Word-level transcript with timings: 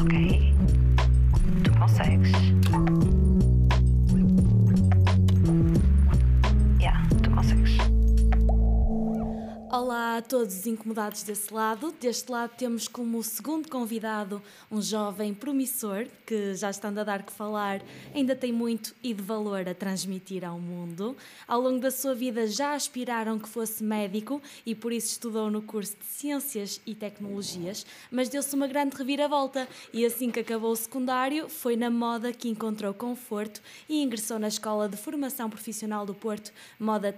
Ok. 0.00 0.14
Tu 1.64 1.70
consegues. 1.72 2.47
A 10.18 10.22
todos 10.22 10.58
os 10.58 10.66
incomodados 10.66 11.22
desse 11.22 11.54
lado. 11.54 11.92
Deste 11.92 12.30
lado 12.30 12.50
temos 12.56 12.88
como 12.88 13.22
segundo 13.22 13.68
convidado 13.68 14.42
um 14.68 14.82
jovem 14.82 15.32
promissor 15.32 16.06
que, 16.26 16.54
já 16.54 16.70
estando 16.70 16.98
a 16.98 17.04
dar 17.04 17.22
que 17.22 17.32
falar, 17.32 17.80
ainda 18.12 18.34
tem 18.34 18.52
muito 18.52 18.96
e 19.00 19.14
de 19.14 19.22
valor 19.22 19.68
a 19.68 19.74
transmitir 19.74 20.44
ao 20.44 20.58
mundo. 20.58 21.16
Ao 21.46 21.60
longo 21.60 21.78
da 21.78 21.92
sua 21.92 22.16
vida 22.16 22.48
já 22.48 22.74
aspiraram 22.74 23.38
que 23.38 23.48
fosse 23.48 23.84
médico 23.84 24.42
e 24.66 24.74
por 24.74 24.92
isso 24.92 25.12
estudou 25.12 25.52
no 25.52 25.62
curso 25.62 25.96
de 25.96 26.06
Ciências 26.06 26.80
e 26.84 26.96
Tecnologias, 26.96 27.86
mas 28.10 28.28
deu-se 28.28 28.54
uma 28.56 28.66
grande 28.66 28.96
reviravolta 28.96 29.68
e 29.92 30.04
assim 30.04 30.32
que 30.32 30.40
acabou 30.40 30.72
o 30.72 30.76
secundário 30.76 31.48
foi 31.48 31.76
na 31.76 31.90
moda 31.90 32.32
que 32.32 32.48
encontrou 32.48 32.92
conforto 32.92 33.62
e 33.88 34.02
ingressou 34.02 34.40
na 34.40 34.48
Escola 34.48 34.88
de 34.88 34.96
Formação 34.96 35.48
Profissional 35.48 36.04
do 36.04 36.14
Porto, 36.14 36.52
Moda. 36.78 37.16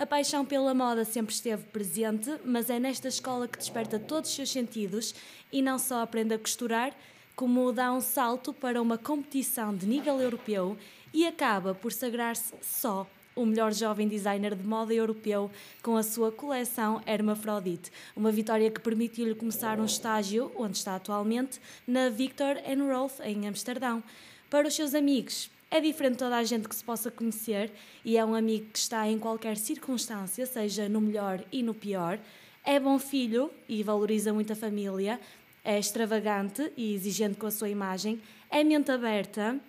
A 0.00 0.06
paixão 0.06 0.46
pela 0.46 0.72
moda 0.72 1.04
sempre 1.04 1.34
esteve 1.34 1.62
presente, 1.64 2.30
mas 2.42 2.70
é 2.70 2.80
nesta 2.80 3.08
escola 3.08 3.46
que 3.46 3.58
desperta 3.58 3.98
todos 3.98 4.30
os 4.30 4.34
seus 4.34 4.50
sentidos 4.50 5.14
e 5.52 5.60
não 5.60 5.78
só 5.78 6.00
aprende 6.00 6.32
a 6.32 6.38
costurar, 6.38 6.96
como 7.36 7.70
dá 7.70 7.92
um 7.92 8.00
salto 8.00 8.50
para 8.50 8.80
uma 8.80 8.96
competição 8.96 9.76
de 9.76 9.84
nível 9.86 10.18
europeu 10.18 10.74
e 11.12 11.26
acaba 11.26 11.74
por 11.74 11.92
sagrar-se 11.92 12.54
só 12.62 13.06
o 13.36 13.44
melhor 13.44 13.74
jovem 13.74 14.08
designer 14.08 14.54
de 14.54 14.66
moda 14.66 14.94
europeu 14.94 15.50
com 15.82 15.98
a 15.98 16.02
sua 16.02 16.32
coleção 16.32 17.02
Hermafrodite, 17.06 17.92
uma 18.16 18.32
vitória 18.32 18.70
que 18.70 18.80
permitiu-lhe 18.80 19.34
começar 19.34 19.78
um 19.78 19.84
estágio, 19.84 20.50
onde 20.56 20.78
está 20.78 20.96
atualmente, 20.96 21.60
na 21.86 22.08
Victor 22.08 22.56
Rolf 22.90 23.20
em 23.20 23.46
Amsterdão. 23.46 24.02
Para 24.48 24.66
os 24.66 24.74
seus 24.74 24.94
amigos, 24.94 25.50
é 25.70 25.80
diferente 25.80 26.18
toda 26.18 26.36
a 26.36 26.42
gente 26.42 26.68
que 26.68 26.74
se 26.74 26.82
possa 26.82 27.10
conhecer 27.10 27.70
e 28.04 28.18
é 28.18 28.24
um 28.24 28.34
amigo 28.34 28.66
que 28.72 28.78
está 28.78 29.06
em 29.06 29.18
qualquer 29.18 29.56
circunstância, 29.56 30.44
seja 30.44 30.88
no 30.88 31.00
melhor 31.00 31.44
e 31.52 31.62
no 31.62 31.72
pior. 31.72 32.18
É 32.64 32.80
bom 32.80 32.98
filho 32.98 33.50
e 33.68 33.82
valoriza 33.82 34.32
muito 34.32 34.52
a 34.52 34.56
família. 34.56 35.20
É 35.64 35.78
extravagante 35.78 36.72
e 36.76 36.94
exigente 36.94 37.36
com 37.36 37.46
a 37.46 37.50
sua 37.50 37.68
imagem. 37.68 38.20
É 38.50 38.64
mente 38.64 38.90
aberta 38.90 39.60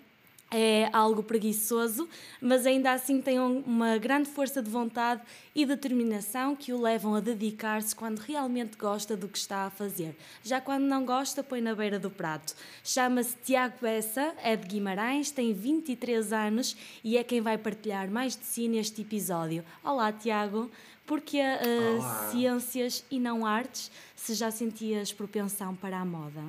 é 0.51 0.89
algo 0.91 1.23
preguiçoso, 1.23 2.09
mas 2.41 2.65
ainda 2.65 2.91
assim 2.91 3.21
tem 3.21 3.39
uma 3.39 3.97
grande 3.97 4.29
força 4.29 4.61
de 4.61 4.69
vontade 4.69 5.21
e 5.55 5.65
determinação 5.65 6.55
que 6.55 6.73
o 6.73 6.81
levam 6.81 7.15
a 7.15 7.21
dedicar-se 7.21 7.95
quando 7.95 8.19
realmente 8.19 8.77
gosta 8.77 9.15
do 9.15 9.29
que 9.29 9.37
está 9.37 9.65
a 9.65 9.69
fazer. 9.69 10.15
Já 10.43 10.59
quando 10.59 10.83
não 10.83 11.05
gosta, 11.05 11.41
põe 11.41 11.61
na 11.61 11.73
beira 11.73 11.97
do 11.97 12.09
prato. 12.09 12.53
Chama-se 12.83 13.35
Tiago 13.45 13.75
Bessa, 13.81 14.35
é 14.43 14.57
de 14.57 14.67
Guimarães, 14.67 15.31
tem 15.31 15.53
23 15.53 16.33
anos 16.33 16.75
e 17.01 17.17
é 17.17 17.23
quem 17.23 17.39
vai 17.39 17.57
partilhar 17.57 18.11
mais 18.11 18.35
de 18.35 18.43
si 18.43 18.67
neste 18.67 19.01
episódio. 19.01 19.63
Olá, 19.81 20.11
Tiago. 20.11 20.69
Porque 21.05 21.39
uh, 21.39 21.97
Olá. 21.97 22.29
ciências 22.31 23.03
e 23.11 23.19
não 23.19 23.45
artes, 23.45 23.91
se 24.15 24.33
já 24.33 24.49
sentias 24.51 25.11
propensão 25.11 25.75
para 25.75 25.99
a 25.99 26.05
moda? 26.05 26.41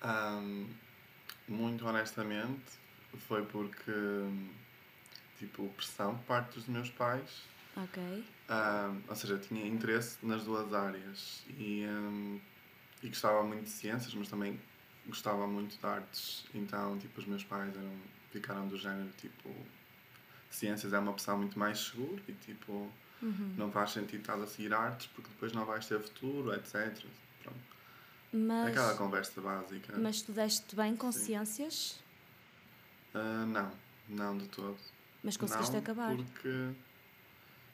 Ahm, 0.00 0.64
muito 1.50 1.86
honestamente, 1.86 2.78
foi 3.26 3.44
porque, 3.44 3.92
tipo, 5.38 5.68
pressão 5.70 6.16
por 6.18 6.24
parte 6.24 6.54
dos 6.54 6.66
meus 6.66 6.88
pais. 6.90 7.42
Ok. 7.76 8.24
Ahm, 8.48 9.02
ou 9.08 9.16
seja, 9.16 9.38
tinha 9.38 9.66
interesse 9.66 10.18
nas 10.22 10.44
duas 10.44 10.72
áreas 10.72 11.44
e, 11.48 11.84
ahm, 11.84 12.38
e 13.02 13.08
gostava 13.08 13.42
muito 13.42 13.64
de 13.64 13.70
ciências, 13.70 14.14
mas 14.14 14.28
também 14.28 14.60
gostava 15.06 15.46
muito 15.46 15.78
de 15.78 15.86
artes. 15.86 16.46
Então, 16.54 16.98
tipo, 16.98 17.20
os 17.20 17.26
meus 17.26 17.44
pais 17.44 17.74
eram, 17.76 17.96
ficaram 18.30 18.68
do 18.68 18.76
género, 18.78 19.10
tipo, 19.18 19.54
ciências 20.50 20.92
é 20.92 20.98
uma 20.98 21.10
opção 21.10 21.36
muito 21.38 21.58
mais 21.58 21.78
segura 21.78 22.20
e, 22.28 22.32
tipo, 22.32 22.90
não 23.56 23.70
faz 23.70 23.90
sentido 23.90 24.20
estar 24.20 24.34
a 24.40 24.46
seguir 24.46 24.72
artes 24.72 25.06
porque 25.08 25.28
depois 25.30 25.52
não 25.52 25.64
vais 25.64 25.86
ter 25.86 26.00
futuro, 26.00 26.54
etc. 26.54 26.96
Pronto. 27.42 27.58
Mas... 28.32 28.68
Aquela 28.68 28.94
conversa 28.94 29.40
básica. 29.40 29.98
Mas 29.98 30.22
tu 30.22 30.32
deste 30.32 30.76
bem 30.76 30.96
com 30.96 31.10
Sim. 31.10 31.24
ciências? 31.24 32.00
Ah, 33.14 33.44
não, 33.46 33.72
não 34.08 34.38
de 34.38 34.48
todo. 34.48 34.78
Mas 35.22 35.36
conseguiste 35.36 35.72
não, 35.72 35.80
acabar? 35.80 36.16
Porque, 36.16 36.70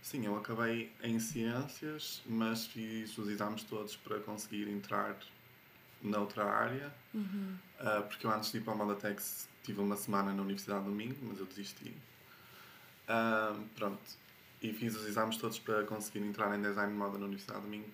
sim, 0.02 0.24
eu 0.26 0.36
acabei 0.36 0.92
em 1.02 1.20
ciências, 1.20 2.22
mas 2.26 2.66
fiz 2.66 3.16
os 3.18 3.28
exames 3.28 3.62
todos 3.64 3.96
para 3.96 4.18
conseguir 4.20 4.68
entrar 4.68 5.16
noutra 6.02 6.44
área. 6.44 6.92
Uhum. 7.14 7.56
Ah, 7.78 8.02
porque 8.02 8.26
eu 8.26 8.30
antes 8.30 8.50
de 8.50 8.58
ir 8.58 8.62
para 8.62 8.72
a 8.72 8.76
Malatex 8.76 9.48
tive 9.62 9.80
uma 9.80 9.96
semana 9.96 10.32
na 10.32 10.42
Universidade 10.42 10.84
do 10.84 10.90
Domingo, 10.90 11.16
mas 11.22 11.38
eu 11.38 11.46
desisti. 11.46 11.94
Ah, 13.06 13.54
pronto. 13.74 14.00
E 14.62 14.72
fiz 14.72 14.96
os 14.96 15.06
exames 15.06 15.36
todos 15.36 15.58
para 15.58 15.84
conseguir 15.84 16.20
entrar 16.20 16.56
em 16.58 16.62
design 16.62 16.90
de 16.90 16.98
moda 16.98 17.18
na 17.18 17.26
Universidade 17.26 17.60
do 17.60 17.64
Domingo. 17.64 17.90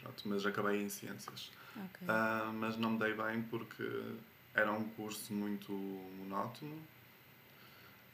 Pronto, 0.00 0.22
mas 0.26 0.46
acabei 0.46 0.82
em 0.82 0.88
ciências. 0.88 1.52
Ok. 1.76 2.08
Ah, 2.08 2.50
mas 2.54 2.76
não 2.76 2.92
me 2.92 2.98
dei 2.98 3.14
bem 3.14 3.42
porque 3.42 3.84
era 4.54 4.72
um 4.72 4.88
curso 4.90 5.32
muito 5.34 5.72
monótono 5.72 6.80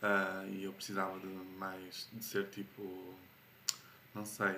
ah, 0.02 0.44
e 0.48 0.64
eu 0.64 0.72
precisava 0.72 1.18
de 1.20 1.26
mais 1.26 2.08
de 2.12 2.24
ser 2.24 2.48
tipo 2.48 3.14
não 4.12 4.24
sei 4.24 4.54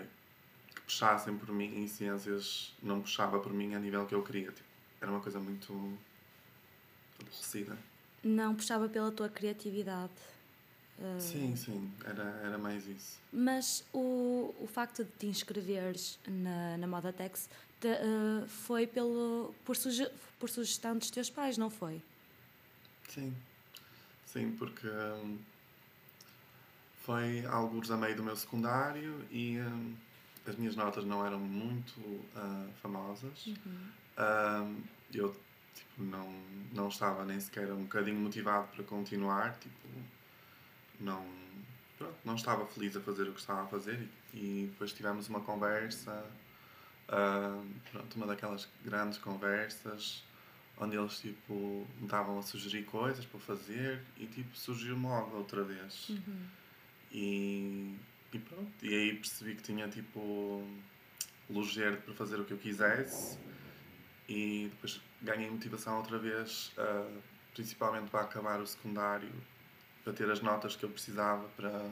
que 0.74 0.80
puxassem 0.80 1.36
por 1.36 1.52
mim 1.52 1.82
em 1.82 1.86
ciências 1.86 2.72
não 2.82 3.02
puxava 3.02 3.38
por 3.38 3.52
mim 3.52 3.74
a 3.74 3.78
nível 3.78 4.06
que 4.06 4.14
eu 4.14 4.22
queria 4.22 4.50
tipo, 4.50 4.68
era 5.00 5.10
uma 5.10 5.20
coisa 5.20 5.38
muito 5.38 5.98
aborrecida 7.20 7.76
Não 8.22 8.54
puxava 8.54 8.88
pela 8.88 9.12
tua 9.12 9.28
criatividade. 9.28 10.12
Uh, 10.98 11.20
sim 11.20 11.56
sim 11.56 11.92
era 12.04 12.22
era 12.44 12.56
mais 12.56 12.86
isso 12.86 13.18
Mas 13.32 13.84
o, 13.92 14.54
o 14.60 14.66
facto 14.66 15.04
de 15.04 15.10
te 15.18 15.26
inscreveres 15.26 16.18
na, 16.26 16.78
na 16.78 16.86
Moda 16.86 17.12
Tex 17.12 17.50
te- 17.80 17.88
uh, 17.88 18.46
foi 18.48 18.86
pelo, 18.86 19.54
por, 19.64 19.76
suge, 19.76 20.08
por 20.38 20.48
sugestão 20.50 20.96
dos 20.96 21.10
teus 21.10 21.30
pais, 21.30 21.56
não 21.58 21.70
foi? 21.70 22.02
Sim, 23.08 23.34
sim, 24.26 24.52
porque 24.58 24.88
hum, 24.88 25.38
foi 27.02 27.44
alguns 27.46 27.90
a 27.90 27.96
meio 27.96 28.16
do 28.16 28.22
meu 28.22 28.36
secundário 28.36 29.24
e 29.30 29.58
hum, 29.60 29.94
as 30.46 30.56
minhas 30.56 30.76
notas 30.76 31.04
não 31.04 31.24
eram 31.24 31.38
muito 31.38 32.00
ah, 32.34 32.66
famosas. 32.82 33.46
Hum, 34.18 34.82
eu 35.12 35.34
tipo, 35.74 36.02
não, 36.02 36.28
não 36.72 36.88
estava 36.88 37.24
nem 37.24 37.38
sequer 37.40 37.70
um 37.72 37.82
bocadinho 37.82 38.18
motivado 38.18 38.68
para 38.68 38.84
continuar, 38.84 39.54
tipo, 39.58 39.88
não, 41.00 41.26
pronto, 41.98 42.14
não 42.24 42.34
estava 42.34 42.66
feliz 42.66 42.96
a 42.96 43.00
fazer 43.00 43.28
o 43.28 43.32
que 43.32 43.40
estava 43.40 43.62
a 43.62 43.66
fazer 43.66 44.08
e, 44.32 44.38
e 44.64 44.66
depois 44.70 44.92
tivemos 44.92 45.28
uma 45.28 45.40
conversa, 45.40 46.24
ah, 47.08 47.62
pronto, 47.90 48.16
uma 48.16 48.26
daquelas 48.26 48.68
grandes 48.84 49.18
conversas 49.18 50.24
onde 50.78 50.96
eles 50.96 51.20
tipo 51.20 51.86
me 51.98 52.04
estavam 52.04 52.38
a 52.38 52.42
sugerir 52.42 52.84
coisas 52.84 53.24
para 53.24 53.38
fazer 53.40 54.00
e 54.16 54.26
tipo 54.26 54.56
surgiu 54.56 54.96
moda 54.96 55.36
outra 55.36 55.62
vez. 55.62 56.10
E, 57.12 57.96
e 58.32 58.38
pronto 58.38 58.72
e 58.82 58.92
aí 58.92 59.14
percebi 59.14 59.54
que 59.54 59.62
tinha 59.62 59.88
tipo 59.88 60.66
luz 61.48 61.74
verde 61.74 61.98
para 61.98 62.14
fazer 62.14 62.40
o 62.40 62.44
que 62.44 62.52
eu 62.52 62.58
quisesse 62.58 63.38
e 64.28 64.68
depois 64.70 65.00
ganhei 65.22 65.48
motivação 65.48 65.96
outra 65.98 66.18
vez 66.18 66.72
ah, 66.78 67.20
principalmente 67.54 68.10
para 68.10 68.22
acabar 68.22 68.60
o 68.60 68.66
secundário 68.66 69.30
para 70.02 70.12
ter 70.12 70.28
as 70.30 70.40
notas 70.40 70.74
que 70.74 70.84
eu 70.84 70.90
precisava 70.90 71.46
para 71.56 71.88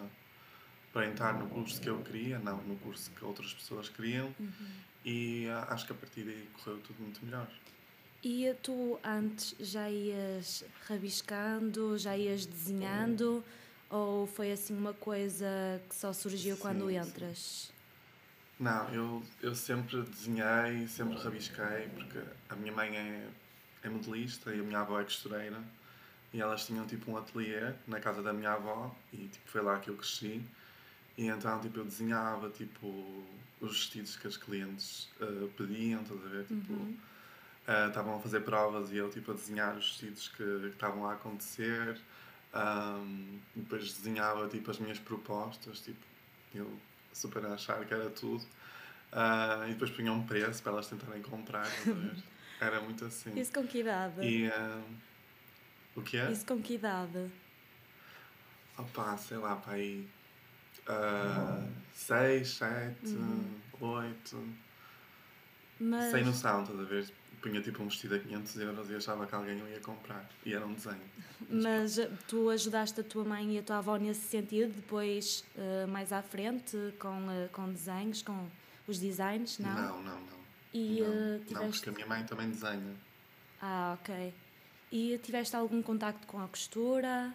para 0.93 1.07
entrar 1.07 1.33
no 1.35 1.49
curso 1.49 1.81
que 1.81 1.89
eu 1.89 2.03
queria 2.03 2.39
não 2.41 2.61
no 2.65 2.77
curso 2.77 3.11
que 3.13 3.25
outras 3.25 3.55
pessoas 3.55 3.89
queriam 3.89 4.35
e 5.05 5.49
ah, 5.51 5.67
acho 5.71 5.87
que 5.87 5.93
a 5.93 5.97
partir 5.97 6.25
daí 6.25 6.49
correu 6.53 6.79
tudo 6.81 7.01
muito 7.03 7.25
melhor 7.25 7.49
E 8.23 8.55
tu 8.63 8.99
antes 9.05 9.55
já 9.59 9.91
ias 9.91 10.65
rabiscando, 10.87 11.99
já 11.99 12.17
ias 12.17 12.47
desenhando? 12.47 13.45
Ou 13.91 14.27
foi 14.27 14.53
assim 14.53 14.77
uma 14.77 14.95
coisa 14.95 15.47
que 15.89 15.95
só 15.95 16.13
surgiu 16.13 16.57
quando 16.57 16.89
Sim, 16.89 17.03
sim. 17.03 17.09
entras? 17.09 17.73
Não, 18.59 18.89
eu, 18.95 19.23
eu 19.43 19.55
sempre 19.55 20.03
desenhei, 20.03 20.87
sempre 20.89 21.19
rabisquei, 21.19 21.89
porque 21.95 22.21
a 22.49 22.55
minha 22.57 22.73
mãe 22.73 22.97
é, 22.97 23.29
é 23.83 23.89
modelista 23.89 24.55
e 24.55 24.61
a 24.61 24.63
minha 24.63 24.81
avó 24.81 25.01
é 25.01 25.05
costureira. 25.05 25.63
E 26.33 26.41
elas 26.41 26.67
tinham 26.67 26.87
tipo 26.87 27.11
um 27.11 27.17
ateliê 27.17 27.75
na 27.87 28.01
casa 28.01 28.23
da 28.23 28.33
minha 28.33 28.53
avó 28.53 28.95
e 29.13 29.29
tipo, 29.29 29.49
foi 29.51 29.63
lá 29.63 29.79
que 29.81 29.91
eu 29.91 29.97
cresci. 29.97 30.43
E 31.17 31.27
então 31.27 31.61
tipo, 31.61 31.81
eu 31.81 31.85
desenhava 31.85 32.49
tipo, 32.51 33.25
os 33.61 33.73
vestidos 33.73 34.17
que 34.17 34.27
as 34.27 34.37
clientes 34.37 35.09
eh, 35.21 35.49
pediam, 35.57 36.03
estás 36.03 36.25
a 36.25 36.29
ver? 36.29 36.45
Tipo, 36.47 36.95
eh, 37.67 37.89
estavam 37.89 38.17
a 38.17 38.21
fazer 38.21 38.41
provas 38.41 38.91
e 38.91 38.97
eu 38.97 39.11
tipo, 39.11 39.31
a 39.31 39.35
desenhar 39.35 39.77
os 39.77 39.87
vestidos 39.89 40.29
que 40.29 40.45
que 40.45 40.67
estavam 40.69 41.07
a 41.07 41.13
acontecer. 41.15 41.99
Ahm, 42.55 43.39
depois 43.55 43.93
desenhava 43.95 44.49
tipo, 44.49 44.71
as 44.71 44.79
minhas 44.79 44.99
propostas, 44.99 45.81
tipo, 45.81 46.01
eu 46.55 46.71
super 47.13 47.45
a 47.47 47.55
achar 47.55 47.85
que 47.85 47.95
era 47.95 48.11
tudo. 48.11 48.45
Ah, 49.13 49.65
e 49.69 49.73
depois 49.73 49.91
punha 49.91 50.13
um 50.13 50.27
preço 50.27 50.63
para 50.63 50.73
elas 50.73 50.87
tentarem 50.87 51.23
comprar, 51.23 51.67
estás 51.67 51.89
a 51.89 51.93
ver? 51.93 52.17
Era 52.61 52.81
muito 52.81 53.05
assim. 53.05 53.39
Isso 53.39 53.53
com 53.53 53.67
que 53.67 53.81
idade? 53.81 54.25
E. 54.25 54.49
o 55.97 56.03
que 56.03 56.17
é? 56.17 56.31
Isso 56.31 56.47
com 56.47 56.63
que 56.63 56.75
idade? 56.75 57.29
Opa, 58.79 59.17
sei 59.17 59.37
lá, 59.37 59.57
para 59.57 59.75
aí. 59.75 60.09
Uh, 60.89 61.69
seis, 61.95 62.51
sete, 62.55 63.17
oito. 63.81 64.49
Mas, 65.79 66.13
Sem 66.13 66.25
noção, 66.25 66.63
estás 66.63 66.79
a 66.81 66.85
ver? 66.85 67.13
Punha 67.41 67.61
tipo 67.61 67.83
um 67.83 67.89
vestido 67.89 68.15
a 68.15 68.19
500 68.21 68.57
euros 68.61 68.91
e 68.91 68.95
achava 68.95 69.27
que 69.27 69.35
alguém 69.35 69.61
o 69.61 69.69
ia 69.69 69.81
comprar. 69.81 70.29
E 70.47 70.55
era 70.55 70.65
um 70.65 70.75
desenho. 70.75 71.01
mas 71.51 71.99
tu 72.29 72.49
ajudaste 72.49 73.01
a 73.01 73.05
tua 73.05 73.25
mãe 73.25 73.57
e 73.57 73.59
a 73.59 73.63
tua 73.63 73.79
avó 73.79 73.97
nesse 73.97 74.21
sentido, 74.29 74.73
depois 74.73 75.45
eh, 75.57 75.87
mais 75.87 76.13
à 76.13 76.23
frente, 76.23 76.77
com, 77.01 77.29
eh, 77.31 77.49
com 77.53 77.69
desenhos, 77.73 78.23
com 78.23 78.49
os 78.87 78.97
designs, 79.01 79.59
não? 79.59 79.75
Não, 79.75 80.03
não, 80.03 80.21
não. 80.21 80.39
E 80.73 81.01
não, 81.01 81.07
eh, 81.07 81.39
não, 81.39 81.45
tiveste. 81.47 81.71
porque 81.73 81.91
a 81.91 81.93
minha 81.93 82.07
mãe 82.07 82.25
também 82.25 82.49
desenha. 82.49 82.95
Ah, 83.61 83.99
ok. 84.01 84.33
E 84.93 85.19
tiveste 85.19 85.57
algum 85.57 85.83
contacto 85.83 86.25
com 86.29 86.41
a 86.41 86.47
costura? 86.47 87.35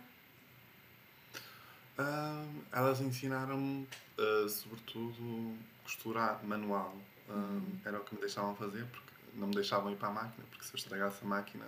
Ah, 1.98 2.46
elas 2.72 3.02
ensinaram-me, 3.02 3.88
ah, 4.18 4.48
sobretudo, 4.50 5.58
costura 5.84 6.40
manual. 6.44 6.96
Ah, 7.30 7.60
Era 7.86 8.00
o 8.00 8.04
que 8.04 8.14
me 8.16 8.22
deixavam 8.22 8.56
fazer, 8.56 8.86
porque 8.86 9.12
não 9.36 9.48
me 9.48 9.56
deixavam 9.56 9.92
ir 9.92 9.96
para 9.96 10.10
a 10.10 10.12
máquina, 10.14 10.46
porque 10.50 10.66
se 10.66 10.74
eu 10.74 10.78
estragasse 10.78 11.24
a 11.24 11.28
máquina, 11.28 11.66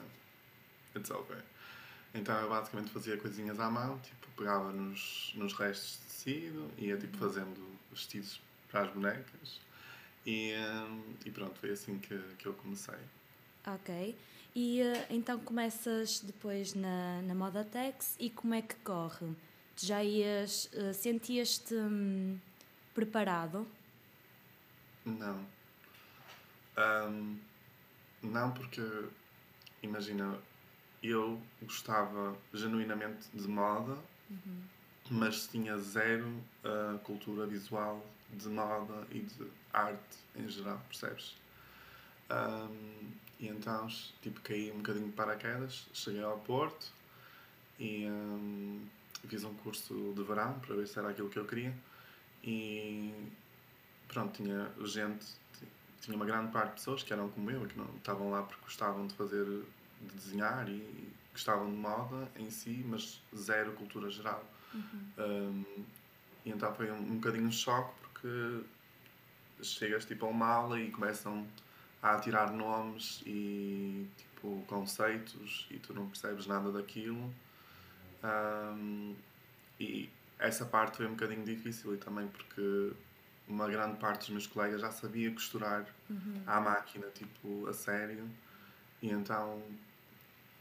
it's 0.96 1.10
over. 1.12 1.44
Então 2.14 2.36
eu 2.40 2.50
basicamente 2.50 2.92
fazia 2.92 3.18
coisinhas 3.18 3.60
à 3.60 3.70
mão, 3.70 4.00
tipo, 4.00 4.28
pegava 4.36 4.72
nos, 4.72 5.32
nos 5.36 5.54
restos 5.54 5.92
de 6.00 6.06
tecido, 6.06 6.72
ia 6.78 6.98
tipo 6.98 7.18
fazendo 7.18 7.78
vestidos 7.92 8.42
para 8.72 8.82
as 8.82 8.94
bonecas. 8.94 9.62
E, 10.26 10.54
ah, 10.54 10.98
e 11.26 11.32
pronto, 11.32 11.58
foi 11.60 11.72
assim 11.72 11.98
que, 12.00 12.18
que 12.38 12.46
eu 12.46 12.54
comecei. 12.54 12.96
Ok. 13.66 14.16
E 14.56 14.82
eh, 14.82 15.06
então 15.12 15.40
começas 15.40 16.22
depois 16.22 16.74
na, 16.74 17.22
na 17.22 17.36
Moda 17.36 17.64
Tex 17.64 18.16
e 18.20 18.30
como 18.32 18.54
é 18.56 18.62
que 18.62 18.76
corre? 18.78 19.28
Tu 19.80 19.86
já 19.86 20.04
ias, 20.04 20.70
eh, 20.74 20.92
sentias-te 20.92 21.74
hum, 21.74 22.38
preparado? 22.94 23.66
Não. 25.06 25.46
Ahm, 26.76 27.38
não, 28.22 28.52
porque, 28.52 28.82
imagina, 29.82 30.38
eu 31.02 31.42
gostava 31.62 32.36
genuinamente 32.54 33.30
de 33.34 33.48
moda, 33.48 33.98
mas 35.10 35.48
tinha 35.48 35.78
zero 35.78 36.30
ah, 36.66 37.00
cultura 37.06 37.48
visual 37.48 38.06
de 38.34 38.50
moda 38.50 39.08
e 39.12 39.20
de 39.20 39.48
arte 39.72 40.18
em 40.36 40.48
geral, 40.50 40.82
percebes? 40.90 41.38
Ahm, 42.30 43.14
e 43.40 43.48
então, 43.48 43.88
tipo, 44.22 44.42
caí 44.42 44.72
um 44.72 44.78
bocadinho 44.78 45.08
de 45.08 45.14
paraquedas, 45.14 45.88
cheguei 45.94 46.22
ao 46.22 46.38
Porto 46.40 46.92
e 47.80 48.06
ahm, 48.06 48.82
fiz 49.28 49.44
um 49.44 49.54
curso 49.56 50.14
de 50.16 50.24
verão 50.24 50.60
para 50.60 50.76
ver 50.76 50.88
se 50.88 50.98
era 50.98 51.10
aquilo 51.10 51.30
que 51.30 51.38
eu 51.38 51.46
queria. 51.46 51.76
E 52.44 53.14
pronto, 54.08 54.42
tinha 54.42 54.72
gente, 54.86 55.26
tinha 56.02 56.16
uma 56.16 56.26
grande 56.26 56.52
parte 56.52 56.70
de 56.70 56.76
pessoas 56.76 57.04
que 57.04 57.14
eram 57.14 57.30
como 57.30 57.52
eu, 57.52 57.66
que 57.66 57.78
não 57.78 57.86
estavam 57.98 58.32
lá 58.32 58.44
porque 58.44 58.62
gostavam 58.64 59.08
de 59.08 59.14
fazer, 59.14 59.46
de 59.46 60.16
desenhar 60.16 60.68
e 60.70 61.10
gostavam 61.34 61.70
de 61.70 61.78
moda 61.78 62.30
em 62.36 62.50
si, 62.50 62.84
mas 62.88 63.22
zero 63.36 63.74
cultura 63.74 64.10
geral. 64.10 64.44
Um, 65.18 65.64
e 66.46 66.52
então 66.52 66.74
foi 66.74 66.92
um, 66.92 66.98
um 66.98 67.16
bocadinho 67.16 67.48
um 67.48 67.52
choque 67.52 67.94
porque 68.02 68.64
chegas 69.62 70.06
tipo 70.06 70.26
a 70.26 70.30
uma 70.30 70.48
aula 70.48 70.80
e 70.80 70.92
começam 70.92 71.46
a 72.02 72.18
tirar 72.20 72.52
nomes 72.52 73.22
e 73.26 74.08
tipo 74.18 74.64
conceitos 74.68 75.68
e 75.70 75.78
tu 75.78 75.94
não 75.94 76.08
percebes 76.08 76.46
nada 76.46 76.72
daquilo. 76.72 77.34
Um, 78.24 79.16
e 79.80 80.10
essa 80.38 80.66
parte 80.66 80.98
foi 80.98 81.08
um 81.08 81.12
bocadinho 81.12 81.44
difícil 81.44 81.94
e 81.94 81.98
também 81.98 82.28
porque 82.28 82.94
uma 83.48 83.68
grande 83.68 83.98
parte 83.98 84.20
dos 84.20 84.30
meus 84.30 84.48
colegas 84.48 84.82
já 84.82 84.92
sabia 84.92 85.32
costurar 85.32 85.86
à 86.46 86.60
máquina, 86.62 87.08
tipo, 87.08 87.68
a 87.68 87.74
sério. 87.74 88.30
E 89.02 89.10
então. 89.10 89.62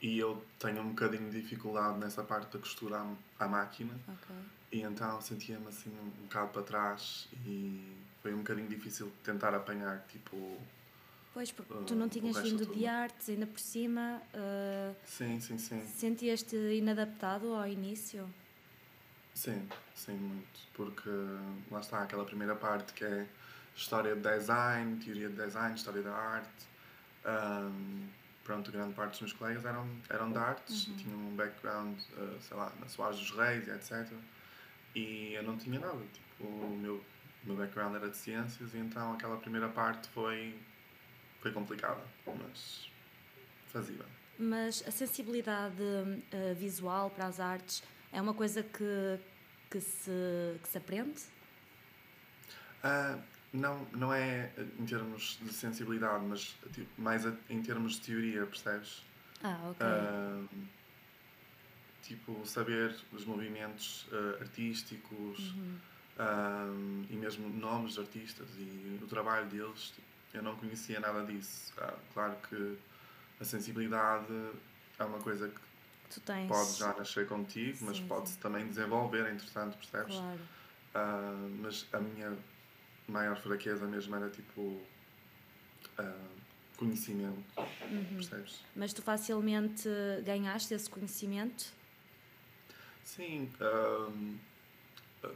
E 0.01 0.19
eu 0.19 0.45
tenho 0.61 0.81
um 0.81 0.91
bocadinho 0.91 1.29
de 1.29 1.43
dificuldade 1.43 1.99
nessa 1.99 2.23
parte 2.23 2.53
da 2.53 2.59
costura 2.61 2.99
à, 2.99 3.45
à 3.45 3.49
máquina. 3.49 3.93
Ok. 4.07 4.37
E 4.71 4.83
então 4.83 5.21
sentia-me 5.21 5.67
assim 5.67 5.91
um, 5.91 6.07
um 6.07 6.23
bocado 6.25 6.49
para 6.51 6.63
trás 6.63 7.29
e 7.45 7.97
foi 8.23 8.33
um 8.33 8.39
bocadinho 8.39 8.69
difícil 8.69 9.13
tentar 9.25 9.55
apanhar, 9.55 10.05
tipo. 10.09 10.59
Pois, 11.39 11.53
porque 11.53 11.73
Ah, 11.73 11.85
tu 11.87 11.95
não 11.95 12.07
o 12.07 12.09
tinhas 12.09 12.37
vindo 12.39 12.67
de 12.67 12.85
artes, 12.85 13.29
ainda 13.29 13.47
por 13.47 13.61
cima, 13.61 14.21
eh, 14.35 14.93
Sim, 15.05 15.39
sim, 15.39 15.57
sim. 15.57 15.81
sentias-te 15.87 16.57
inadaptado 16.57 17.55
ao 17.55 17.65
início? 17.69 18.29
Sim, 19.35 19.69
sim, 19.95 20.15
muito. 20.15 20.59
Porque 20.75 21.09
lá 21.71 21.79
está 21.79 22.03
aquela 22.03 22.25
primeira 22.25 22.57
parte 22.57 22.93
que 22.93 23.05
é 23.05 23.25
história 23.77 24.17
de 24.17 24.21
design, 24.21 24.97
teoria 24.97 25.29
de 25.29 25.37
design, 25.37 25.77
história 25.77 26.03
da 26.03 26.13
arte. 26.13 26.67
Ahm, 27.25 28.09
pronto, 28.43 28.73
grande 28.73 28.95
parte 28.95 29.11
dos 29.13 29.21
meus 29.21 29.33
colegas 29.35 29.65
eram, 29.65 29.89
eram 30.11 30.33
de 30.33 30.39
artes, 30.39 30.87
tinham 30.97 31.17
um 31.21 31.37
background, 31.37 31.97
ah, 32.17 32.37
sei 32.41 32.57
lá, 32.57 32.73
na 32.81 32.89
Soares 32.89 33.17
dos 33.17 33.31
Reis 33.31 33.69
etc. 33.69 34.13
E 34.93 35.35
eu 35.35 35.45
não 35.45 35.57
tinha 35.57 35.79
nada. 35.79 36.01
Tipo, 36.13 36.49
o 36.49 36.77
meu, 36.83 36.97
o 36.97 37.47
meu 37.47 37.55
background 37.57 37.95
era 37.95 38.11
de 38.11 38.17
ciências 38.17 38.75
e 38.75 38.79
então 38.79 39.13
aquela 39.13 39.37
primeira 39.37 39.69
parte 39.69 40.09
foi, 40.09 40.53
foi 41.41 41.53
complicada, 41.53 42.03
mas 42.27 42.91
fazia. 43.73 44.05
Mas 44.39 44.85
a 44.87 44.91
sensibilidade 44.91 45.83
eh, 46.31 46.55
visual 46.55 47.11
para 47.11 47.27
as 47.27 47.41
artes 47.41 47.83
é 48.13 48.21
uma 48.21 48.35
coisa 48.35 48.63
que, 48.63 49.19
que, 49.71 49.81
se, 49.81 50.11
que 50.63 50.69
se 50.69 50.79
aprende? 50.79 51.21
Ah, 52.83 53.19
não, 53.53 53.85
não 53.93 54.13
é 54.15 54.53
em 54.79 54.87
termos 54.87 55.39
de 55.43 55.53
sensibilidade, 55.53 56.25
mas 56.25 56.57
tipo, 56.73 56.89
mais 57.01 57.27
a- 57.27 57.35
em 57.51 57.61
termos 57.63 57.95
de 57.95 58.01
teoria, 58.03 58.47
percebes? 58.47 59.03
Ah, 59.43 59.59
ok. 59.71 59.87
Ah, 59.87 60.45
tipo, 62.03 62.47
saber 62.47 62.95
os 63.13 63.25
movimentos 63.25 64.07
ah, 64.13 64.37
artísticos 64.41 65.55
ah, 66.19 66.67
e 67.11 67.17
mesmo 67.17 67.49
nomes 67.49 67.95
de 67.95 68.01
artistas 68.01 68.49
e 68.57 68.99
o 69.03 69.07
trabalho 69.07 69.49
deles. 69.49 69.91
tipo, 69.91 70.07
eu 70.35 70.43
não 70.43 70.57
conhecia 70.57 71.01
nada 71.01 71.25
disso. 71.25 71.73
Ah, 71.79 71.95
claro 72.13 72.37
que 72.49 72.79
a 73.41 73.45
sensibilidade 73.45 74.33
é 74.99 75.05
uma 75.05 75.19
coisa 75.19 75.49
que 75.49 75.61
tu 76.11 76.21
tens. 76.21 76.49
pode 76.49 76.79
já 76.79 76.95
nascer 76.95 77.27
contigo, 77.27 77.79
mas 77.83 77.99
Sim, 77.99 78.07
pode-se 78.09 78.35
sim. 78.35 78.41
também 78.41 78.67
desenvolver, 78.67 79.31
entretanto, 79.33 79.77
percebes? 79.79 80.17
Claro. 80.17 80.41
Ah, 80.95 81.49
mas 81.61 81.87
a 81.93 81.99
minha 82.01 82.37
maior 83.07 83.37
fraqueza 83.41 83.87
mesmo 83.87 84.15
era 84.17 84.29
tipo 84.31 84.81
ah, 85.99 86.29
conhecimento, 86.77 87.43
Uhum. 87.91 88.17
percebes? 88.17 88.63
Mas 88.77 88.93
tu 88.93 89.03
facilmente 89.03 89.89
ganhaste 90.25 90.75
esse 90.75 90.89
conhecimento? 90.91 91.73
Sim, 93.05 93.51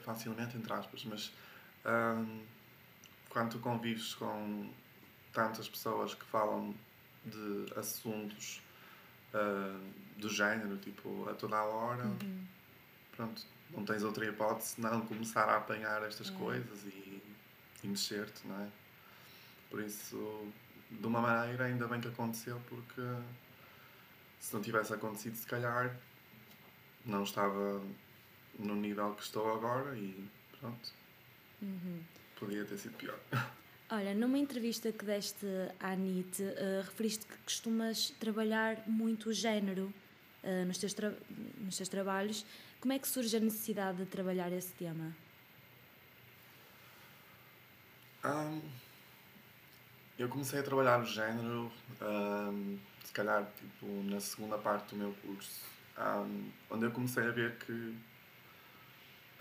facilmente 0.03 0.57
entre 0.57 0.73
aspas, 0.73 1.05
mas 1.05 1.33
quando 3.31 3.53
tu 3.53 3.59
convives 3.61 4.15
com 4.15 4.71
tantas 5.33 5.69
pessoas 5.69 6.15
que 6.15 6.25
falam 6.25 6.75
de 7.25 7.67
assuntos 7.79 8.61
ah, 9.35 9.81
do 10.17 10.29
género, 10.29 10.77
tipo, 10.79 11.29
a 11.29 11.35
toda 11.35 11.57
a 11.57 11.65
hora, 11.65 12.05
Uhum. 12.05 12.47
pronto, 13.17 13.43
não 13.71 13.85
tens 13.85 14.03
outra 14.03 14.27
hipótese 14.27 14.75
senão 14.75 15.01
começar 15.07 15.49
a 15.49 15.57
apanhar 15.57 16.03
estas 16.03 16.29
É. 16.29 16.33
coisas 16.33 16.85
e, 16.85 17.23
e 17.83 17.87
mexer-te, 17.89 18.47
não 18.47 18.61
é? 18.61 18.69
Por 19.71 19.81
isso, 19.81 20.53
de 20.91 21.07
uma 21.07 21.21
maneira, 21.21 21.65
ainda 21.65 21.87
bem 21.89 22.01
que 22.01 22.09
aconteceu, 22.09 22.61
porque 22.69 23.01
se 24.39 24.53
não 24.53 24.61
tivesse 24.61 24.93
acontecido, 24.93 25.35
se 25.37 25.47
calhar 25.47 25.97
não 27.07 27.23
estava 27.23 27.81
no 28.59 28.75
nível 28.77 29.15
que 29.15 29.23
estou 29.23 29.55
agora 29.55 29.97
e 29.97 30.29
pronto, 30.61 30.93
Uhum. 31.63 32.03
podia 32.39 32.65
ter 32.67 32.77
sido 32.77 32.97
pior. 32.99 33.19
Olha, 33.95 34.15
numa 34.15 34.39
entrevista 34.39 34.91
que 34.91 35.05
deste 35.05 35.45
à 35.79 35.95
NIT, 35.95 36.43
eh, 36.43 36.81
referiste 36.83 37.27
que 37.27 37.37
costumas 37.45 38.09
trabalhar 38.19 38.79
muito 38.89 39.29
o 39.29 39.35
género 39.35 39.93
eh, 40.43 40.65
nos, 40.65 40.79
teus 40.79 40.97
nos 41.59 41.77
teus 41.77 41.91
trabalhos. 41.91 42.47
Como 42.81 42.95
é 42.95 42.99
que 42.99 43.07
surge 43.07 43.37
a 43.37 43.41
necessidade 43.41 43.99
de 43.99 44.07
trabalhar 44.07 44.51
esse 44.51 44.73
tema? 44.73 45.15
Ahm, 48.25 48.63
eu 50.19 50.27
comecei 50.27 50.61
a 50.61 50.63
trabalhar 50.63 50.99
o 50.99 51.05
género, 51.05 51.71
ahm, 52.01 52.79
se 53.05 53.13
calhar 53.13 53.47
tipo, 53.59 53.87
na 54.05 54.21
segunda 54.21 54.57
parte 54.57 54.95
do 54.95 54.97
meu 54.97 55.13
curso, 55.21 55.67
ahm, 55.99 56.49
onde 56.71 56.87
eu 56.87 56.91
comecei 56.93 57.25
a 57.25 57.31
ver 57.31 57.59
que 57.59 57.95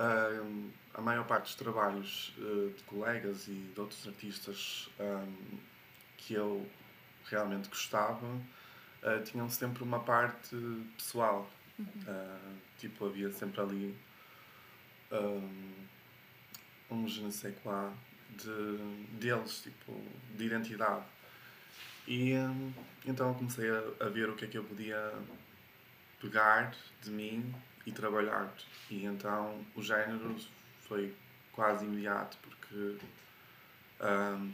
ahm, 0.02 0.70
a 0.94 1.02
maior 1.02 1.26
parte 1.26 1.44
dos 1.44 1.56
trabalhos 1.56 2.34
eh, 2.38 2.74
de 2.76 2.84
colegas 2.84 3.48
e 3.48 3.54
de 3.54 3.80
outros 3.80 4.08
artistas 4.08 4.90
ahm, 5.00 5.60
que 6.18 6.34
eu 6.34 6.68
realmente 7.26 7.70
gostava, 7.70 8.26
uh, 8.26 9.24
tinham 9.24 9.50
sempre 9.50 9.84
uma 9.84 10.00
parte 10.00 10.56
pessoal. 10.98 11.50
Uh, 11.80 12.58
tipo, 12.78 13.06
havia 13.06 13.32
sempre 13.32 13.60
ali 13.62 13.98
um, 15.12 15.86
um 16.92 17.08
je 17.08 17.22
ne 17.22 17.32
sais 17.32 17.56
quoi 17.64 17.92
de, 18.30 18.78
deles, 19.20 19.62
tipo, 19.64 20.00
de 20.36 20.46
identidade. 20.46 21.06
E 22.08 22.34
um, 22.34 22.74
então 23.06 23.34
comecei 23.34 23.70
a, 23.70 24.06
a 24.06 24.10
ver 24.10 24.30
o 24.30 24.36
que 24.36 24.46
é 24.46 24.48
que 24.48 24.58
eu 24.58 24.64
podia 24.64 25.14
pegar 26.20 26.76
de 27.02 27.10
mim 27.10 27.54
e 27.86 27.92
trabalhar. 27.92 28.54
E 28.90 29.06
então 29.06 29.64
o 29.76 29.82
género 29.82 30.36
foi 30.82 31.14
quase 31.52 31.86
imediato, 31.86 32.38
porque 32.42 32.98
um, 34.02 34.54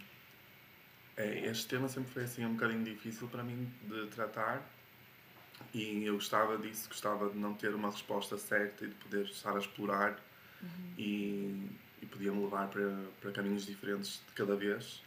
é, 1.15 1.47
este 1.47 1.67
tema 1.67 1.87
sempre 1.87 2.11
foi 2.11 2.23
assim 2.23 2.45
um 2.45 2.53
bocadinho 2.53 2.83
difícil 2.83 3.27
para 3.27 3.43
mim 3.43 3.71
de 3.83 4.07
tratar 4.07 4.63
e 5.73 6.05
eu 6.05 6.13
gostava 6.15 6.57
disso, 6.57 6.87
gostava 6.87 7.29
de 7.29 7.37
não 7.37 7.53
ter 7.53 7.73
uma 7.73 7.89
resposta 7.89 8.37
certa 8.37 8.85
e 8.85 8.89
de 8.89 8.95
poder 8.95 9.25
estar 9.25 9.55
a 9.55 9.59
explorar 9.59 10.19
uhum. 10.61 10.93
e, 10.97 11.69
e 12.01 12.05
podia-me 12.05 12.41
levar 12.41 12.67
para, 12.67 12.95
para 13.19 13.31
caminhos 13.31 13.65
diferentes 13.65 14.21
de 14.27 14.33
cada 14.33 14.55
vez. 14.55 15.03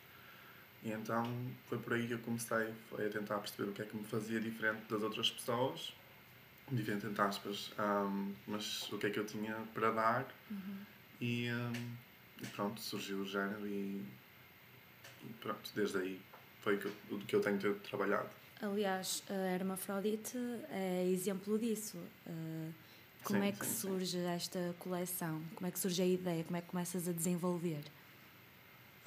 E 0.82 0.90
então 0.90 1.24
foi 1.68 1.78
por 1.78 1.92
aí 1.92 2.06
que 2.06 2.14
eu 2.14 2.18
comecei 2.20 2.72
foi 2.88 3.06
a 3.06 3.10
tentar 3.10 3.38
perceber 3.38 3.70
o 3.70 3.72
que 3.72 3.82
é 3.82 3.84
que 3.84 3.96
me 3.96 4.04
fazia 4.04 4.40
diferente 4.40 4.82
das 4.88 5.02
outras 5.02 5.30
pessoas, 5.30 5.94
diferente 6.70 7.06
entre 7.06 7.22
aspas, 7.22 7.72
um, 7.78 8.34
mas 8.46 8.90
o 8.92 8.98
que 8.98 9.06
é 9.06 9.10
que 9.10 9.18
eu 9.18 9.26
tinha 9.26 9.54
para 9.74 9.90
dar. 9.90 10.34
Uhum. 10.50 10.84
E, 11.20 11.50
um, 11.50 11.96
e, 12.42 12.46
pronto, 12.46 12.80
surgiu 12.80 13.18
o 13.18 13.26
género 13.26 13.66
e, 13.66 14.02
e, 15.22 15.32
pronto, 15.40 15.70
desde 15.74 15.98
aí 15.98 16.20
foi 16.60 16.76
o 16.76 16.78
que 16.78 16.86
eu, 16.86 17.18
que 17.26 17.36
eu 17.36 17.40
tenho 17.40 17.74
trabalhado. 17.80 18.28
Aliás, 18.62 19.22
a 19.28 19.54
Hermafrodite 19.54 20.36
é 20.70 21.06
exemplo 21.10 21.58
disso. 21.58 21.98
Uh, 22.26 22.72
como 23.24 23.40
sim, 23.40 23.48
é 23.48 23.52
que 23.52 23.66
sim, 23.66 23.74
surge 23.74 24.18
sim. 24.18 24.26
esta 24.26 24.74
coleção? 24.78 25.42
Como 25.54 25.66
é 25.66 25.70
que 25.70 25.78
surge 25.78 26.02
a 26.02 26.06
ideia? 26.06 26.44
Como 26.44 26.56
é 26.56 26.60
que 26.60 26.68
começas 26.68 27.08
a 27.08 27.12
desenvolver? 27.12 27.82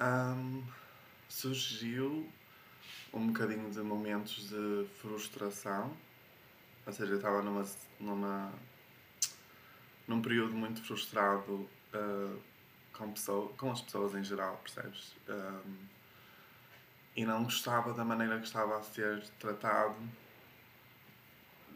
Um, 0.00 0.62
surgiu 1.28 2.28
um 3.12 3.28
bocadinho 3.28 3.70
de 3.70 3.80
momentos 3.80 4.48
de 4.48 4.86
frustração. 5.00 5.96
Ou 6.86 6.92
seja, 6.92 7.12
eu 7.12 7.16
estava 7.16 7.42
numa, 7.42 7.64
numa, 7.98 8.52
num 10.06 10.20
período 10.20 10.54
muito 10.54 10.82
frustrado 10.82 11.68
uh, 11.94 12.40
com, 12.92 13.12
pessoa, 13.12 13.52
com 13.56 13.70
as 13.72 13.80
pessoas 13.80 14.14
em 14.14 14.22
geral, 14.22 14.56
percebes? 14.58 15.14
Um, 15.28 15.94
e 17.16 17.24
não 17.24 17.44
gostava 17.44 17.94
da 17.94 18.04
maneira 18.04 18.38
que 18.38 18.46
estava 18.46 18.76
a 18.76 18.82
ser 18.82 19.22
tratado 19.38 19.96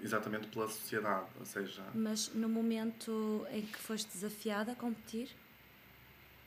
exatamente 0.00 0.48
pela 0.48 0.68
sociedade, 0.68 1.26
ou 1.38 1.46
seja... 1.46 1.82
Mas 1.94 2.32
no 2.34 2.48
momento 2.48 3.46
em 3.50 3.62
que 3.62 3.78
foste 3.78 4.12
desafiada 4.12 4.72
a 4.72 4.74
competir? 4.74 5.30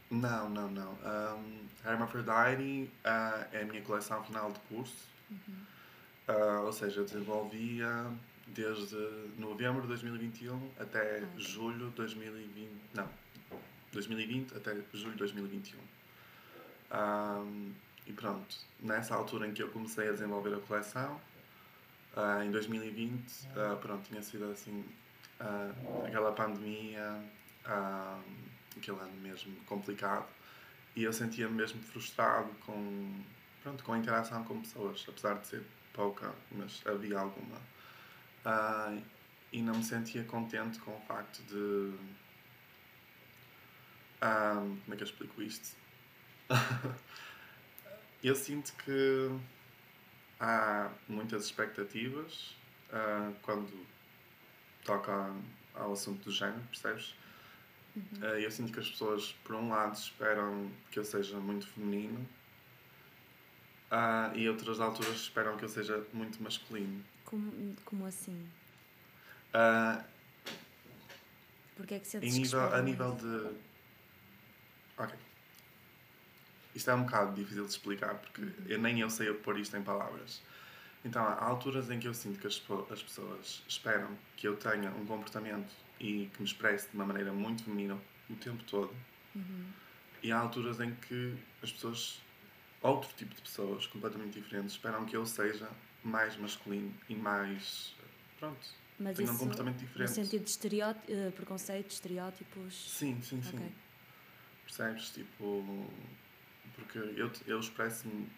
Não, 0.09 0.49
não, 0.49 0.69
não. 0.69 0.91
Um, 0.93 1.67
Hermaphrodite 1.85 2.91
uh, 3.05 3.47
é 3.51 3.61
a 3.61 3.65
minha 3.65 3.81
coleção 3.81 4.23
final 4.23 4.51
de 4.51 4.59
curso, 4.61 5.07
uhum. 5.29 5.65
uh, 6.27 6.65
ou 6.65 6.73
seja, 6.73 6.99
eu 6.99 7.05
desenvolvia 7.05 8.11
desde 8.53 8.97
novembro 9.37 9.81
de 9.81 9.87
2021 9.89 10.71
até 10.79 11.19
ah, 11.19 11.27
julho 11.37 11.89
de 11.89 11.95
2020, 11.95 12.69
não, 12.93 13.09
2020 13.91 14.57
até 14.57 14.75
julho 14.93 15.13
de 15.13 15.19
2021. 15.19 15.79
Um, 16.93 17.73
e 18.05 18.13
pronto, 18.13 18.55
nessa 18.79 19.15
altura 19.15 19.47
em 19.47 19.53
que 19.53 19.63
eu 19.63 19.69
comecei 19.69 20.09
a 20.09 20.11
desenvolver 20.11 20.53
a 20.53 20.59
coleção, 20.59 21.19
uh, 22.15 22.43
em 22.43 22.51
2020, 22.51 23.11
uh, 23.11 23.47
ah, 23.55 23.77
pronto, 23.79 24.07
tinha 24.07 24.21
sido 24.21 24.51
assim, 24.51 24.83
uh, 25.39 26.05
aquela 26.05 26.31
pandemia, 26.33 27.23
aquele 28.75 28.99
ano 28.99 29.21
mesmo 29.21 29.55
complicado, 29.65 30.27
e 30.95 31.03
eu 31.03 31.13
sentia-me 31.13 31.53
mesmo 31.53 31.81
frustrado 31.81 32.49
com, 32.65 33.23
pronto, 33.63 33.83
com 33.83 33.93
a 33.93 33.97
interação 33.97 34.43
com 34.43 34.59
pessoas, 34.59 35.05
apesar 35.07 35.35
de 35.35 35.47
ser 35.47 35.63
pouca, 35.93 36.33
mas 36.51 36.81
havia 36.85 37.19
alguma. 37.19 37.70
E 39.51 39.61
não 39.61 39.75
me 39.75 39.83
sentia 39.83 40.23
contente 40.23 40.79
com 40.79 40.91
o 40.91 41.01
facto 41.01 41.41
de. 41.43 41.93
como 44.19 44.93
é 44.93 44.95
que 44.95 45.03
eu 45.03 45.07
explico 45.07 45.41
isto? 45.41 45.75
Eu 48.23 48.35
sinto 48.35 48.71
que 48.85 49.31
há 50.39 50.91
muitas 51.07 51.45
expectativas 51.45 52.55
uh, 52.91 53.33
quando 53.41 53.71
toca 54.83 55.33
ao 55.73 55.93
assunto 55.93 56.25
do 56.25 56.31
género, 56.31 56.61
percebes? 56.69 57.15
Uhum. 57.95 58.03
Uh, 58.21 58.37
eu 58.37 58.51
sinto 58.51 58.71
que 58.71 58.79
as 58.79 58.89
pessoas, 58.89 59.31
por 59.43 59.55
um 59.55 59.69
lado, 59.69 59.95
esperam 59.95 60.71
que 60.91 60.99
eu 60.99 61.03
seja 61.03 61.37
muito 61.39 61.67
feminino 61.67 62.19
uh, 63.91 64.35
e 64.35 64.47
outras 64.47 64.79
alturas 64.79 65.15
esperam 65.15 65.57
que 65.57 65.65
eu 65.65 65.69
seja 65.69 66.05
muito 66.13 66.41
masculino. 66.43 67.03
Como, 67.31 67.75
como 67.85 68.05
assim? 68.05 68.45
Uh, 69.55 70.03
Porque 71.77 71.93
é 71.93 71.99
que 71.99 72.07
sentes 72.07 72.35
nível, 72.35 72.67
que 72.67 72.75
A 72.75 72.81
nível 72.81 73.15
de... 73.15 73.55
Ok. 74.97 75.17
Isto 76.75 76.91
é 76.91 76.93
um 76.93 77.03
bocado 77.03 77.33
difícil 77.33 77.63
de 77.63 77.71
explicar 77.71 78.15
porque 78.15 78.41
eu, 78.67 78.77
nem 78.79 78.99
eu 78.99 79.09
sei 79.09 79.33
pôr 79.33 79.57
isto 79.57 79.77
em 79.77 79.81
palavras. 79.81 80.41
Então, 81.05 81.23
há 81.23 81.41
alturas 81.45 81.89
em 81.89 81.99
que 81.99 82.07
eu 82.07 82.13
sinto 82.13 82.37
que 82.37 82.47
as, 82.47 82.61
as 82.91 83.01
pessoas 83.01 83.63
esperam 83.65 84.09
que 84.35 84.45
eu 84.45 84.57
tenha 84.57 84.91
um 84.91 85.05
comportamento 85.05 85.73
e 85.99 86.29
que 86.33 86.39
me 86.41 86.45
expresse 86.45 86.89
de 86.89 86.95
uma 86.95 87.05
maneira 87.05 87.31
muito 87.31 87.63
feminina 87.63 87.97
o 88.29 88.35
tempo 88.35 88.61
todo. 88.65 88.93
Uhum. 89.33 89.67
E 90.21 90.33
há 90.33 90.37
alturas 90.37 90.81
em 90.81 90.93
que 90.95 91.35
as 91.63 91.71
pessoas, 91.71 92.21
outro 92.81 93.09
tipo 93.15 93.33
de 93.33 93.41
pessoas 93.41 93.87
completamente 93.87 94.39
diferentes, 94.39 94.73
esperam 94.73 95.05
que 95.05 95.15
eu 95.15 95.25
seja 95.25 95.69
mais 96.03 96.37
masculino 96.37 96.93
e 97.09 97.15
mais. 97.15 97.95
Pronto. 98.39 98.67
Mas 98.99 99.17
tenha 99.17 99.31
um 99.31 99.37
comportamento 99.37 99.77
diferente. 99.77 100.09
No 100.09 100.15
sentido 100.15 100.43
de 100.43 100.49
estereótipo, 100.49 101.11
uh, 101.11 101.31
preconceito, 101.31 101.91
estereótipos. 101.91 102.91
Sim, 102.91 103.19
sim, 103.21 103.41
sim. 103.41 103.57
Okay. 103.57 103.71
Percebes? 104.65 105.09
Tipo 105.09 105.89
porque 106.75 106.97
eu, 106.97 107.31
eu 107.45 107.59
expresso-me, 107.59 108.29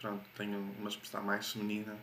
pronto, 0.00 0.24
tenho 0.36 0.58
uma 0.78 0.88
expressão 0.88 1.22
mais 1.22 1.52
feminina, 1.52 1.96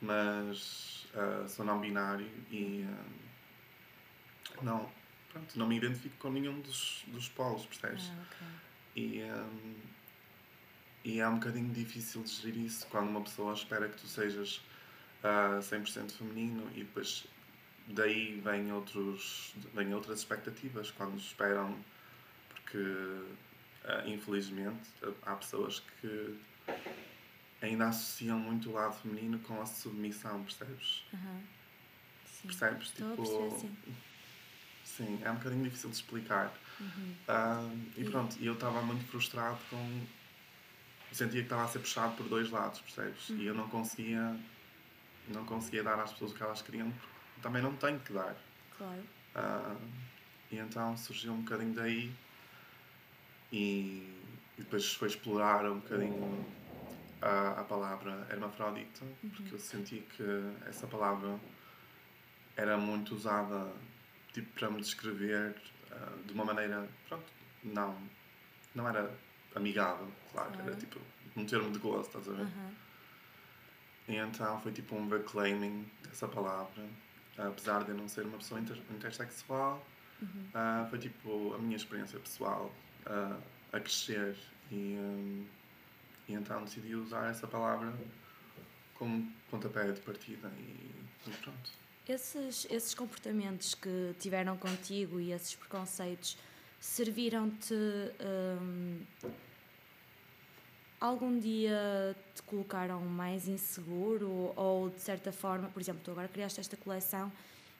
mas 0.00 1.06
uh, 1.14 1.48
sou 1.48 1.64
não 1.64 1.80
binário 1.80 2.28
e 2.50 2.86
uh, 2.88 4.62
não, 4.62 4.90
pronto, 5.32 5.58
não 5.58 5.66
me 5.66 5.76
identifico 5.76 6.16
com 6.18 6.30
nenhum 6.30 6.60
dos, 6.60 7.04
dos 7.08 7.28
polos, 7.28 7.66
percebes? 7.66 8.10
Ah, 8.10 8.24
okay. 8.26 8.46
E, 8.96 9.22
um, 9.22 9.74
e 11.06 11.20
é 11.20 11.28
um 11.28 11.34
bocadinho 11.34 11.72
difícil 11.72 12.22
de 12.22 12.30
gerir 12.30 12.66
isso 12.66 12.86
quando 12.88 13.08
uma 13.08 13.20
pessoa 13.22 13.52
espera 13.52 13.88
que 13.88 13.96
tu 13.96 14.06
sejas 14.06 14.56
uh, 15.22 15.60
100% 15.60 16.10
feminino 16.10 16.68
e 16.74 16.80
depois 16.80 17.26
daí 17.88 18.40
vêm, 18.40 18.72
outros, 18.72 19.54
vêm 19.72 19.94
outras 19.94 20.18
expectativas 20.18 20.90
quando 20.90 21.16
esperam 21.18 21.76
porque 22.50 22.78
Uh, 23.86 24.08
infelizmente, 24.08 24.90
há 25.22 25.36
pessoas 25.36 25.80
que 26.00 26.36
ainda 27.62 27.86
associam 27.86 28.36
muito 28.36 28.70
o 28.70 28.72
lado 28.72 28.94
feminino 28.94 29.38
com 29.38 29.62
a 29.62 29.66
submissão, 29.66 30.42
percebes? 30.42 31.04
Uhum. 31.12 31.42
Percebes? 32.42 32.88
Estou 32.88 33.10
tipo, 33.10 33.22
perceber, 33.22 33.60
sim. 33.60 33.76
sim, 34.84 35.20
é 35.22 35.30
um 35.30 35.36
bocadinho 35.36 35.62
difícil 35.62 35.90
de 35.90 35.96
explicar. 35.96 36.52
Uhum. 36.80 37.14
Uh, 37.28 37.80
e, 37.96 38.02
e 38.02 38.10
pronto, 38.10 38.36
eu 38.40 38.54
estava 38.54 38.82
muito 38.82 39.04
frustrado 39.04 39.58
com. 39.70 40.06
Sentia 41.16 41.40
que 41.40 41.46
estava 41.46 41.64
a 41.64 41.68
ser 41.68 41.78
puxado 41.78 42.14
por 42.14 42.28
dois 42.28 42.50
lados, 42.50 42.78
percebes? 42.80 43.30
Uhum. 43.30 43.38
E 43.38 43.46
eu 43.46 43.54
não 43.54 43.66
conseguia. 43.70 44.36
Não 45.28 45.46
conseguia 45.46 45.82
dar 45.82 45.98
às 45.98 46.12
pessoas 46.12 46.32
o 46.32 46.34
que 46.34 46.42
elas 46.42 46.60
queriam, 46.60 46.90
porque 46.90 47.40
também 47.40 47.62
não 47.62 47.74
tenho 47.74 47.98
que 48.00 48.12
dar. 48.12 48.36
Claro. 48.76 49.02
Uh, 49.34 49.76
e 50.52 50.58
então 50.58 50.94
surgiu 50.94 51.32
um 51.32 51.40
bocadinho 51.40 51.72
daí 51.72 52.12
e, 53.50 54.14
e 54.58 54.58
depois 54.58 54.92
foi 54.92 55.08
explorar 55.08 55.64
um 55.64 55.80
bocadinho 55.80 56.46
a, 57.22 57.60
a 57.60 57.64
palavra 57.64 58.26
hermafrodita, 58.30 59.04
uhum. 59.04 59.30
porque 59.30 59.54
eu 59.54 59.58
senti 59.58 60.06
que 60.16 60.22
essa 60.68 60.86
palavra 60.86 61.40
era 62.56 62.76
muito 62.76 63.14
usada 63.14 63.72
tipo 64.34 64.52
para 64.52 64.70
me 64.70 64.82
descrever 64.82 65.56
uh, 65.90 66.22
de 66.24 66.34
uma 66.34 66.44
maneira, 66.44 66.86
pronto, 67.08 67.24
não, 67.64 67.96
não 68.74 68.86
era 68.86 69.10
amigável, 69.56 70.08
claro, 70.32 70.52
era 70.60 70.76
tipo 70.76 71.00
um 71.36 71.44
termo 71.44 71.70
de 71.72 71.78
gosto, 71.78 72.18
estás 72.18 72.28
a 72.28 72.32
ver? 72.32 72.44
Uhum. 72.44 72.74
E 74.08 74.16
então 74.16 74.60
foi 74.60 74.72
tipo 74.72 74.94
um 74.94 75.08
reclaiming 75.08 75.90
dessa 76.04 76.28
palavra, 76.28 76.84
apesar 77.36 77.82
de 77.84 77.90
eu 77.90 77.96
não 77.96 78.08
ser 78.08 78.24
uma 78.24 78.38
pessoa 78.38 78.60
inter 78.60 78.78
intersexual, 78.90 79.84
uhum. 80.22 80.46
uh, 80.54 80.88
foi 80.88 80.98
tipo 80.98 81.54
a 81.54 81.58
minha 81.58 81.76
experiência 81.76 82.18
pessoal 82.20 82.72
a, 83.04 83.36
a 83.76 83.80
crescer 83.80 84.36
e, 84.70 84.96
um, 84.98 85.46
e 86.28 86.34
então 86.34 86.62
decidi 86.64 86.94
usar 86.94 87.30
essa 87.30 87.46
palavra 87.46 87.92
como 88.94 89.30
pontapé 89.50 89.90
de 89.90 90.00
partida 90.00 90.50
e, 90.58 91.28
e 91.28 91.30
pronto. 91.42 91.70
Esses, 92.08 92.66
esses 92.70 92.94
comportamentos 92.94 93.74
que 93.74 94.14
tiveram 94.20 94.56
contigo 94.56 95.18
e 95.18 95.32
esses 95.32 95.56
preconceitos 95.56 96.38
serviram-te. 96.78 97.74
Hum, 97.74 99.00
algum 101.00 101.38
dia 101.38 102.16
te 102.34 102.42
colocaram 102.42 103.00
mais 103.02 103.48
inseguro 103.48 104.52
ou 104.56 104.90
de 104.90 105.00
certa 105.00 105.32
forma, 105.32 105.68
por 105.68 105.80
exemplo, 105.80 106.00
tu 106.04 106.10
agora 106.10 106.28
criaste 106.28 106.60
esta 106.60 106.76
coleção 106.76 107.30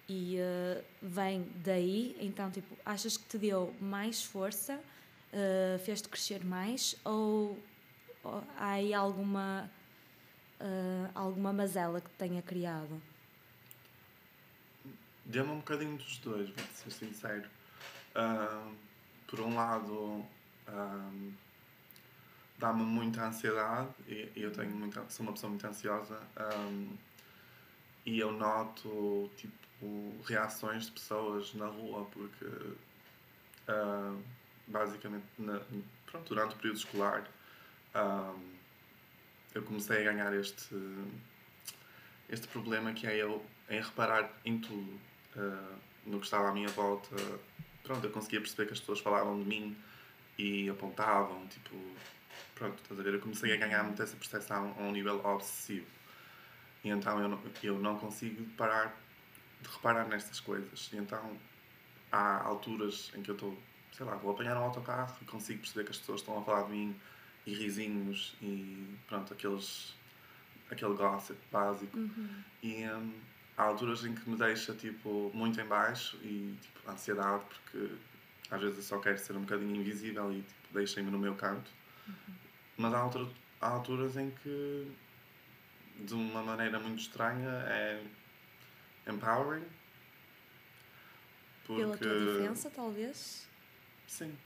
e 0.09 0.37
uh, 0.39 0.85
vem 1.03 1.51
daí, 1.65 2.17
então 2.21 2.51
tipo, 2.51 2.77
achas 2.85 3.17
que 3.17 3.25
te 3.25 3.39
deu 3.39 3.75
mais 3.81 4.23
força, 4.23 4.75
uh, 4.77 5.79
fez-te 5.85 6.09
crescer 6.09 6.45
mais 6.45 6.97
ou, 7.05 7.59
ou 8.23 8.45
há 8.57 8.73
aí 8.73 8.95
alguma 8.95 9.71
uh, 10.61 11.11
alguma 11.15 11.53
mazela 11.53 12.01
que 12.01 12.09
te 12.09 12.17
tenha 12.17 12.43
criado? 12.43 13.01
Deu-me 15.25 15.51
um 15.51 15.57
bocadinho 15.57 15.97
dos 15.97 16.19
dois, 16.19 16.49
vou 16.51 16.65
ser 16.73 16.91
sincero. 16.93 17.51
Por 19.27 19.41
um 19.41 19.57
lado, 19.57 20.25
dá-me 22.59 22.83
muita 22.83 23.27
ansiedade 23.27 23.91
e, 24.09 24.31
eu 24.37 24.51
tenho 24.53 24.71
muita, 24.71 25.05
sou 25.09 25.25
uma 25.25 25.33
pessoa 25.33 25.51
muito 25.51 25.67
ansiosa 25.67 26.21
um, 26.69 26.97
e 28.05 28.19
eu 28.19 28.33
noto 28.33 29.31
tipo 29.37 30.15
reações 30.25 30.87
de 30.87 30.93
pessoas 30.93 31.53
na 31.55 31.67
rua 31.67 32.07
porque 32.13 32.45
uh, 32.45 34.23
basicamente 34.67 35.27
na, 35.39 35.61
pronto, 36.07 36.29
durante 36.29 36.55
o 36.55 36.57
período 36.57 36.79
escolar 36.79 37.29
um, 37.95 38.57
eu 39.55 39.63
comecei 39.63 40.07
a 40.07 40.13
ganhar 40.13 40.33
este 40.35 40.75
este 42.29 42.49
problema 42.49 42.93
que 42.93 43.07
é 43.07 43.17
eu 43.17 43.45
em 43.69 43.81
reparar 43.81 44.31
em 44.45 44.59
tudo 44.59 44.99
uh, 45.37 45.77
no 46.05 46.19
que 46.19 46.25
estava 46.25 46.49
à 46.49 46.53
minha 46.53 46.69
volta. 46.69 47.15
Pronto, 47.83 48.05
eu 48.05 48.11
conseguia 48.11 48.41
perceber 48.41 48.67
que 48.67 48.73
as 48.73 48.81
pessoas 48.81 49.01
falavam 49.01 49.41
de 49.41 49.49
mim 49.49 49.77
e 50.39 50.69
apontavam, 50.69 51.47
tipo, 51.49 51.77
pronto, 52.55 52.81
estás 52.83 52.99
a 52.99 53.03
ver? 53.03 53.15
Eu 53.15 53.21
comecei 53.21 53.53
a 53.53 53.57
ganhar 53.57 53.83
muito 53.83 54.03
essa 54.03 54.17
percepção 54.17 54.75
a 54.79 54.83
um 54.83 54.93
nível 54.93 55.25
obsessivo. 55.25 55.87
E 56.85 56.91
então 56.91 57.21
eu 57.21 57.29
não, 57.29 57.41
eu 57.63 57.79
não 57.79 57.99
consigo 57.99 58.45
parar 58.57 58.97
de 59.61 59.69
reparar 59.69 60.07
nestas 60.09 60.41
coisas. 60.41 60.91
E 60.93 60.97
então 60.97 61.37
há 62.13 62.43
alturas 62.43 63.13
em 63.17 63.23
que 63.23 63.31
eu 63.31 63.35
estou, 63.35 63.57
sei 63.93 64.07
lá, 64.07 64.15
vou 64.17 64.33
apanhar 64.33 64.57
um 64.57 64.65
autocarro 64.65 65.17
e 65.21 65.25
consigo 65.25 65.61
perceber 65.61 65.85
que 65.85 65.91
as 65.91 65.99
pessoas 65.99 66.21
estão 66.21 66.39
a 66.39 66.43
falar 66.43 66.63
de 66.65 66.73
mim 66.73 66.97
e 67.47 67.55
risinhos 67.55 68.35
e 68.43 68.97
pronto, 69.07 69.33
aqueles, 69.33 69.95
aquele 70.71 70.95
gossip 70.95 71.39
básico. 71.51 71.97
Uhum. 71.97 72.43
E, 72.63 72.85
um, 72.85 73.13
há 73.57 73.65
alturas 73.65 74.05
em 74.05 74.15
que 74.15 74.29
me 74.29 74.37
deixa 74.37 74.75
tipo, 74.75 75.31
muito 75.33 75.61
em 75.61 75.65
baixo 75.65 76.19
e 76.23 76.57
tipo, 76.61 76.91
ansiedade, 76.91 77.45
porque 77.45 77.95
às 78.51 78.61
vezes 78.61 78.77
eu 78.77 78.83
só 78.83 78.99
quero 78.99 79.19
ser 79.19 79.37
um 79.37 79.41
bocadinho 79.41 79.75
invisível 79.77 80.31
e 80.33 80.43
tipo, 80.43 80.75
deixem-me 80.75 81.11
no 81.11 81.19
meu 81.19 81.35
canto. 81.35 81.71
Mas 82.77 82.93
há, 82.93 83.05
outra, 83.05 83.29
há 83.61 83.69
alturas 83.69 84.17
em 84.17 84.31
que, 84.31 84.93
de 86.01 86.15
uma 86.15 86.43
maneira 86.43 86.79
muito 86.79 87.01
estranha, 87.01 87.51
é 87.69 88.03
empowering. 89.07 89.65
Porque... 91.65 91.83
Pela 91.83 91.97
tua 91.97 92.19
diferença, 92.19 92.71
talvez? 92.71 93.49
Sim. 94.07 94.37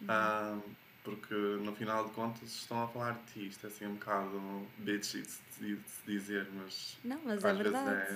Uhum. 0.00 0.06
Um, 0.08 0.74
porque 1.02 1.34
no 1.34 1.74
final 1.74 2.06
de 2.06 2.12
contas 2.12 2.48
estão 2.48 2.82
a 2.82 2.88
falar 2.88 3.12
de 3.12 3.32
ti. 3.32 3.46
Isto 3.48 3.66
é 3.66 3.70
assim 3.70 3.86
um 3.86 3.94
bocado 3.94 4.66
bitchy 4.78 5.22
de 5.22 5.28
se 5.28 6.06
dizer, 6.06 6.48
mas. 6.52 6.98
Não, 7.04 7.20
mas 7.24 7.44
é 7.44 7.52
verdade. 7.52 7.90
É... 7.90 8.14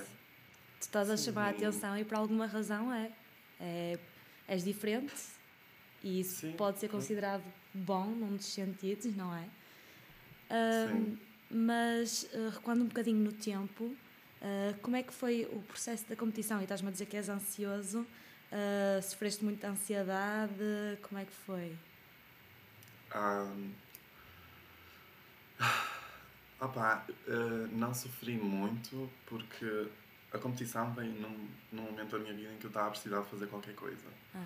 Tu 0.79 0.81
estás 0.81 1.09
a 1.09 1.17
chamar 1.17 1.47
a 1.47 1.49
atenção 1.49 1.97
e 1.97 2.05
por 2.05 2.15
alguma 2.15 2.45
razão 2.45 2.93
é. 2.93 3.11
é 3.59 3.99
és 4.47 4.63
diferente 4.63 5.13
e 6.03 6.19
isso 6.19 6.41
Sim. 6.41 6.51
pode 6.53 6.79
ser 6.79 6.87
considerado 6.87 7.43
bom 7.75 8.05
num 8.07 8.35
dos 8.35 8.45
sentidos, 8.45 9.15
não 9.15 9.35
é? 9.35 9.47
Um, 10.49 11.17
mas 11.49 12.23
uh, 12.33 12.49
recuando 12.49 12.83
um 12.83 12.87
bocadinho 12.87 13.19
no 13.19 13.31
tempo, 13.31 13.83
uh, 13.83 14.79
como 14.81 14.95
é 14.95 15.03
que 15.03 15.13
foi 15.13 15.47
o 15.51 15.61
processo 15.61 16.07
da 16.07 16.15
competição? 16.15 16.59
E 16.59 16.63
estás-me 16.63 16.89
a 16.89 16.91
dizer 16.91 17.05
que 17.05 17.17
és 17.17 17.29
ansioso, 17.29 17.99
uh, 17.99 19.01
sofreste 19.01 19.43
muita 19.43 19.67
ansiedade, 19.67 20.97
como 21.01 21.19
é 21.19 21.25
que 21.25 21.33
foi? 21.33 21.77
Um, 23.15 23.71
opa, 26.59 27.05
uh, 27.27 27.67
não 27.71 27.93
sofri 27.93 28.35
muito 28.35 29.09
porque 29.25 29.87
a 30.33 30.37
competição 30.37 30.93
vem 30.93 31.09
num, 31.09 31.47
num 31.71 31.83
momento 31.83 32.11
da 32.11 32.19
minha 32.19 32.33
vida 32.33 32.53
em 32.53 32.57
que 32.57 32.65
eu 32.65 32.69
estava 32.69 32.87
a 32.87 32.91
precisar 32.91 33.21
de 33.21 33.29
fazer 33.29 33.47
qualquer 33.47 33.75
coisa. 33.75 34.07
Ah. 34.33 34.45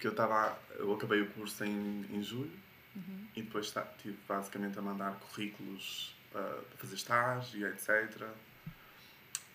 Porque 0.00 0.06
eu 0.06 0.12
estava. 0.12 0.58
Eu 0.78 0.94
acabei 0.94 1.20
o 1.20 1.28
curso 1.32 1.62
em, 1.62 2.06
em 2.10 2.22
julho 2.22 2.50
uhum. 2.96 3.26
e 3.36 3.42
depois 3.42 3.66
estive 3.66 4.16
basicamente 4.26 4.78
a 4.78 4.80
mandar 4.80 5.12
currículos 5.16 6.16
para 6.32 6.58
fazer 6.78 6.94
estágio, 6.94 7.68
etc. 7.68 8.22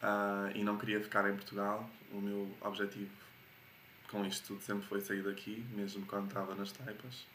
Uh, 0.03 0.53
e 0.53 0.63
não 0.63 0.77
queria 0.77 1.01
ficar 1.01 1.27
em 1.27 1.34
Portugal. 1.34 1.89
O 2.12 2.21
meu 2.21 2.55
objetivo 2.62 3.10
com 4.12 4.23
isto 4.23 4.45
tudo 4.45 4.62
sempre 4.62 4.86
foi 4.86 5.01
sair 5.01 5.23
daqui, 5.23 5.65
mesmo 5.71 6.05
quando 6.05 6.27
estava 6.27 6.53
nas 6.53 6.71
taipas. 6.71 7.25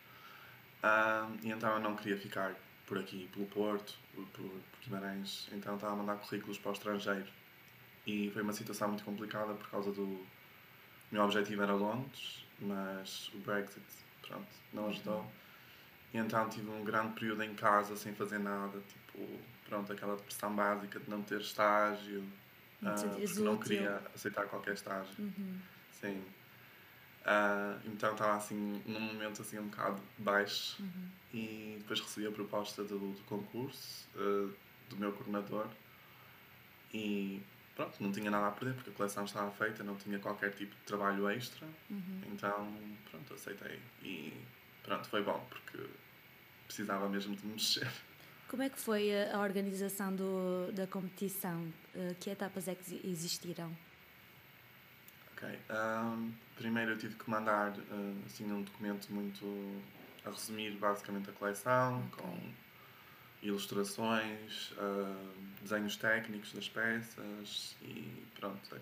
Um, 0.84 1.36
e 1.42 1.50
então 1.50 1.68
eu 1.74 1.80
não 1.80 1.96
queria 1.96 2.16
ficar 2.16 2.54
por 2.86 2.96
aqui, 2.96 3.28
pelo 3.32 3.46
Porto, 3.46 3.98
por, 4.14 4.24
por 4.26 4.52
Guimarães, 4.84 5.48
então 5.50 5.74
estava 5.74 5.94
a 5.94 5.96
mandar 5.96 6.14
currículos 6.18 6.58
para 6.58 6.70
o 6.70 6.74
estrangeiro. 6.74 7.26
E 8.06 8.30
foi 8.30 8.42
uma 8.42 8.52
situação 8.52 8.86
muito 8.86 9.02
complicada 9.02 9.52
por 9.54 9.68
causa 9.68 9.90
do. 9.90 10.24
Meu 11.10 11.24
objetivo 11.24 11.60
era 11.60 11.74
Londres, 11.74 12.44
mas 12.60 13.30
o 13.34 13.38
Brexit, 13.38 13.84
pronto, 14.22 14.48
não 14.72 14.88
ajudou. 14.88 15.24
E 16.12 16.18
então 16.18 16.48
tive 16.48 16.68
um 16.70 16.84
grande 16.84 17.14
período 17.14 17.42
em 17.42 17.54
casa 17.54 17.96
sem 17.96 18.14
fazer 18.14 18.38
nada, 18.38 18.80
tipo, 18.80 19.26
pronto, 19.68 19.92
aquela 19.92 20.16
depressão 20.16 20.54
básica 20.54 20.98
de 20.98 21.08
não 21.08 21.22
ter 21.22 21.40
estágio, 21.40 22.20
uh, 22.82 23.08
porque 23.08 23.40
não 23.40 23.56
queria 23.56 24.02
aceitar 24.14 24.46
qualquer 24.46 24.74
estágio. 24.74 25.14
Uhum. 25.18 25.58
Sim. 25.92 26.24
Uh, 27.20 27.78
então 27.84 28.12
estava 28.12 28.36
assim 28.36 28.82
num 28.86 28.98
momento 28.98 29.42
assim 29.42 29.58
um 29.58 29.68
bocado 29.68 30.00
baixo 30.16 30.82
uhum. 30.82 31.08
e 31.34 31.76
depois 31.78 32.00
recebi 32.00 32.26
a 32.26 32.32
proposta 32.32 32.82
do, 32.82 32.98
do 33.12 33.22
concurso 33.24 34.08
uh, 34.16 34.50
do 34.88 34.96
meu 34.96 35.12
coordenador 35.12 35.68
e 36.94 37.42
pronto, 37.80 38.02
não 38.02 38.12
tinha 38.12 38.30
nada 38.30 38.48
a 38.48 38.50
perder 38.50 38.74
porque 38.74 38.90
a 38.90 38.92
coleção 38.92 39.24
estava 39.24 39.50
feita, 39.52 39.82
não 39.82 39.96
tinha 39.96 40.18
qualquer 40.18 40.52
tipo 40.52 40.74
de 40.74 40.82
trabalho 40.82 41.28
extra, 41.30 41.66
uhum. 41.88 42.20
então 42.30 42.76
pronto, 43.10 43.32
aceitei 43.32 43.80
e 44.02 44.34
pronto, 44.82 45.08
foi 45.08 45.22
bom 45.22 45.42
porque 45.48 45.78
precisava 46.66 47.08
mesmo 47.08 47.34
de 47.34 47.46
me 47.46 47.54
mexer. 47.54 47.90
Como 48.48 48.62
é 48.62 48.68
que 48.68 48.78
foi 48.78 49.10
a 49.30 49.38
organização 49.40 50.14
do, 50.14 50.72
da 50.72 50.86
competição? 50.86 51.72
Uh, 51.94 52.14
que 52.18 52.30
etapas 52.30 52.68
é 52.68 52.74
que 52.74 53.00
existiram? 53.04 53.74
Ok. 55.32 55.48
Um, 55.70 56.32
primeiro 56.56 56.90
eu 56.90 56.98
tive 56.98 57.14
que 57.14 57.30
mandar 57.30 57.70
uh, 57.70 58.22
assim, 58.26 58.50
um 58.50 58.62
documento 58.62 59.08
muito 59.12 59.46
a 60.26 60.30
resumir 60.30 60.72
basicamente 60.72 61.30
a 61.30 61.32
coleção, 61.32 62.04
okay. 62.12 62.24
com 62.24 62.52
ilustrações, 63.42 64.72
uh, 64.72 65.62
desenhos 65.62 65.96
técnicos 65.96 66.52
das 66.52 66.68
peças 66.68 67.76
e 67.82 68.26
pronto, 68.38 68.74
é 68.74 68.80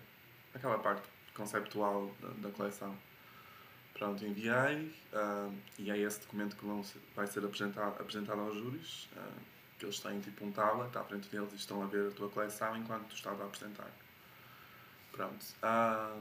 aquela 0.53 0.77
parte 0.79 1.07
conceptual 1.33 2.11
da, 2.21 2.27
da 2.47 2.51
coleção. 2.51 2.95
Pronto, 3.93 4.25
enviei 4.25 4.93
uh, 5.13 5.53
e 5.77 5.91
é 5.91 5.97
esse 5.97 6.21
documento 6.21 6.55
que 6.55 6.65
vão 6.65 6.83
vai 7.15 7.27
ser 7.27 7.43
apresentado, 7.43 7.99
apresentado 8.01 8.39
aos 8.41 8.55
júris, 8.55 9.09
uh, 9.15 9.41
que 9.77 9.85
eles 9.85 9.99
têm 9.99 10.19
tipo 10.19 10.45
um 10.45 10.51
tablet 10.51 10.95
à 10.97 11.03
frente 11.03 11.29
deles 11.29 11.51
e 11.53 11.55
estão 11.55 11.81
a 11.81 11.85
ver 11.85 12.09
a 12.09 12.11
tua 12.11 12.29
coleção 12.29 12.75
enquanto 12.75 13.07
tu 13.07 13.15
estás 13.15 13.39
a 13.39 13.45
apresentar. 13.45 13.91
Pronto. 15.11 15.45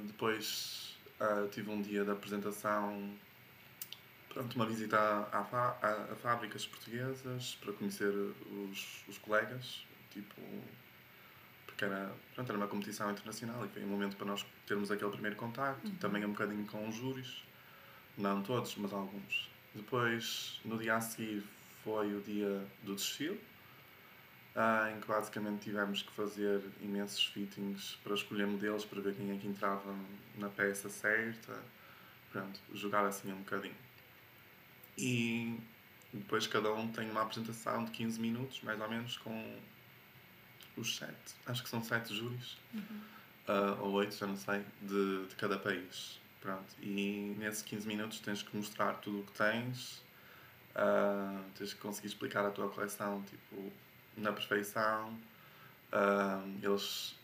Depois 0.05 0.96
tive 1.53 1.70
um 1.70 1.81
dia 1.81 2.05
de 2.05 2.11
apresentação, 2.11 3.12
pronto, 4.29 4.55
uma 4.55 4.67
visita 4.67 4.99
a, 4.99 5.38
a, 5.38 6.12
a 6.12 6.17
fábricas 6.17 6.67
portuguesas 6.67 7.57
para 7.61 7.73
conhecer 7.73 8.12
os, 8.12 9.05
os 9.09 9.19
colegas, 9.19 9.85
tipo, 10.11 10.41
porque 11.67 11.85
era, 11.85 12.12
pronto, 12.35 12.49
era 12.49 12.59
uma 12.59 12.69
competição 12.69 13.11
internacional 13.11 13.64
e 13.64 13.69
foi 13.69 13.85
um 13.85 13.88
momento 13.88 14.17
para 14.17 14.27
nós 14.27 14.45
termos 14.67 14.91
aquele 14.91 15.11
primeiro 15.11 15.37
contacto, 15.37 15.87
uhum. 15.87 15.95
também 15.97 16.25
um 16.25 16.31
bocadinho 16.31 16.67
com 16.67 16.88
os 16.88 16.95
júris, 16.95 17.43
não 18.17 18.43
todos, 18.43 18.75
mas 18.77 18.93
alguns. 18.93 19.49
Depois, 19.75 20.61
no 20.64 20.79
dia 20.79 20.97
a 20.97 21.01
seguir, 21.01 21.45
foi 21.85 22.14
o 22.14 22.21
dia 22.21 22.67
do 22.83 22.95
desfile, 22.95 23.41
ah, 24.57 24.91
em 24.91 25.01
que 25.01 25.07
basicamente 25.07 25.62
tivemos 25.62 26.03
que 26.03 26.11
fazer 26.12 26.61
imensos 26.81 27.25
fittings 27.27 27.97
para 28.03 28.14
escolher 28.14 28.47
modelos, 28.47 28.85
para 28.85 29.01
ver 29.01 29.14
quem 29.14 29.31
é 29.31 29.38
que 29.38 29.47
entrava 29.47 29.95
na 30.37 30.49
peça 30.49 30.88
certa. 30.88 31.57
Pronto, 32.33 32.61
jogar 32.75 33.07
assim 33.07 33.33
um 33.33 33.38
bocadinho. 33.38 33.88
E 34.98 35.56
depois 36.12 36.46
cada 36.48 36.72
um 36.74 36.88
tem 36.88 37.08
uma 37.08 37.22
apresentação 37.22 37.84
de 37.84 37.92
15 37.92 38.20
minutos, 38.20 38.61
mais 38.62 38.80
ou 38.80 38.88
menos, 38.88 39.16
com 39.18 39.58
os 40.76 40.96
sete, 40.96 41.34
acho 41.46 41.62
que 41.62 41.68
são 41.68 41.82
sete 41.82 42.14
júris, 42.14 42.56
uh, 43.48 43.80
ou 43.80 43.92
oito, 43.92 44.14
já 44.14 44.26
não 44.26 44.37
sei, 44.37 44.64
de, 44.82 45.26
de 45.26 45.34
cada 45.37 45.58
país. 45.58 46.20
Pronto. 46.40 46.74
E 46.80 47.34
nesses 47.38 47.62
15 47.62 47.87
minutos 47.87 48.20
tens 48.20 48.42
que 48.42 48.56
mostrar 48.56 48.94
tudo 48.94 49.20
o 49.20 49.24
que 49.24 49.32
tens, 49.32 50.04
uh, 50.74 51.42
tens 51.56 51.74
que 51.74 51.80
conseguir 51.80 52.08
explicar 52.08 52.44
a 52.44 52.50
tua 52.50 52.68
coleção 52.68 53.22
tipo, 53.22 53.72
na 54.16 54.32
perfeição. 54.32 55.18
Uh, 55.92 56.58
eles 56.62 57.16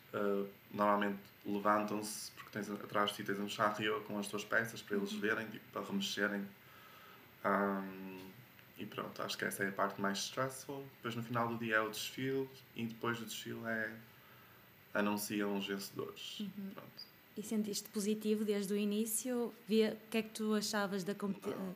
normalmente 0.71 1.19
levantam-se 1.45 2.31
porque 2.33 2.51
tens 2.51 2.71
atrás 2.71 3.11
de 3.11 3.17
ti 3.17 3.25
tens 3.25 3.41
um 3.41 3.49
charrio 3.49 4.01
com 4.03 4.17
as 4.17 4.29
tuas 4.29 4.45
peças 4.45 4.81
para 4.81 4.97
eles 4.97 5.13
verem, 5.13 5.45
tipo, 5.49 5.65
para 5.73 5.83
remexerem. 5.83 6.47
Um, 7.45 8.31
e 8.79 8.87
pronto, 8.87 9.23
acho 9.23 9.39
que 9.39 9.45
essa 9.45 9.65
é 9.65 9.69
a 9.69 9.73
parte 9.73 10.01
mais 10.01 10.19
stressful. 10.19 10.85
Depois 10.97 11.15
no 11.15 11.23
final 11.23 11.49
do 11.49 11.59
dia 11.59 11.77
é 11.77 11.81
o 11.81 11.89
desfile 11.89 12.49
e 12.75 12.85
depois 12.85 13.19
do 13.19 13.27
desfile 13.27 13.65
é 13.67 13.93
anunciam 14.93 15.57
os 15.57 15.67
vencedores. 15.67 16.43
Pronto. 16.73 17.15
E 17.37 17.43
sentiste 17.43 17.89
positivo 17.89 18.45
desde 18.45 18.73
o 18.73 18.77
início? 18.77 19.53
Via, 19.67 19.99
o 20.07 20.11
que 20.11 20.19
é 20.19 20.23
que 20.23 20.31
tu 20.31 20.55
achavas 20.55 21.03
da 21.03 21.15
competição? 21.15 21.75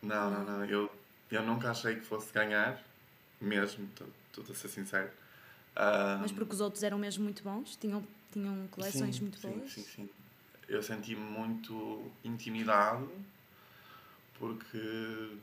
Não, 0.00 0.30
não, 0.30 0.44
não. 0.44 0.64
Eu, 0.64 0.90
eu 1.30 1.42
nunca 1.42 1.70
achei 1.70 1.96
que 1.96 2.02
fosse 2.02 2.32
ganhar, 2.32 2.80
mesmo, 3.40 3.88
estou 3.94 4.44
a 4.48 4.54
ser 4.54 4.68
sincero. 4.68 5.10
Um, 5.76 6.18
Mas 6.20 6.32
porque 6.32 6.54
os 6.54 6.60
outros 6.60 6.82
eram 6.84 6.98
mesmo 6.98 7.24
muito 7.24 7.42
bons? 7.42 7.76
Tinham, 7.76 8.06
tinham 8.32 8.68
coleções 8.68 9.16
sim, 9.16 9.22
muito 9.22 9.38
sim, 9.38 9.50
boas? 9.50 9.72
Sim, 9.72 9.82
sim. 9.82 10.10
Eu 10.68 10.82
senti-me 10.82 11.20
muito 11.20 12.10
intimidado 12.24 13.10
porque 14.38 15.36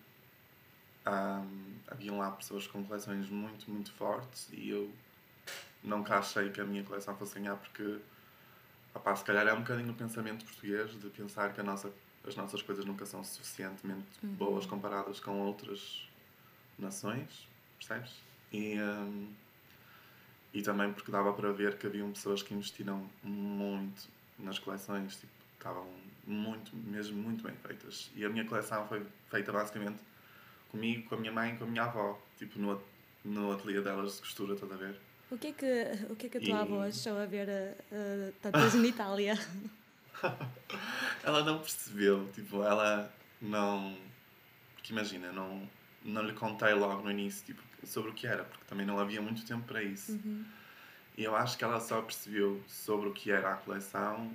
um, 1.06 1.76
haviam 1.88 2.18
lá 2.18 2.32
pessoas 2.32 2.68
com 2.68 2.84
coleções 2.84 3.30
muito, 3.30 3.70
muito 3.70 3.92
fortes 3.94 4.50
e 4.52 4.70
eu 4.70 4.92
nunca 5.84 6.18
achei 6.18 6.50
que 6.50 6.62
a 6.62 6.66
minha 6.66 6.84
coleção 6.84 7.16
fosse 7.18 7.36
ganhar 7.36 7.56
porque 7.58 8.00
opá, 8.94 9.16
se 9.16 9.24
calhar 9.24 9.46
é 9.48 9.54
um 9.54 9.60
bocadinho 9.60 9.92
o 9.92 9.96
pensamento 9.96 10.46
português 10.46 10.92
de 11.00 11.10
pensar 11.10 11.54
que 11.54 11.60
a 11.60 11.64
nossa, 11.64 11.92
as 12.26 12.36
nossas 12.36 12.62
coisas 12.62 12.86
nunca 12.86 13.06
são 13.06 13.24
suficientemente 13.24 14.06
Uhum. 14.24 14.34
boas 14.36 14.66
comparadas 14.66 15.20
com 15.20 15.40
outras 15.42 16.08
nações, 16.78 17.48
percebes? 17.78 18.16
E, 18.52 18.80
um, 18.80 19.34
e 20.54 20.62
também 20.62 20.94
porque 20.94 21.12
dava 21.12 21.34
para 21.34 21.52
ver 21.52 21.78
que 21.78 21.88
haviam 21.88 22.12
pessoas 22.12 22.42
que 22.44 22.54
investiram 22.54 23.10
muito 23.24 24.08
nas 24.40 24.60
coleções, 24.60 25.16
tipo, 25.16 25.32
estavam 25.58 25.88
muito, 26.26 26.76
mesmo 26.76 27.18
muito 27.22 27.44
bem 27.44 27.54
feitas. 27.56 28.12
E 28.16 28.24
a 28.26 28.30
minha 28.30 28.46
coleção 28.46 28.88
foi 28.88 29.06
feita 29.30 29.52
basicamente 29.52 30.00
comigo, 30.70 31.08
com 31.10 31.16
a 31.16 31.18
minha 31.20 31.32
mãe 31.32 31.56
com 31.58 31.66
a 31.66 31.68
minha 31.68 31.84
avó, 31.84 32.20
tipo 32.38 32.58
no, 32.60 32.82
no 33.24 33.52
ateliê 33.52 33.82
delas 33.82 34.16
de 34.16 34.22
costura, 34.22 34.54
estás 34.54 34.72
a 34.72 34.76
ver? 34.76 35.00
O 35.32 35.38
que 35.38 35.48
é 35.48 35.52
que, 35.52 36.12
o 36.12 36.16
que, 36.16 36.26
é 36.28 36.30
que 36.30 36.38
a 36.38 36.42
tua 36.42 36.50
E- 36.50 36.62
avó 36.62 36.84
achou 36.84 37.18
a 37.18 37.26
ver 37.26 37.50
a, 37.50 37.72
a, 37.96 38.32
tantas 38.42 38.76
em 38.76 38.86
Itália? 38.86 39.36
Ela 41.24 41.44
não 41.44 41.60
percebeu, 41.60 42.30
tipo, 42.34 42.64
ela 42.64 43.12
não. 43.42 43.98
Porque 44.76 44.92
imagina, 44.94 45.32
não, 45.32 45.68
não 46.04 46.22
lhe 46.24 46.34
contei 46.34 46.74
logo 46.74 47.02
no 47.04 47.12
início 47.12 47.46
tipo, 47.46 47.62
sobre 47.86 48.12
o 48.12 48.14
que 48.14 48.28
era, 48.28 48.44
porque 48.44 48.64
também 48.68 48.86
não 48.86 49.00
havia 49.00 49.22
muito 49.22 49.46
tempo 49.46 49.64
para 49.66 49.82
isso. 49.82 50.14
Uhum. 50.14 50.46
E 51.18 51.24
eu 51.24 51.36
acho 51.36 51.58
que 51.58 51.64
ela 51.64 51.80
só 51.80 52.02
percebeu 52.02 52.62
sobre 52.68 53.10
o 53.10 53.14
que 53.14 53.32
era 53.32 53.54
a 53.54 53.56
coleção 53.56 54.32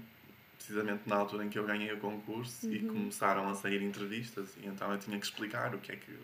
precisamente 0.59 1.09
na 1.09 1.17
altura 1.17 1.45
em 1.45 1.49
que 1.49 1.59
eu 1.59 1.65
ganhei 1.65 1.91
o 1.93 1.99
concurso 2.01 2.69
e 2.71 2.79
Uhum. 2.79 2.89
começaram 2.89 3.49
a 3.49 3.55
sair 3.55 3.81
entrevistas 3.83 4.55
e 4.57 4.67
então 4.67 4.93
eu 4.93 4.99
tinha 4.99 5.19
que 5.19 5.25
explicar 5.25 5.75
o 5.75 5.79
que 5.79 5.93
é 5.93 5.97
que 5.97 6.19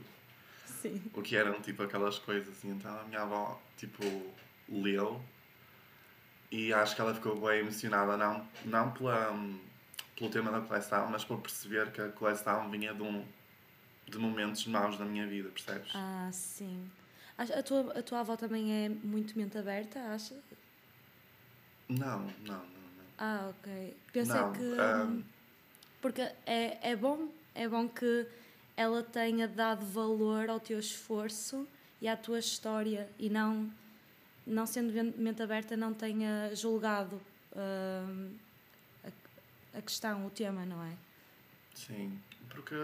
Sim. 0.67 1.01
o 1.15 1.23
que 1.23 1.37
eram 1.37 1.61
tipo 1.63 1.83
aquelas 1.83 2.19
coisas 2.19 2.63
e 2.65 2.69
então 2.69 2.99
a 3.01 3.05
minha 3.05 3.23
avó 3.23 3.61
tipo 3.79 4.03
leu 4.69 5.23
e 6.51 6.73
acho 6.73 6.95
que 6.95 7.01
ela 7.01 7.15
ficou 7.15 7.41
bem 7.41 7.61
emocionada 7.61 8.17
não 8.17 8.47
não 8.65 8.91
pela 8.91 9.33
pelo 10.17 10.31
tema 10.31 10.51
da 10.51 10.61
coleção 10.61 11.09
mas 11.11 11.25
por 11.25 11.41
perceber 11.41 11.91
que 11.93 12.01
a 12.01 12.09
coleção 12.11 12.71
vinha 12.71 12.93
de 12.93 13.03
um 13.03 13.25
de 14.09 14.19
momentos 14.19 14.67
maus 14.67 14.99
da 14.99 15.05
minha 15.05 15.27
vida 15.27 15.49
percebes 15.49 15.93
Ah, 15.95 16.29
sim. 16.33 16.91
A 17.37 17.63
tua, 17.65 17.99
a 17.99 18.03
tua 18.03 18.21
avó 18.21 18.37
também 18.37 18.85
é 18.85 18.89
muito 18.89 19.37
mente 19.37 19.59
aberta, 19.59 19.99
acha? 20.15 20.37
não 21.89 22.21
não 22.47 22.65
não 22.67 22.84
Ah, 23.19 23.51
ok. 23.51 23.97
Pensei 24.13 24.35
Não, 24.41 24.53
que. 24.53 24.81
ahm, 24.81 25.23
Porque 26.01 26.21
é, 26.47 26.91
é 26.91 26.97
bom, 26.97 27.29
é 27.55 27.69
bom 27.69 27.89
que 27.89 28.27
ela 28.77 29.03
tenha 29.03 29.47
dado 29.49 29.85
valor 29.87 30.51
ao 30.51 30.61
teu 30.61 30.79
esforço 30.79 31.67
e 32.01 32.09
à 32.09 32.17
tua 32.17 32.39
história 32.41 33.09
e 33.19 33.31
não, 33.31 33.71
não 34.47 34.67
sendo 34.67 34.93
men- 34.93 35.15
mente 35.17 35.43
aberta, 35.43 35.77
não 35.77 35.95
tenha 35.95 36.55
julgado 36.55 37.21
ahm, 37.57 38.33
a, 39.05 39.79
a 39.79 39.83
questão, 39.83 40.27
o 40.27 40.31
tema, 40.31 40.67
não 40.67 40.83
é? 40.85 40.93
Sim, 41.75 42.19
porque 42.51 42.75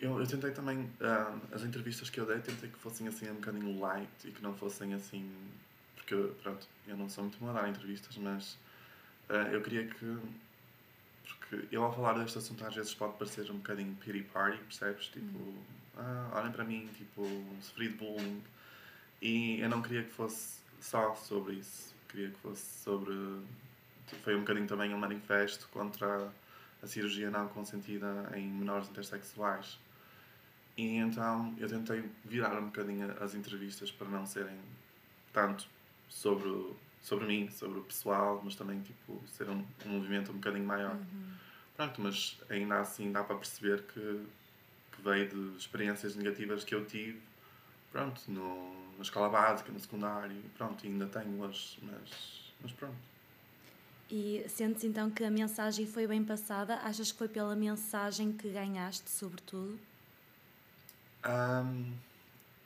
eu, 0.00 0.18
eu 0.20 0.26
tentei 0.26 0.50
também, 0.52 0.90
ah, 1.00 1.36
as 1.52 1.62
entrevistas 1.62 2.10
que 2.10 2.18
eu 2.20 2.26
dei, 2.26 2.38
tentei 2.40 2.68
que 2.68 2.78
fossem 2.78 3.06
assim 3.08 3.30
um 3.30 3.34
bocadinho 3.34 3.78
light 3.80 4.08
e 4.24 4.30
que 4.32 4.42
não 4.42 4.54
fossem 4.54 4.94
assim. 4.94 5.30
Porque, 6.10 6.42
pronto, 6.42 6.66
eu 6.88 6.96
não 6.96 7.08
sou 7.08 7.22
muito 7.22 7.38
bom 7.38 7.50
a 7.50 7.52
dar 7.52 7.68
entrevistas, 7.68 8.16
mas 8.16 8.58
ah, 9.28 9.48
eu 9.52 9.62
queria 9.62 9.86
que. 9.86 10.18
Porque 11.24 11.68
eu, 11.70 11.84
ao 11.84 11.94
falar 11.94 12.14
deste 12.14 12.36
assunto, 12.36 12.64
às 12.64 12.74
vezes 12.74 12.92
pode 12.92 13.16
parecer 13.16 13.48
um 13.48 13.58
bocadinho 13.58 13.94
pity 13.96 14.24
party, 14.24 14.58
percebes? 14.58 15.06
Tipo, 15.06 15.54
ah, 15.96 16.32
olhem 16.34 16.50
para 16.50 16.64
mim, 16.64 16.88
tipo, 16.96 17.22
sofri 17.62 17.90
de 17.90 17.94
bullying. 17.94 18.42
E 19.22 19.60
eu 19.60 19.68
não 19.68 19.80
queria 19.80 20.02
que 20.02 20.10
fosse 20.10 20.58
só 20.80 21.14
sobre 21.14 21.54
isso, 21.54 21.94
queria 22.08 22.30
que 22.30 22.38
fosse 22.38 22.82
sobre. 22.82 23.14
Foi 24.24 24.34
um 24.34 24.40
bocadinho 24.40 24.66
também 24.66 24.92
um 24.92 24.98
manifesto 24.98 25.68
contra 25.68 26.32
a 26.82 26.86
cirurgia 26.88 27.30
não 27.30 27.46
consentida 27.48 28.32
em 28.34 28.48
menores 28.48 28.88
intersexuais. 28.88 29.78
E 30.76 30.96
então 30.96 31.54
eu 31.58 31.68
tentei 31.68 32.04
virar 32.24 32.58
um 32.58 32.66
bocadinho 32.66 33.14
as 33.22 33.36
entrevistas 33.36 33.92
para 33.92 34.08
não 34.08 34.26
serem 34.26 34.58
tanto 35.32 35.68
sobre, 36.10 36.48
o- 36.48 36.76
sobre 37.00 37.26
mim, 37.26 37.48
sobre 37.50 37.78
o 37.78 37.82
pessoal, 37.82 38.42
mas 38.44 38.54
também 38.54 38.80
tipo, 38.82 39.22
ser 39.28 39.48
um, 39.48 39.64
um 39.86 39.88
movimento 39.88 40.30
um 40.30 40.34
bocadinho 40.34 40.66
maior. 40.66 40.98
Pronto, 41.76 41.98
mas 42.02 42.36
ainda 42.50 42.80
assim 42.80 43.10
dá 43.10 43.24
para 43.24 43.36
perceber 43.36 43.82
que, 43.84 44.26
que 44.92 45.02
veio 45.02 45.26
de 45.30 45.56
experiências 45.56 46.14
negativas 46.14 46.62
que 46.64 46.74
eu 46.74 46.84
tive, 46.84 47.18
pronto, 47.90 48.20
no, 48.28 48.74
na 48.96 49.02
escola 49.02 49.30
básica, 49.30 49.72
no 49.72 49.80
secundário, 49.80 50.36
pronto, 50.58 50.84
ainda 50.86 51.06
tenho 51.06 51.40
hoje, 51.40 51.78
mas, 51.82 52.52
mas 52.60 52.72
pronto. 52.72 52.96
E 54.10 54.44
sentes 54.48 54.82
então 54.84 55.08
que 55.08 55.22
a 55.24 55.30
mensagem 55.30 55.86
foi 55.86 56.06
bem 56.06 56.22
passada? 56.24 56.74
Achas 56.82 57.12
que 57.12 57.16
foi 57.18 57.28
pela 57.28 57.54
mensagem 57.56 58.32
que 58.32 58.50
ganhaste, 58.50 59.08
sobretudo? 59.08 59.78
Ahm, 61.22 61.92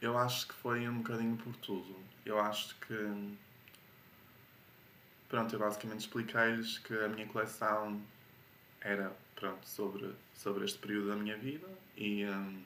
eu 0.04 0.18
acho 0.18 0.48
que 0.48 0.54
foi 0.54 0.88
um 0.88 0.98
bocadinho 0.98 1.36
por 1.36 1.54
tudo. 1.56 1.96
Eu 2.24 2.38
acho 2.38 2.76
que. 2.76 3.36
Pronto, 5.28 5.54
eu 5.54 5.58
basicamente 5.58 6.00
expliquei-lhes 6.00 6.78
que 6.78 6.94
a 6.94 7.08
minha 7.08 7.26
coleção 7.26 8.00
era 8.80 9.10
pronto, 9.34 9.66
sobre, 9.66 10.14
sobre 10.34 10.64
este 10.64 10.78
período 10.78 11.08
da 11.08 11.16
minha 11.16 11.36
vida 11.36 11.66
e, 11.96 12.22
ahm, 12.24 12.62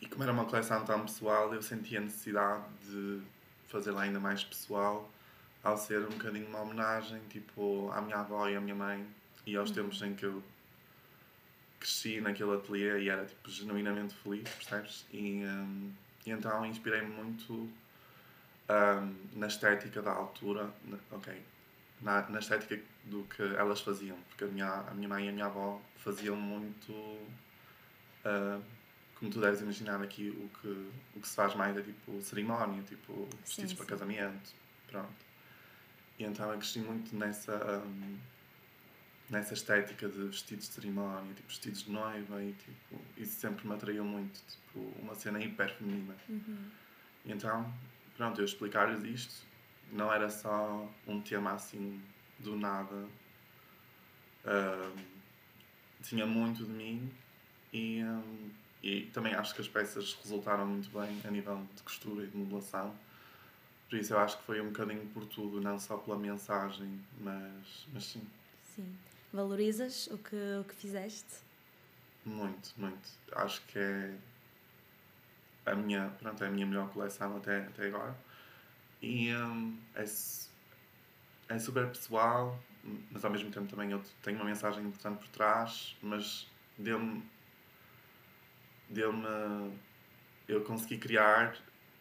e 0.00 0.06
como 0.06 0.24
era 0.24 0.32
uma 0.32 0.44
coleção 0.44 0.84
tão 0.84 1.02
pessoal, 1.04 1.54
eu 1.54 1.62
senti 1.62 1.96
a 1.96 2.00
necessidade 2.00 2.64
de 2.84 3.22
fazê-la 3.68 4.02
ainda 4.02 4.20
mais 4.20 4.44
pessoal 4.44 5.08
ao 5.62 5.78
ser 5.78 6.00
um 6.00 6.10
bocadinho 6.10 6.46
uma 6.48 6.60
homenagem 6.60 7.20
tipo, 7.30 7.90
à 7.92 8.02
minha 8.02 8.18
avó 8.18 8.48
e 8.48 8.56
à 8.56 8.60
minha 8.60 8.74
mãe 8.74 9.06
e 9.46 9.56
aos 9.56 9.70
tempos 9.70 10.02
em 10.02 10.14
que 10.14 10.26
eu 10.26 10.42
cresci 11.84 12.20
naquele 12.20 12.54
ateliê 12.56 13.02
e 13.04 13.08
era 13.10 13.24
tipo 13.26 13.50
genuinamente 13.50 14.14
feliz, 14.16 14.48
percebes? 14.48 15.06
E, 15.12 15.44
hum, 15.44 15.92
e 16.26 16.30
então 16.30 16.64
inspirei-me 16.66 17.08
muito 17.08 17.52
hum, 17.54 19.14
na 19.34 19.46
estética 19.46 20.02
da 20.02 20.12
altura, 20.12 20.70
na- 20.84 20.98
ok, 21.16 21.32
na, 22.00 22.28
na 22.28 22.38
estética 22.38 22.80
do 23.04 23.24
que 23.24 23.42
elas 23.42 23.80
faziam, 23.80 24.16
porque 24.28 24.44
a 24.44 24.48
minha, 24.48 24.68
a 24.72 24.94
minha 24.94 25.08
mãe 25.08 25.26
e 25.26 25.28
a 25.28 25.32
minha 25.32 25.46
avó 25.46 25.80
faziam 25.98 26.36
muito, 26.36 26.92
hum, 28.24 28.62
como 29.18 29.30
tu 29.30 29.40
deves 29.40 29.60
imaginar 29.60 30.02
aqui, 30.02 30.30
o 30.30 30.48
que, 30.60 30.68
o 31.16 31.20
que 31.20 31.28
se 31.28 31.34
faz 31.36 31.54
mais 31.54 31.76
é 31.76 31.82
tipo 31.82 32.20
cerimónia, 32.22 32.82
tipo 32.82 33.28
vestidos 33.44 33.72
Sim, 33.72 33.76
para 33.76 33.84
sim. 33.84 33.90
casamento, 33.90 34.50
pronto. 34.90 35.24
E 36.18 36.24
então 36.24 36.50
eu 36.52 36.58
cresci 36.58 36.78
muito 36.80 37.14
nessa. 37.16 37.82
hum, 37.84 38.18
nessa 39.30 39.54
estética 39.54 40.08
de 40.08 40.24
vestidos 40.26 40.68
de 40.68 40.74
cerimónia, 40.74 41.32
tipo 41.34 41.48
vestidos 41.48 41.82
de 41.84 41.90
noiva 41.90 42.42
e 42.42 42.52
tipo, 42.52 43.00
isso 43.16 43.40
sempre 43.40 43.66
me 43.66 43.74
atraiu 43.74 44.04
muito, 44.04 44.38
tipo, 44.46 44.80
uma 45.00 45.14
cena 45.14 45.40
hiper 45.42 45.74
feminina. 45.76 46.14
E 47.24 47.32
então, 47.32 47.72
pronto, 48.16 48.40
eu 48.40 48.44
explicar-lhes 48.44 49.02
isto 49.04 49.46
não 49.92 50.12
era 50.12 50.28
só 50.28 50.88
um 51.06 51.20
tema 51.20 51.52
assim 51.52 52.02
do 52.38 52.56
nada, 52.56 53.06
ahm, 54.44 54.96
tinha 56.02 56.26
muito 56.26 56.64
de 56.64 56.70
mim 56.72 57.10
e, 57.72 58.00
ahm, 58.00 58.50
e 58.82 59.02
também 59.06 59.34
acho 59.34 59.54
que 59.54 59.60
as 59.62 59.68
peças 59.68 60.12
resultaram 60.22 60.66
muito 60.66 60.90
bem 60.90 61.20
a 61.24 61.30
nível 61.30 61.66
de 61.74 61.82
costura 61.82 62.24
e 62.24 62.26
de 62.26 62.36
modelação. 62.36 62.94
Por 63.88 63.98
isso 63.98 64.12
eu 64.12 64.18
acho 64.18 64.38
que 64.38 64.44
foi 64.44 64.60
um 64.60 64.66
bocadinho 64.66 65.06
por 65.08 65.24
tudo, 65.26 65.60
não 65.60 65.78
só 65.78 65.96
pela 65.96 66.18
mensagem, 66.18 67.00
mas, 67.20 67.86
mas 67.92 68.04
sim. 68.04 68.22
Sim. 68.74 68.94
Valorizas 69.34 70.06
o 70.12 70.18
que, 70.18 70.36
o 70.60 70.62
que 70.62 70.76
fizeste? 70.76 71.42
Muito, 72.24 72.70
muito. 72.76 73.08
Acho 73.32 73.60
que 73.66 73.76
é 73.76 74.14
a 75.66 75.74
minha, 75.74 76.08
pronto, 76.20 76.44
é 76.44 76.46
a 76.46 76.50
minha 76.52 76.64
melhor 76.64 76.88
coleção 76.90 77.36
até, 77.36 77.62
até 77.62 77.88
agora. 77.88 78.16
E 79.02 79.34
um, 79.34 79.76
é, 79.96 80.04
é 81.48 81.58
super 81.58 81.88
pessoal, 81.88 82.56
mas 83.10 83.24
ao 83.24 83.30
mesmo 83.32 83.50
tempo 83.50 83.66
também 83.66 83.90
eu 83.90 84.00
tenho 84.22 84.36
uma 84.36 84.44
mensagem 84.44 84.84
importante 84.84 85.18
por 85.18 85.28
trás, 85.30 85.96
mas 86.00 86.48
deu-me. 86.78 87.20
Deu-me. 88.88 89.76
Eu 90.46 90.62
consegui 90.62 90.96
criar 90.96 91.56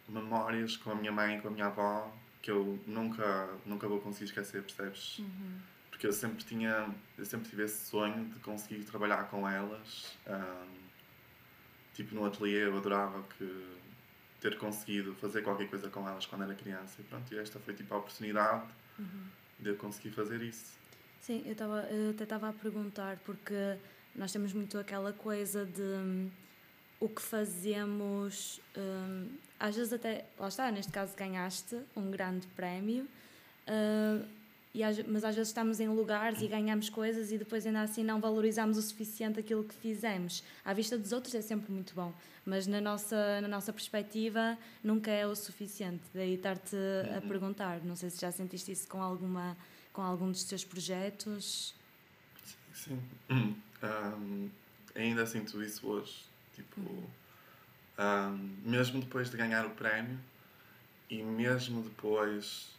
memórias 0.08 0.78
com 0.78 0.91
a 0.91 0.96
minha 0.96 1.12
mãe, 1.12 1.41
com 1.41 1.48
a 1.48 1.52
minha 1.52 1.65
avó, 1.65 2.15
que 2.43 2.52
eu 2.52 2.80
nunca, 2.86 3.50
nunca 3.65 3.88
vou 3.88 4.00
conseguir 4.00 4.26
esquecer, 4.26 4.62
percebes? 4.62 5.17
Uhum. 5.17 5.72
Porque 5.93 6.08
eu 6.08 6.12
sempre 6.12 6.43
tinha, 6.43 6.89
eu 7.15 7.23
sempre 7.23 7.47
tive 7.47 7.63
esse 7.65 7.86
sonho 7.86 8.25
de 8.25 8.39
conseguir 8.39 8.84
trabalhar 8.84 9.29
com 9.29 9.47
elas. 9.47 10.17
Um, 10.27 10.67
tipo, 11.93 12.15
no 12.15 12.25
ateliê 12.25 12.65
eu 12.65 12.75
adorava 12.75 13.23
que 13.38 13.77
ter 14.41 14.58
conseguido 14.58 15.13
fazer 15.13 15.43
qualquer 15.43 15.69
coisa 15.69 15.91
com 15.91 16.10
elas 16.10 16.25
quando 16.25 16.45
era 16.45 16.56
criança. 16.56 16.95
E 16.99 17.03
pronto, 17.03 17.32
e 17.32 17.38
esta 17.38 17.60
foi 17.60 17.75
tipo 17.75 17.93
a 17.93 17.97
oportunidade 17.99 18.65
uhum. 18.97 19.27
de 19.60 19.69
eu 19.69 19.75
conseguir 19.77 20.10
fazer 20.10 20.41
isso. 20.41 20.73
Sim, 21.21 21.43
eu, 21.45 21.56
tava, 21.56 21.82
eu 21.84 22.10
até 22.10 22.23
estava 22.23 22.49
a 22.49 22.53
perguntar, 22.53 23.17
porque 23.17 23.77
nós 24.15 24.32
temos 24.32 24.51
muito 24.51 24.79
aquela 24.79 25.13
coisa 25.13 25.63
de 25.63 25.79
um, 25.79 26.32
o 26.99 27.08
que 27.08 27.21
fazemos. 27.21 28.60
Um, 28.75 29.29
às 29.60 29.75
vezes, 29.75 29.93
até, 29.93 30.25
lá 30.39 30.47
está, 30.47 30.71
neste 30.71 30.91
caso 30.91 31.15
ganhaste 31.15 31.79
um 31.95 32.10
grande 32.10 32.47
prémio. 32.47 33.08
Uh, 33.67 34.27
e 34.73 34.81
mas 35.07 35.23
às 35.23 35.36
vezes 35.36 35.49
estamos 35.49 35.79
em 35.79 35.88
lugares 35.88 36.41
e 36.41 36.47
ganhamos 36.47 36.89
coisas 36.89 37.31
e 37.31 37.38
depois 37.38 37.65
ainda 37.65 37.81
assim 37.81 38.03
não 38.03 38.19
valorizamos 38.19 38.77
o 38.77 38.81
suficiente 38.81 39.39
aquilo 39.39 39.63
que 39.63 39.75
fizemos. 39.75 40.43
À 40.65 40.73
vista 40.73 40.97
dos 40.97 41.12
outros 41.12 41.36
é 41.36 41.41
sempre 41.41 41.71
muito 41.71 41.93
bom, 41.93 42.12
mas 42.45 42.65
na 42.65 42.81
nossa, 42.81 43.39
na 43.41 43.47
nossa 43.47 43.71
perspectiva 43.71 44.57
nunca 44.83 45.12
é 45.12 45.27
o 45.27 45.36
suficiente. 45.36 46.01
Daí 46.13 46.33
estar-te 46.36 46.75
a 46.75 47.19
Uhum. 47.21 47.27
perguntar. 47.27 47.81
Não 47.83 47.95
sei 47.95 48.09
se 48.09 48.19
já 48.19 48.31
sentiste 48.31 48.71
isso 48.71 48.88
com, 48.88 49.01
alguma, 49.01 49.55
com 49.93 50.01
algum 50.01 50.31
dos 50.31 50.43
teus 50.43 50.63
projetos. 50.63 51.73
Sim. 52.73 52.99
Um, 53.29 54.49
ainda 54.95 55.25
sinto 55.27 55.62
isso 55.62 55.86
hoje. 55.88 56.23
Tipo, 56.55 56.81
um, 56.81 58.55
mesmo 58.65 59.01
depois 59.01 59.29
de 59.29 59.38
ganhar 59.38 59.65
o 59.65 59.69
prémio 59.71 60.17
e 61.09 61.21
mesmo 61.21 61.83
depois. 61.83 62.71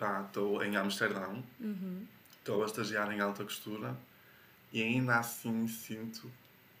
Estou 0.00 0.62
em 0.62 0.76
Amsterdão, 0.76 1.42
Uhum. 1.60 2.06
estou 2.38 2.62
a 2.62 2.66
estagiar 2.66 3.10
em 3.12 3.20
alta 3.20 3.42
costura 3.44 3.96
e 4.72 4.80
ainda 4.82 5.18
assim 5.18 5.66
sinto 5.66 6.30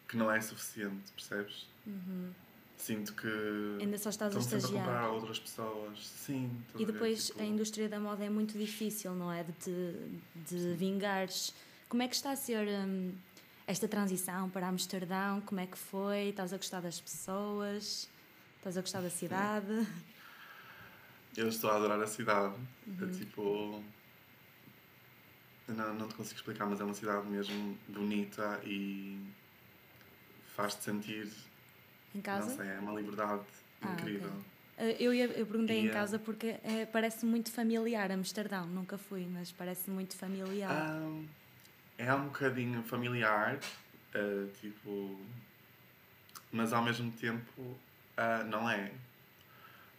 que 0.08 0.16
não 0.16 0.30
é 0.30 0.40
suficiente, 0.40 1.10
percebes? 1.12 1.66
Uhum. 1.86 2.30
Sinto 2.76 3.12
que 3.14 3.26
Ainda 3.80 3.98
só 3.98 4.08
estás 4.10 4.36
a 4.36 4.40
sempre 4.40 4.54
a 4.54 4.58
estagiar. 4.58 4.84
comparar 4.84 5.04
a 5.06 5.10
outras 5.10 5.38
pessoas. 5.40 6.06
Sim. 6.06 6.48
E 6.76 6.84
a 6.84 6.86
ver? 6.86 6.92
depois 6.92 7.26
Tipo, 7.26 7.42
a 7.42 7.44
indústria 7.44 7.88
da 7.88 7.98
moda 7.98 8.24
é 8.24 8.30
muito 8.30 8.56
difícil, 8.56 9.12
não 9.14 9.32
é? 9.32 9.42
De, 9.42 9.52
te, 9.52 9.74
de 10.48 10.74
vingares. 10.74 11.52
Como 11.88 12.02
é 12.04 12.08
que 12.08 12.14
está 12.14 12.30
a 12.30 12.36
ser 12.36 12.68
hum, 12.68 13.12
esta 13.66 13.88
transição 13.88 14.48
para 14.48 14.68
Amsterdão? 14.68 15.40
Como 15.40 15.60
é 15.60 15.66
que 15.66 15.76
foi? 15.76 16.28
Estás 16.28 16.52
a 16.52 16.56
gostar 16.56 16.80
das 16.80 17.00
pessoas? 17.00 18.08
Estás 18.58 18.78
a 18.78 18.80
gostar 18.80 19.00
da 19.00 19.10
cidade? 19.10 19.86
Eu 21.38 21.48
estou 21.48 21.70
a 21.70 21.76
adorar 21.76 22.00
a 22.02 22.06
cidade. 22.06 22.54
É 23.00 23.04
Uhum. 23.04 23.10
tipo. 23.12 23.84
eu 25.68 25.74
Não, 25.74 25.94
não 25.94 26.08
te 26.08 26.14
consigo 26.16 26.36
explicar, 26.36 26.66
mas 26.66 26.80
é 26.80 26.84
uma 26.84 26.94
cidade 26.94 27.26
mesmo 27.28 27.78
bonita 27.88 28.60
e 28.64 29.20
faz-te 30.56 30.82
sentir. 30.82 31.30
Em 32.14 32.20
casa? 32.20 32.48
Não 32.48 32.56
sei, 32.56 32.66
é 32.68 32.78
uma 32.80 32.92
liberdade 33.00 33.42
Ah, 33.82 33.92
incrível. 33.92 34.30
Uh, 34.30 34.96
Eu, 34.98 35.12
ia- 35.14 35.26
eu 35.26 35.46
perguntei 35.46 35.78
em 35.78 35.86
E, 35.86 35.90
uh, 35.90 35.92
casa 35.92 36.18
porque 36.18 36.56
é, 36.64 36.86
parece 36.86 37.24
muito 37.24 37.52
familiar 37.52 38.10
Amsterdão. 38.10 38.66
Nunca 38.66 38.96
fui, 38.98 39.26
mas 39.30 39.52
parece 39.52 39.90
muito 39.90 40.16
familiar. 40.16 40.90
É 41.98 42.12
um 42.14 42.24
bocadinho 42.26 42.82
familiar, 42.82 43.58
tipo. 44.60 45.20
Mas 46.50 46.72
ao 46.72 46.82
mesmo 46.82 47.12
tempo 47.12 47.76
ah, 48.16 48.42
não 48.44 48.68
é. 48.68 48.90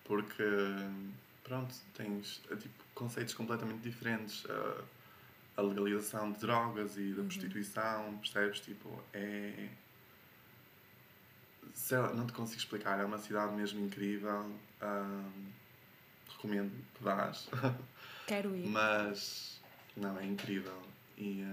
Porque, 0.05 0.43
pronto, 1.49 1.75
tens 1.95 2.41
ah, 2.51 2.55
tipo, 2.55 2.83
conceitos 2.93 3.33
completamente 3.33 3.81
diferentes. 3.81 4.45
Ah, 4.49 4.83
a 5.57 5.61
legalização 5.61 6.31
de 6.31 6.39
drogas 6.39 6.95
e 6.97 7.11
da 7.11 7.23
prostituição, 7.23 8.17
percebes? 8.19 8.61
Tipo, 8.61 9.03
é. 9.11 9.67
Sei 11.73 11.97
lá, 11.97 12.13
não 12.13 12.25
te 12.25 12.31
consigo 12.31 12.59
explicar. 12.59 12.97
É 12.99 13.03
uma 13.03 13.17
cidade 13.17 13.53
mesmo 13.53 13.85
incrível. 13.85 14.49
recomendo 16.29 16.71
que 16.95 17.03
vás. 17.03 17.49
Quero 18.25 18.55
ir. 18.55 18.67
Mas 18.67 19.59
não, 19.97 20.17
é 20.17 20.25
incrível. 20.25 20.81
E, 21.17 21.43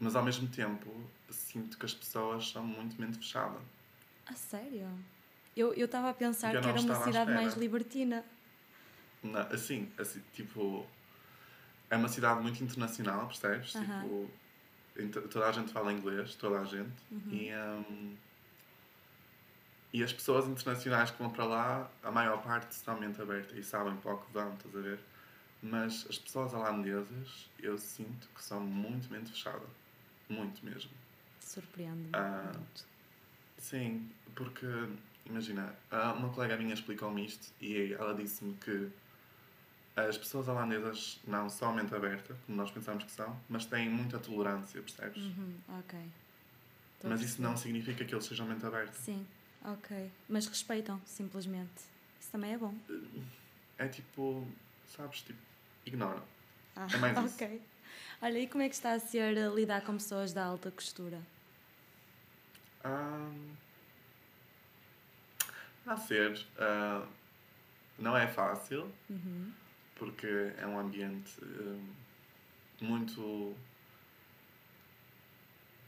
mas 0.00 0.16
ao 0.16 0.24
mesmo 0.24 0.48
tempo 0.48 0.90
sinto 1.30 1.78
que 1.78 1.86
as 1.86 1.94
pessoas 1.94 2.50
são 2.50 2.64
muito 2.64 3.00
mente 3.00 3.18
fechada. 3.18 3.58
A 4.26 4.34
sério? 4.34 4.88
Eu 5.56 5.72
estava 5.72 6.10
a 6.10 6.14
pensar 6.14 6.50
que 6.50 6.56
era 6.56 6.80
uma 6.80 7.04
cidade 7.04 7.32
mais 7.32 7.54
libertina. 7.54 8.24
Não, 9.24 9.40
assim, 9.40 9.90
assim, 9.98 10.22
tipo, 10.32 10.86
é 11.90 11.96
uma 11.96 12.08
cidade 12.08 12.40
muito 12.42 12.62
internacional, 12.62 13.26
percebes? 13.26 13.74
Aham. 13.74 14.28
Tipo, 14.96 15.28
toda 15.28 15.48
a 15.48 15.52
gente 15.52 15.72
fala 15.72 15.92
inglês, 15.92 16.34
toda 16.36 16.60
a 16.60 16.64
gente. 16.64 16.92
Uhum. 17.10 17.32
E, 17.32 17.52
hum, 17.54 18.16
e 19.92 20.02
as 20.02 20.12
pessoas 20.12 20.46
internacionais 20.46 21.10
que 21.10 21.18
vão 21.18 21.30
para 21.30 21.44
lá, 21.44 21.90
a 22.02 22.10
maior 22.10 22.42
parte 22.42 22.74
são 22.74 22.98
mente 22.98 23.20
aberta 23.22 23.56
e 23.56 23.62
sabem 23.62 23.96
para 23.96 24.14
o 24.14 24.18
que 24.18 24.32
vão, 24.32 24.52
estás 24.54 24.76
a 24.76 24.80
ver? 24.80 24.98
Mas 25.62 26.06
as 26.10 26.18
pessoas 26.18 26.52
holandesas, 26.52 27.48
eu 27.60 27.78
sinto 27.78 28.28
que 28.34 28.42
são 28.42 28.60
muito 28.60 29.10
mente 29.10 29.30
fechada. 29.30 29.64
Muito 30.28 30.64
mesmo. 30.64 30.90
Surpreende-me. 31.40 32.10
Ah. 32.12 32.52
Sim, 33.56 34.10
porque, 34.34 34.66
imagina, 35.24 35.74
ah, 35.90 36.12
uma 36.12 36.28
colega 36.28 36.56
minha 36.56 36.74
explicou-me 36.74 37.24
isto 37.24 37.52
e 37.60 37.94
ela 37.94 38.14
disse-me 38.14 38.54
que 38.54 38.90
as 39.96 40.18
pessoas 40.18 40.48
holandesas 40.48 41.20
não 41.26 41.48
são 41.48 41.72
mente 41.74 41.94
aberta, 41.94 42.36
como 42.46 42.58
nós 42.58 42.70
pensamos 42.70 43.04
que 43.04 43.10
são, 43.12 43.38
mas 43.48 43.64
têm 43.64 43.88
muita 43.88 44.18
tolerância, 44.18 44.80
percebes? 44.82 45.22
Uhum, 45.22 45.54
ok. 45.78 45.98
Estou 46.96 47.08
a 47.08 47.10
Mas 47.10 47.20
isso 47.22 47.40
não 47.40 47.56
significa 47.56 48.04
que 48.04 48.12
eles 48.14 48.24
sejam 48.24 48.46
mente 48.46 48.64
aberta. 48.66 48.92
Sim, 48.92 49.24
ok. 49.64 50.10
Mas 50.28 50.46
respeitam, 50.46 51.00
simplesmente. 51.06 51.70
Isso 52.20 52.30
também 52.32 52.54
é 52.54 52.58
bom. 52.58 52.74
É 53.78 53.86
tipo, 53.88 54.46
sabes, 54.96 55.22
tipo, 55.22 55.38
ignora. 55.86 56.22
Ah, 56.74 56.88
É 56.92 56.96
mais 56.98 57.16
isso. 57.24 57.34
ok. 57.36 57.62
Olha, 58.20 58.38
e 58.38 58.46
como 58.48 58.62
é 58.62 58.68
que 58.68 58.74
está 58.74 58.92
a 58.94 58.98
ser 58.98 59.36
uh, 59.36 59.54
lidar 59.54 59.82
com 59.82 59.92
pessoas 59.94 60.32
da 60.32 60.44
alta 60.44 60.70
costura? 60.70 61.20
Ah, 62.82 63.30
a 65.86 65.96
ser, 65.96 66.44
ah, 66.58 67.06
não 67.98 68.16
é 68.16 68.26
fácil, 68.26 68.90
Uhum. 69.08 69.52
Porque 69.96 70.26
é 70.58 70.66
um 70.66 70.78
ambiente 70.78 71.32
hum, 71.42 71.94
muito. 72.80 73.54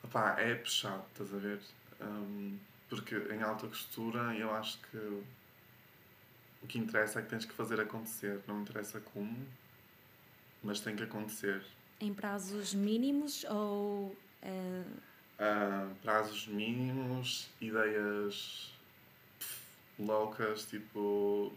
Opá, 0.05 0.37
é 0.39 0.55
puxado, 0.55 1.05
estás 1.13 1.35
a 1.35 1.39
ver? 1.39 1.61
Hum, 2.01 2.59
porque 2.89 3.17
em 3.33 3.43
alta 3.43 3.67
costura 3.67 4.35
eu 4.37 4.55
acho 4.55 4.79
que 4.91 4.97
o 6.63 6.67
que 6.67 6.79
interessa 6.79 7.19
é 7.21 7.23
que 7.23 7.29
tens 7.29 7.45
que 7.45 7.53
fazer 7.53 7.81
acontecer, 7.81 8.41
não 8.47 8.63
interessa 8.63 9.01
como, 9.01 9.37
mas 10.63 10.81
tem 10.81 10.95
que 10.97 11.03
acontecer. 11.03 11.63
Em 12.01 12.13
prazos 12.13 12.75
mínimos 12.75 13.45
ou. 13.45 14.17
eh, 14.43 14.85
Ah, 15.39 15.89
prazos 16.03 16.47
mínimos, 16.47 17.49
ideias 17.61 18.73
loucas, 19.99 20.65
tipo. 20.67 21.53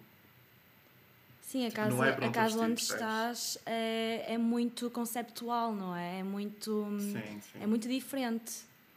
Sim, 1.50 1.66
a 1.66 1.70
Tipo, 1.70 1.82
casa, 1.82 2.06
é 2.06 2.26
a 2.28 2.32
casa 2.32 2.60
onde 2.60 2.80
estás 2.80 3.58
é, 3.66 4.34
é 4.34 4.38
muito 4.38 4.88
conceptual, 4.92 5.74
não 5.74 5.96
é? 5.96 6.20
É 6.20 6.24
muito, 6.24 6.86
Sim, 7.00 7.42
sim. 7.42 7.60
é 7.60 7.66
muito 7.66 7.88
diferente. 7.88 8.54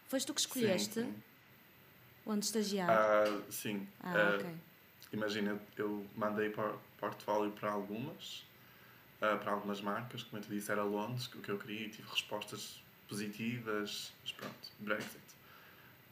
Foste 0.07 0.27
tu 0.27 0.35
que 0.35 0.43
Sim, 0.43 0.49
escolheste 0.59 1.01
sim. 1.01 1.15
onde 2.27 2.45
estagiar? 2.45 2.91
Ah, 2.91 3.41
sim. 3.51 3.87
Ah, 4.03 4.13
Ah, 4.15 4.37
ok. 4.39 4.51
Imagina, 5.15 5.59
eu 5.79 6.07
mandei 6.15 6.51
por, 6.51 6.79
portfólio 6.99 7.51
para 7.53 7.71
algumas, 7.71 8.45
ah, 9.23 9.39
para 9.39 9.53
algumas 9.53 9.81
marcas, 9.81 10.23
como 10.23 10.37
eu 10.37 10.47
te 10.47 10.51
disse, 10.51 10.71
era 10.71 10.83
Londres, 10.85 11.29
o 11.29 11.39
que 11.39 11.49
eu 11.49 11.57
queria, 11.59 11.87
e 11.87 11.89
tive 11.89 12.07
respostas 12.11 12.83
positivas, 13.09 14.13
mas 14.21 14.33
pronto, 14.33 14.55
Brexit. 14.79 15.23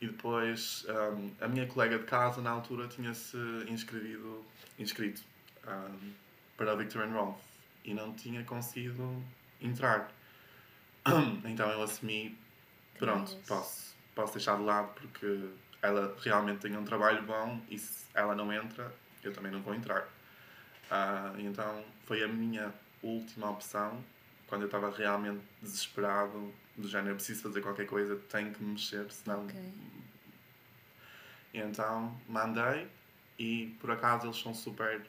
E 0.00 0.06
depois 0.06 0.86
um, 0.88 1.30
a 1.44 1.48
minha 1.48 1.66
colega 1.66 1.98
de 1.98 2.04
casa 2.06 2.40
na 2.40 2.48
altura 2.48 2.88
tinha-se 2.88 3.36
inscrevido, 3.68 4.42
inscrito 4.78 5.20
um, 5.68 6.12
para 6.60 6.72
a 6.72 6.74
Victor 6.74 7.04
and 7.04 7.12
Rolf 7.12 7.40
e 7.82 7.94
não 7.94 8.12
tinha 8.12 8.44
conseguido 8.44 9.24
entrar. 9.62 10.12
então 11.46 11.70
eu 11.70 11.82
assumi, 11.82 12.38
pronto, 12.98 13.34
posso, 13.48 13.96
posso 14.14 14.34
deixar 14.34 14.58
de 14.58 14.64
lado 14.64 14.92
porque 14.92 15.48
ela 15.80 16.14
realmente 16.22 16.60
tem 16.60 16.76
um 16.76 16.84
trabalho 16.84 17.22
bom 17.22 17.58
e 17.70 17.78
se 17.78 18.04
ela 18.12 18.34
não 18.34 18.52
entra, 18.52 18.94
eu 19.24 19.32
também 19.32 19.50
não 19.50 19.62
vou 19.62 19.74
entrar. 19.74 20.02
Uh, 20.02 21.40
então 21.40 21.82
foi 22.04 22.22
a 22.22 22.28
minha 22.28 22.74
última 23.02 23.48
opção 23.48 24.04
quando 24.46 24.62
eu 24.62 24.66
estava 24.66 24.90
realmente 24.90 25.40
desesperado, 25.62 26.52
do 26.76 26.86
género 26.86 27.14
preciso 27.14 27.42
fazer 27.42 27.62
qualquer 27.62 27.86
coisa, 27.86 28.16
tenho 28.28 28.52
que 28.52 28.62
me 28.62 28.72
mexer, 28.72 29.10
senão. 29.10 29.46
Okay. 29.46 29.72
Então 31.54 32.14
mandei 32.28 32.86
e 33.38 33.74
por 33.80 33.90
acaso 33.90 34.26
eles 34.26 34.36
são 34.36 34.52
super 34.52 35.06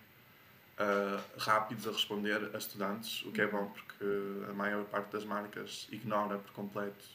uh, 0.81 1.39
rápidos 1.39 1.87
a 1.87 1.91
responder 1.91 2.51
a 2.53 2.57
estudantes, 2.57 3.23
o 3.23 3.31
que 3.31 3.41
é 3.41 3.47
bom 3.47 3.67
porque 3.67 4.05
a 4.49 4.53
maior 4.53 4.83
parte 4.85 5.11
das 5.11 5.23
marcas 5.23 5.87
ignora 5.91 6.37
por 6.37 6.51
completo 6.51 7.05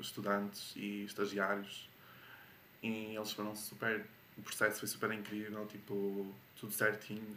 estudantes 0.00 0.74
e 0.76 1.04
estagiários 1.04 1.88
e 2.82 3.14
eles 3.14 3.32
foram 3.32 3.54
super. 3.54 4.04
O 4.36 4.42
processo 4.42 4.80
foi 4.80 4.88
super 4.88 5.12
incrível, 5.12 5.66
tipo, 5.66 6.34
tudo 6.58 6.72
certinho. 6.72 7.36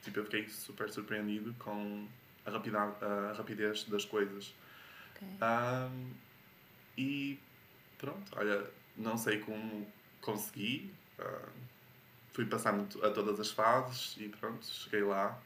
Tipo, 0.00 0.20
eu 0.20 0.24
fiquei 0.24 0.48
super 0.48 0.88
surpreendido 0.88 1.52
com 1.58 2.06
a, 2.46 2.50
rapidez, 2.50 3.02
a 3.02 3.34
rapidez 3.36 3.84
das 3.84 4.04
coisas. 4.04 4.54
Okay. 5.16 5.28
Um, 5.28 6.10
e 6.96 7.38
pronto, 7.98 8.32
olha, 8.36 8.64
não 8.96 9.18
sei 9.18 9.40
como 9.40 9.86
consegui. 10.20 10.92
Uh, 11.18 11.50
fui 12.32 12.46
passando 12.46 13.04
a 13.04 13.10
todas 13.10 13.38
as 13.38 13.50
fases 13.50 14.16
e 14.18 14.28
pronto, 14.28 14.64
cheguei 14.66 15.02
lá. 15.02 15.40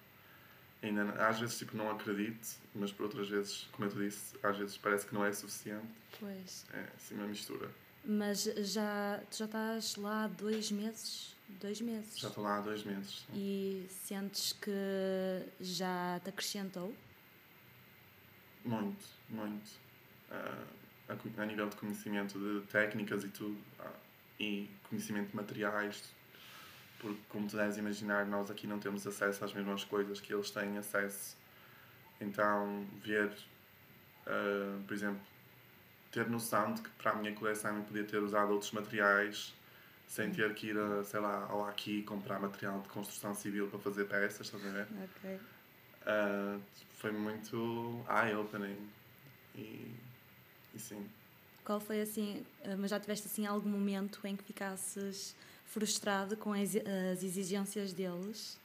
Ainda, 0.83 1.03
às 1.27 1.41
vezes 1.41 1.59
tipo, 1.59 1.77
não 1.77 1.91
acredito, 1.91 2.47
mas 2.75 2.93
por 2.93 3.05
outras 3.05 3.29
vezes, 3.29 3.69
como 3.73 3.89
eu 3.89 3.93
te 3.93 3.99
disse, 3.99 4.37
às 4.43 4.57
vezes 4.57 4.77
parece 4.77 5.07
que 5.07 5.15
não 5.15 5.25
é 5.25 5.33
suficiente. 5.33 5.89
Pois. 6.21 6.67
É 6.73 6.87
assim 6.95 7.15
uma 7.15 7.27
mistura. 7.27 7.71
Mas 8.05 8.45
já, 8.45 9.21
tu 9.31 9.39
já 9.39 9.45
estás 9.47 9.97
lá 9.97 10.25
há 10.25 10.29
dois 10.29 10.71
meses? 10.71 11.35
Dois 11.61 11.81
meses. 11.81 12.19
Já 12.19 12.29
estou 12.29 12.45
lá 12.45 12.59
há 12.59 12.61
dois 12.61 12.85
meses. 12.85 13.27
Sim. 13.27 13.33
E 13.35 13.87
sentes 13.89 14.53
que 14.53 14.71
já 15.61 16.21
te 16.23 16.31
acrescentou? 16.31 16.95
Muito, 18.65 19.07
muito. 19.29 19.71
Uh, 20.31 20.67
a, 21.09 21.43
a, 21.43 21.47
nível 21.47 21.69
de 21.69 21.77
conhecimento 21.77 22.39
de 22.39 22.67
técnicas 22.67 23.25
e 23.25 23.29
tudo, 23.29 23.57
uh, 23.81 23.93
e 24.39 24.69
conhecimento 24.89 25.31
de 25.31 25.37
materiais, 25.37 26.03
porque, 26.99 27.21
como 27.29 27.49
tu 27.49 27.57
deves 27.57 27.77
imaginar, 27.77 28.27
nós 28.27 28.51
aqui 28.51 28.67
não 28.67 28.79
temos 28.79 29.07
acesso 29.07 29.45
às 29.45 29.53
mesmas 29.53 29.85
coisas 29.85 30.21
que 30.21 30.33
eles 30.33 30.51
têm 30.51 30.79
acesso. 30.79 31.37
Então, 32.21 32.87
ver, 33.03 33.31
uh, 34.27 34.83
por 34.87 34.95
exemplo, 34.95 35.21
ter 36.11 36.29
noção 36.29 36.73
de 36.73 36.83
que 36.83 36.91
para 36.91 37.13
a 37.13 37.15
minha 37.17 37.35
coleção 37.35 37.77
eu 37.77 37.83
podia 37.83 38.05
ter 38.05 38.19
usado 38.19 38.53
outros 38.53 38.73
materiais 38.73 39.55
sem 40.07 40.31
ter 40.31 40.55
que 40.55 40.69
ir, 40.69 40.79
a, 40.79 41.05
sei 41.05 41.21
lá, 41.21 41.47
ao 41.51 41.67
aqui 41.67 42.03
comprar 42.03 42.39
material 42.41 42.81
de 42.81 42.89
construção 42.89 43.35
civil 43.35 43.69
para 43.69 43.79
fazer 43.81 44.05
peças, 44.05 44.47
estás 44.47 44.65
a 44.65 44.71
ver? 44.71 44.87
Ok. 45.05 45.41
Uh, 46.03 46.63
foi 46.97 47.11
muito 47.11 48.05
eye-opening 48.09 48.89
e, 49.55 49.95
e 50.75 50.79
sim. 50.79 51.07
Qual 51.65 51.81
foi 51.81 52.01
assim, 52.01 52.47
ah, 52.65 52.77
mas 52.79 52.91
já 52.93 53.01
tiveste 53.01 53.27
assim 53.27 53.45
algum 53.45 53.69
momento 53.69 54.25
em 54.25 54.37
que 54.37 54.45
ficasses 54.45 55.35
frustrado 55.67 56.37
com 56.37 56.53
as, 56.53 56.75
as 57.13 57.23
exigências 57.23 57.93
deles? 57.93 58.59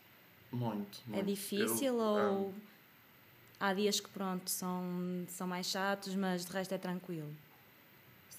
Muito, 0.51 0.99
muito. 1.05 1.19
É 1.19 1.23
difícil 1.23 1.93
eu, 1.93 1.99
ou 1.99 2.49
um, 2.49 2.53
há 3.59 3.73
dias 3.73 3.99
que 3.99 4.09
pronto 4.09 4.49
são, 4.49 5.25
são 5.27 5.47
mais 5.47 5.67
chatos, 5.67 6.15
mas 6.15 6.45
de 6.45 6.51
resto 6.51 6.73
é 6.73 6.77
tranquilo? 6.77 7.31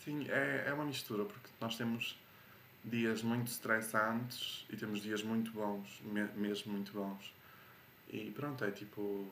Sim, 0.05 0.27
é, 0.29 0.65
é 0.67 0.73
uma 0.73 0.85
mistura, 0.85 1.25
porque 1.25 1.49
nós 1.61 1.77
temos 1.77 2.19
dias 2.85 3.23
muito 3.23 3.49
estressantes 3.49 4.67
e 4.69 4.77
temos 4.77 5.01
dias 5.01 5.23
muito 5.23 5.53
bons, 5.53 6.03
mesmo 6.37 6.73
muito 6.73 6.93
bons. 6.93 7.33
E 8.09 8.31
pronto, 8.31 8.65
é 8.65 8.71
tipo. 8.71 9.27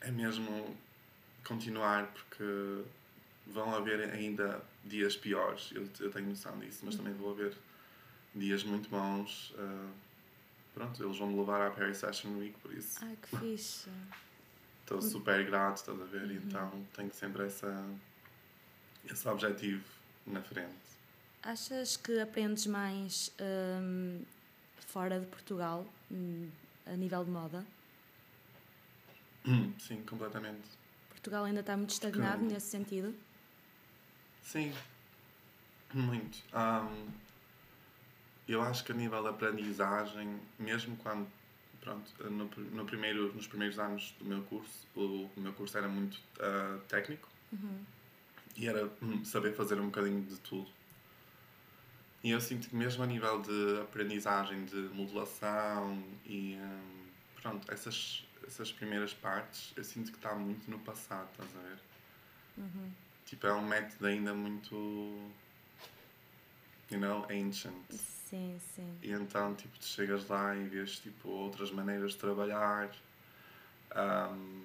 É 0.00 0.10
mesmo 0.10 0.76
continuar, 1.46 2.08
porque 2.08 2.82
vão 3.46 3.74
haver 3.74 4.10
ainda 4.10 4.60
dias 4.84 5.16
piores, 5.16 5.70
eu, 5.72 5.88
eu 6.00 6.10
tenho 6.10 6.28
noção 6.28 6.58
disso, 6.58 6.80
mas 6.84 6.96
também 6.96 7.12
vou 7.14 7.30
haver 7.30 7.56
dias 8.34 8.64
muito 8.64 8.88
bons. 8.88 9.50
Uh, 9.50 9.90
pronto, 10.74 11.02
eles 11.02 11.16
vão 11.18 11.28
me 11.28 11.38
levar 11.38 11.66
à 11.66 11.70
Paris 11.70 12.00
Fashion 12.00 12.30
Week, 12.38 12.58
por 12.60 12.72
isso. 12.72 12.98
Ai, 13.02 13.16
que 13.20 13.36
fixe! 13.36 13.90
Estou 14.80 15.00
super 15.00 15.44
grato, 15.46 15.76
estás 15.76 16.00
a 16.00 16.04
ver? 16.04 16.24
Uhum. 16.24 16.32
Então 16.32 16.86
tenho 16.94 17.12
sempre 17.12 17.46
essa, 17.46 17.84
esse 19.04 19.28
objetivo 19.28 19.84
na 20.26 20.42
frente. 20.42 20.82
Achas 21.42 21.96
que 21.96 22.20
aprendes 22.20 22.66
mais 22.66 23.32
um, 23.40 24.22
fora 24.86 25.18
de 25.18 25.26
Portugal, 25.26 25.86
um, 26.10 26.48
a 26.86 26.92
nível 26.92 27.24
de 27.24 27.30
moda? 27.30 27.66
Hum, 29.46 29.72
sim, 29.78 30.02
completamente. 30.04 30.68
Portugal 31.08 31.44
ainda 31.44 31.60
está 31.60 31.76
muito 31.76 31.90
estagnado 31.90 32.38
Porque... 32.38 32.54
nesse 32.54 32.66
sentido? 32.68 33.14
Sim, 34.42 34.72
muito. 35.94 36.38
Um, 36.54 37.08
eu 38.48 38.62
acho 38.62 38.84
que 38.84 38.92
a 38.92 38.94
nível 38.94 39.22
de 39.22 39.28
aprendizagem, 39.28 40.40
mesmo 40.58 40.96
quando, 40.96 41.26
pronto, 41.80 42.10
no, 42.30 42.44
no 42.46 42.84
primeiro, 42.84 43.32
nos 43.34 43.46
primeiros 43.46 43.78
anos 43.78 44.14
do 44.18 44.24
meu 44.24 44.42
curso, 44.42 44.86
o, 44.94 45.30
o 45.36 45.40
meu 45.40 45.52
curso 45.52 45.76
era 45.78 45.88
muito 45.88 46.16
uh, 46.16 46.78
técnico 46.88 47.28
uhum. 47.52 47.84
e 48.56 48.66
era 48.68 48.90
hum, 49.02 49.24
saber 49.24 49.54
fazer 49.54 49.80
um 49.80 49.86
bocadinho 49.86 50.22
de 50.22 50.36
tudo. 50.40 50.68
E 52.22 52.30
eu 52.30 52.40
sinto 52.40 52.68
que 52.68 52.76
mesmo 52.76 53.02
a 53.02 53.06
nível 53.06 53.42
de 53.42 53.80
aprendizagem 53.80 54.64
de 54.64 54.76
modulação 54.94 56.02
e 56.24 56.56
um, 56.56 57.02
pronto, 57.40 57.72
essas, 57.72 58.24
essas 58.46 58.70
primeiras 58.70 59.12
partes, 59.12 59.72
eu 59.76 59.82
sinto 59.82 60.12
que 60.12 60.18
está 60.18 60.32
muito 60.34 60.70
no 60.70 60.78
passado, 60.78 61.28
estás 61.32 61.50
a 61.56 61.68
ver? 61.68 61.78
Uhum. 62.58 62.92
Tipo, 63.26 63.46
é 63.48 63.54
um 63.54 63.66
método 63.66 64.06
ainda 64.06 64.32
muito, 64.32 65.30
you 66.92 67.00
know, 67.00 67.26
ancient. 67.30 67.74
Sim, 67.90 68.58
sim. 68.74 68.98
E 69.02 69.12
então, 69.12 69.54
tipo, 69.54 69.78
tu 69.78 69.84
chegas 69.84 70.26
lá 70.28 70.56
e 70.56 70.64
vês, 70.64 70.98
tipo, 70.98 71.28
outras 71.28 71.70
maneiras 71.70 72.12
de 72.12 72.18
trabalhar 72.18 72.90
um, 73.94 74.62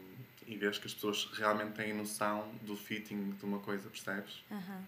e 0.47 0.55
vês 0.55 0.77
que 0.77 0.87
as 0.87 0.93
pessoas 0.93 1.25
realmente 1.33 1.73
têm 1.73 1.93
noção 1.93 2.49
do 2.61 2.75
fitting 2.75 3.31
de 3.31 3.45
uma 3.45 3.59
coisa, 3.59 3.89
percebes? 3.89 4.43
Uhum. 4.49 4.81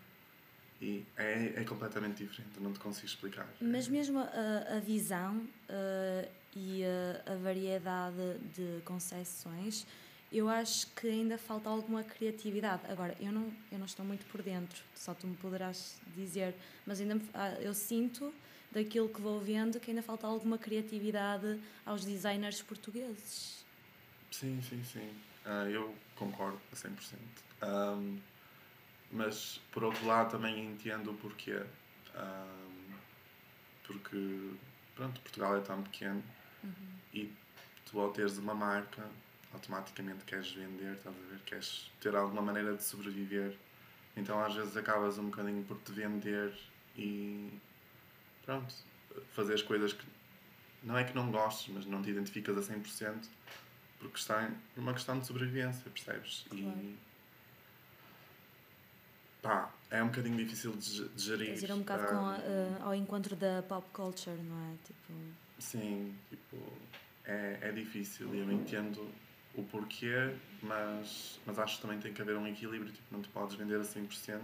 E 0.81 1.05
é, 1.17 1.53
é 1.57 1.63
completamente 1.65 2.23
diferente, 2.23 2.57
não 2.61 2.71
te 2.71 2.79
consigo 2.79 3.07
explicar. 3.07 3.47
Mas 3.59 3.89
mesmo 3.89 4.19
a, 4.19 4.77
a 4.77 4.79
visão 4.79 5.35
uh, 5.37 6.29
e 6.55 6.83
a, 6.85 7.33
a, 7.33 7.35
variedade 7.35 8.37
de 8.55 8.81
concessões, 8.85 9.85
eu 10.31 10.47
acho 10.47 10.87
que 10.87 11.07
ainda 11.07 11.37
falta 11.37 11.69
alguma 11.69 12.03
criatividade. 12.03 12.83
Agora, 12.89 13.15
eu 13.19 13.31
não, 13.31 13.51
eu 13.71 13.79
não 13.79 13.85
estou 13.85 14.05
muito 14.05 14.25
por 14.25 14.41
dentro, 14.41 14.83
só 14.95 15.13
tu 15.13 15.25
me 15.25 15.35
poderás 15.35 15.99
dizer, 16.15 16.53
mas 16.85 17.01
ainda 17.01 17.19
ah, 17.33 17.53
eu 17.59 17.73
sinto 17.73 18.33
daquilo 18.71 19.09
que 19.09 19.19
vou 19.19 19.39
vendo 19.39 19.79
que 19.79 19.89
ainda 19.89 20.03
falta 20.03 20.27
alguma 20.27 20.57
criatividade 20.57 21.59
aos 21.85 22.05
designers 22.05 22.61
portugueses. 22.61 23.65
Sim, 24.31 24.61
sim, 24.61 24.83
sim. 24.83 25.09
Uh, 25.45 25.69
eu 25.69 25.95
concordo 26.15 26.59
a 26.71 26.75
100%. 26.75 27.17
Um, 27.63 28.19
mas 29.11 29.59
por 29.71 29.83
outro 29.83 30.05
lado 30.05 30.31
também 30.31 30.63
entendo 30.63 31.11
o 31.11 31.13
porquê. 31.15 31.63
Um, 32.15 32.93
porque 33.83 34.51
pronto, 34.95 35.19
Portugal 35.21 35.57
é 35.57 35.61
tão 35.61 35.81
pequeno 35.81 36.23
uhum. 36.63 36.71
e 37.11 37.33
tu 37.85 37.99
ao 37.99 38.11
teres 38.11 38.37
uma 38.37 38.53
marca 38.53 39.03
automaticamente 39.53 40.23
queres 40.25 40.51
vender, 40.51 40.93
estás 40.93 41.15
a 41.15 41.29
ver? 41.29 41.39
Queres 41.45 41.91
ter 41.99 42.15
alguma 42.15 42.41
maneira 42.41 42.75
de 42.75 42.83
sobreviver. 42.83 43.55
Então 44.15 44.43
às 44.43 44.53
vezes 44.53 44.75
acabas 44.75 45.17
um 45.17 45.29
bocadinho 45.29 45.63
por 45.63 45.77
te 45.79 45.91
vender 45.91 46.53
e 46.97 47.51
pronto, 48.45 48.73
fazer 49.33 49.53
as 49.53 49.61
coisas 49.61 49.93
que 49.93 50.05
não 50.83 50.97
é 50.97 51.03
que 51.03 51.15
não 51.15 51.31
gostes, 51.31 51.73
mas 51.73 51.85
não 51.85 52.01
te 52.01 52.09
identificas 52.09 52.57
a 52.57 52.73
100% 52.73 53.15
porque 53.99 54.17
está 54.17 54.49
por 54.73 54.81
uma 54.81 54.93
questão 54.93 55.19
de 55.19 55.27
sobrevivência, 55.27 55.89
percebes? 55.91 56.45
Claro. 56.49 56.65
E 56.65 56.97
pá, 59.41 59.71
é 59.91 60.01
um 60.01 60.07
bocadinho 60.07 60.37
difícil 60.37 60.71
de, 60.71 61.09
de 61.09 61.21
gerir. 61.21 61.47
Quer 61.47 61.53
dizer, 61.53 61.73
um 61.73 61.79
bocado 61.79 62.07
com 62.07 62.25
a, 62.25 62.37
uh, 62.37 62.83
ao 62.83 62.95
encontro 62.95 63.35
da 63.35 63.63
pop 63.63 63.87
culture, 63.91 64.37
não 64.37 64.71
é? 64.71 64.75
Tipo... 64.85 65.13
Sim, 65.59 66.15
tipo, 66.29 66.57
é, 67.25 67.57
é 67.61 67.71
difícil 67.71 68.33
e 68.33 68.39
eu 68.39 68.51
entendo 68.51 69.05
o 69.55 69.63
porquê, 69.63 70.35
mas, 70.61 71.39
mas 71.45 71.57
acho 71.59 71.75
que 71.77 71.81
também 71.81 71.99
tem 71.99 72.13
que 72.13 72.21
haver 72.21 72.35
um 72.37 72.47
equilíbrio, 72.47 72.91
tipo, 72.91 73.05
não 73.11 73.21
te 73.21 73.29
podes 73.29 73.55
vender 73.55 73.79
a 73.79 73.83
100% 73.83 74.41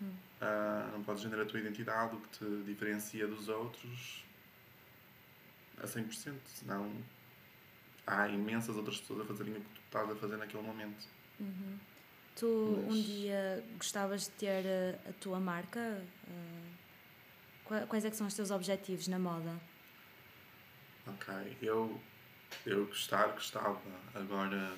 Uh, 0.00 0.92
não 0.92 1.02
podes 1.02 1.24
vender 1.24 1.40
a 1.40 1.44
tua 1.44 1.58
identidade, 1.58 2.14
o 2.14 2.20
que 2.20 2.38
te 2.38 2.62
diferencia 2.64 3.26
dos 3.26 3.48
outros 3.48 4.22
a 5.82 5.86
100%, 5.88 6.36
senão 6.46 6.88
há 8.06 8.28
imensas 8.28 8.76
outras 8.76 9.00
pessoas 9.00 9.22
a 9.22 9.24
fazerem 9.24 9.54
o 9.54 9.60
que 9.60 9.68
tu 9.74 9.80
estás 9.84 10.08
a 10.08 10.14
fazer 10.14 10.36
naquele 10.36 10.62
momento. 10.62 11.04
Uhum. 11.40 11.76
Tu 12.36 12.46
Mas- 12.86 12.94
um 12.94 13.02
dia 13.02 13.64
gostavas 13.76 14.26
de 14.26 14.30
ter 14.30 14.64
eh, 14.64 14.98
a 15.08 15.12
tua 15.14 15.40
marca? 15.40 16.00
Qua- 17.64 17.84
Quais 17.88 18.04
é 18.04 18.10
que 18.10 18.16
são 18.16 18.28
os 18.28 18.34
teus 18.34 18.52
objetivos 18.52 19.08
na 19.08 19.18
moda? 19.18 19.60
Ok, 21.08 21.56
eu, 21.60 22.00
eu 22.66 22.86
gostar, 22.86 23.28
gostava. 23.28 23.80
Agora, 24.14 24.72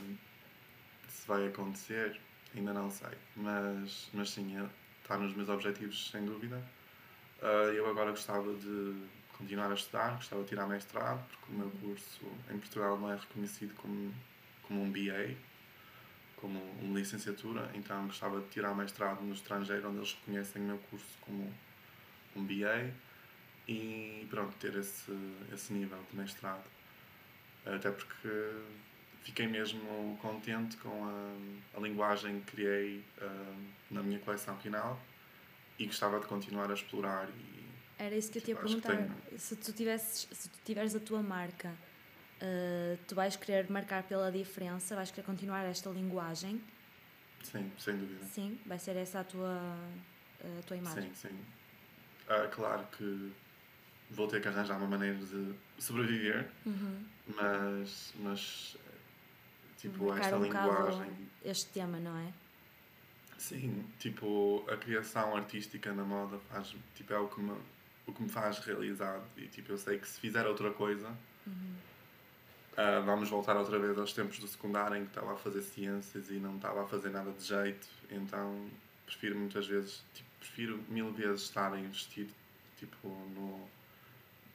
se 1.09 1.27
vai 1.27 1.47
acontecer, 1.47 2.21
ainda 2.55 2.73
não 2.73 2.91
sei. 2.91 3.17
Mas, 3.37 4.09
mas 4.13 4.31
sim, 4.31 4.57
é- 4.59 4.69
está 5.03 5.17
nos 5.19 5.35
meus 5.35 5.49
objetivos, 5.49 6.11
sem 6.11 6.25
dúvida. 6.25 6.63
Ah, 7.43 7.73
eu 7.75 7.89
agora 7.89 8.11
gostava 8.11 8.53
de 8.55 8.95
continuar 9.37 9.71
a 9.71 9.75
estudar, 9.75 10.17
gostava 10.17 10.43
de 10.43 10.49
tirar 10.49 10.67
mestrado, 10.67 11.27
porque 11.29 11.53
o 11.53 11.57
meu 11.57 11.71
curso 11.71 12.27
em 12.51 12.59
Portugal 12.59 12.99
não 12.99 13.11
é 13.13 13.17
reconhecido 13.17 13.75
como, 13.77 14.15
como 14.63 14.83
um 14.83 14.91
BA, 14.91 15.35
como 16.37 16.59
uma 16.83 16.99
licenciatura, 16.99 17.71
então 17.75 18.07
gostava 18.07 18.41
de 18.41 18.49
tirar 18.49 18.75
mestrado 18.75 19.23
no 19.23 19.33
estrangeiro, 19.35 19.89
onde 19.89 19.99
eles 19.99 20.13
reconhecem 20.15 20.63
o 20.63 20.67
meu 20.67 20.79
curso 20.79 21.19
como 21.23 21.53
um 22.37 22.45
BA 22.45 22.93
e 23.69 24.27
pronto, 24.31 24.55
ter 24.57 24.75
esse, 24.77 25.13
esse 25.53 25.73
nível 25.73 25.99
de 26.11 26.17
mestrado. 26.17 26.65
Até 27.67 27.91
porque 27.91 28.29
fiquei 29.23 29.47
mesmo 29.47 30.19
contente 30.23 30.77
com 30.79 31.05
a, 31.05 31.79
a 31.79 31.81
linguagem 31.81 32.41
que 32.41 32.53
criei 32.53 33.05
ah, 33.21 33.55
na 33.91 34.03
minha 34.03 34.19
coleção 34.21 34.57
final 34.59 34.99
e 35.79 35.87
gostava 35.87 36.21
de 36.21 36.27
continuar 36.27 36.71
a 36.71 36.75
explorar 36.75 37.29
e 37.29 37.71
Era 37.99 38.17
isso 38.17 38.31
que 38.31 38.39
eu 38.39 38.43
te 38.43 38.51
ia 38.51 38.57
perguntar. 38.57 39.09
Se 39.37 39.57
tu 39.57 39.73
tivesses, 39.73 40.29
se 40.33 40.49
tu 40.49 40.59
tiveres 40.65 40.95
a 40.95 41.01
tua 41.01 41.23
marca, 41.23 41.75
eh, 42.41 42.97
tu 43.07 43.15
vais 43.15 43.37
querer 43.37 43.71
marcar 43.71 44.03
pela 44.05 44.31
diferença, 44.33 44.95
vais 44.97 45.11
querer 45.11 45.27
continuar 45.27 45.65
esta 45.65 45.91
linguagem? 45.91 46.61
sim, 47.43 47.71
sem 47.79 47.97
dúvida. 47.97 48.25
Sim, 48.25 48.59
vai 48.67 48.79
ser 48.79 48.97
essa 48.97 49.21
a 49.21 49.25
tua, 49.25 49.59
a 50.41 50.63
tua 50.67 50.77
imagem. 50.77 51.15
Sim, 51.15 51.29
sim. 51.29 51.39
Ah, 52.29 52.47
claro 52.49 52.87
que 52.97 53.33
vou 54.11 54.27
ter 54.29 54.41
que 54.43 54.49
arranjar 54.49 54.77
uma 54.79 54.87
maneira 54.89 55.17
de 55.17 55.55
sobreviver, 55.79 56.49
Uhum. 56.67 57.05
mas, 57.37 58.13
mas 58.21 58.77
tipo, 59.79 60.07
Marcar 60.09 60.25
esta 60.25 60.37
um 60.39 60.43
linguagem. 60.43 61.13
este 61.45 61.67
tema, 61.71 61.99
não 61.99 62.17
é? 62.19 62.33
Sim, 63.39 63.85
tipo, 63.99 64.65
a 64.69 64.77
criação 64.77 65.35
artística 65.37 65.93
na 65.95 66.05
moda 66.05 66.39
faz, 66.51 66.75
tipo, 66.95 67.13
é 67.15 67.19
o 67.19 67.27
que 67.29 67.41
me, 67.41 67.57
o 68.07 68.13
que 68.13 68.23
me 68.23 68.29
faz 68.29 68.59
realizado. 68.59 69.23
E 69.37 69.47
tipo, 69.47 69.73
eu 69.73 69.79
sei 69.79 69.99
que 69.99 70.07
se 70.07 70.21
fizer 70.21 70.47
outra 70.47 70.71
coisa, 70.73 71.09
Uhum. 71.47 71.75
ah, 72.77 73.01
vamos 73.01 73.31
voltar 73.31 73.57
outra 73.57 73.79
vez 73.79 73.97
aos 73.97 74.13
tempos 74.13 74.39
do 74.39 74.47
secundário 74.47 74.97
em 74.97 75.05
que 75.05 75.11
estava 75.11 75.33
a 75.33 75.37
fazer 75.37 75.63
ciências 75.63 76.31
e 76.31 76.35
não 76.35 76.57
estava 76.57 76.83
a 76.83 76.87
fazer 76.87 77.09
nada 77.11 77.33
de 77.33 77.43
jeito. 77.45 77.87
Então 78.11 78.69
prefiro 79.07 79.39
muitas 79.39 79.67
vezes, 79.67 80.03
tipo, 80.13 80.29
prefiro 80.41 80.85
mil 80.89 81.11
vezes 81.13 81.43
estar 81.45 81.73
a 81.73 81.81
investir 81.81 82.29
tipo, 82.79 83.09
no, 83.09 83.67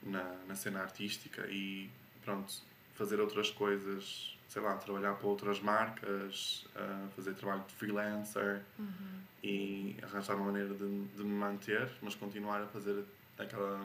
na, 0.06 0.24
na 0.48 0.56
cena 0.56 0.82
artística 0.82 1.46
e 1.50 1.90
pronto, 2.24 2.54
fazer 2.94 3.20
outras 3.20 3.50
coisas, 3.52 4.38
sei 4.48 4.62
lá, 4.62 4.76
trabalhar 4.78 5.16
para 5.16 5.28
outras 5.28 5.60
marcas, 5.60 6.66
ah, 6.76 7.08
fazer 7.16 7.34
trabalho 7.36 7.64
de 7.68 7.74
freelancer 7.74 8.62
Uhum. 8.80 9.22
e 9.44 9.96
arranjar 10.04 10.36
uma 10.36 10.46
maneira 10.46 10.74
de, 10.74 11.06
de 11.08 11.24
me 11.24 11.34
manter, 11.36 11.90
mas 12.02 12.16
continuar 12.16 12.62
a 12.62 12.68
fazer 12.68 13.04
aquela 13.38 13.80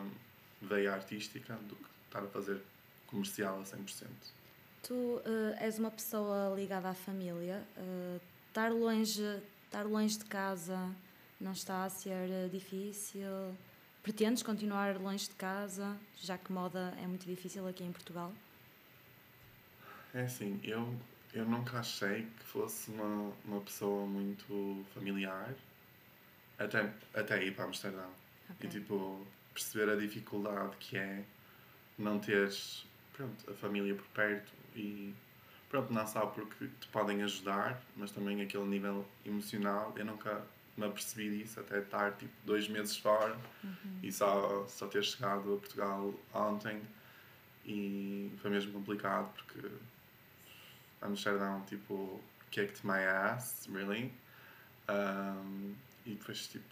veia 0.62 0.93
artística 0.93 1.55
do 1.68 1.75
que 1.77 1.89
estar 2.07 2.23
a 2.23 2.29
fazer 2.29 2.61
comercial 3.07 3.59
a 3.61 3.64
100%. 3.64 4.07
Tu 4.83 5.21
eh, 5.25 5.57
és 5.66 5.79
uma 5.79 5.91
pessoa 5.91 6.55
ligada 6.55 6.89
à 6.89 6.95
família. 6.95 7.62
eh, 7.77 8.21
estar, 8.49 8.71
longe, 8.73 9.23
estar 9.66 9.85
longe 9.85 10.18
de 10.18 10.25
casa 10.25 10.79
não 11.41 11.53
está 11.53 11.85
a 11.85 11.91
ser 11.91 12.49
difícil? 12.51 13.55
Pretendes 14.03 14.43
continuar 14.43 14.99
longe 14.99 15.29
de 15.29 15.35
casa, 15.35 15.97
já 16.17 16.39
que 16.39 16.51
moda 16.51 16.95
é 17.03 17.07
muito 17.07 17.27
difícil 17.27 17.67
aqui 17.69 17.85
em 17.85 17.93
Portugal? 17.93 18.33
É 20.15 20.23
assim, 20.23 20.59
eu, 20.65 20.95
eu 21.35 21.45
nunca 21.45 21.79
achei 21.79 22.23
que 22.39 22.45
fosse 22.45 22.91
uma, 22.91 23.33
uma 23.45 23.61
pessoa 23.61 24.07
muito 24.07 24.85
familiar 24.95 25.55
até, 26.59 26.91
até 27.15 27.45
ir 27.45 27.55
para 27.55 27.67
Amsterdão. 27.67 28.11
Ok. 28.51 28.69
E 28.69 28.73
tipo, 28.73 29.27
perceber 29.53 29.93
a 29.93 29.97
dificuldade 29.97 30.77
que 30.79 30.97
é 30.97 31.23
não 31.99 32.19
teres 32.19 32.87
pronto, 33.13 33.51
a 33.51 33.55
família 33.55 33.95
por 33.95 34.07
perto 34.07 34.51
e 34.75 35.15
pronto, 35.69 35.93
não 35.93 36.07
só 36.07 36.27
porque 36.27 36.67
te 36.81 36.89
podem 36.89 37.23
ajudar, 37.23 37.81
mas 37.97 38.11
também 38.11 38.41
aquele 38.41 38.65
nível 38.65 39.07
emocional. 39.27 39.93
Eu 39.97 40.07
nunca 40.07 40.43
me 40.81 40.87
apercebi 40.87 41.39
disso 41.39 41.61
até 41.61 41.78
estar 41.78 42.12
tipo 42.12 42.33
dois 42.45 42.68
meses 42.68 42.97
fora 42.97 43.37
e 44.03 44.11
só, 44.12 44.66
só 44.66 44.87
ter 44.89 45.05
chegado 45.05 45.55
a 45.55 45.57
Portugal 45.59 46.14
ontem 46.35 46.81
e 47.64 48.33
foi 48.41 48.51
mesmo 48.51 48.72
complicado 48.72 49.33
porque 49.35 49.68
Amsterdão 51.03 51.62
tipo 51.66 52.20
kicked 52.51 52.85
my 52.87 52.99
ass, 53.05 53.68
really. 53.72 54.12
Um, 54.89 55.74
e 56.05 56.11
depois 56.14 56.47
tipo 56.49 56.64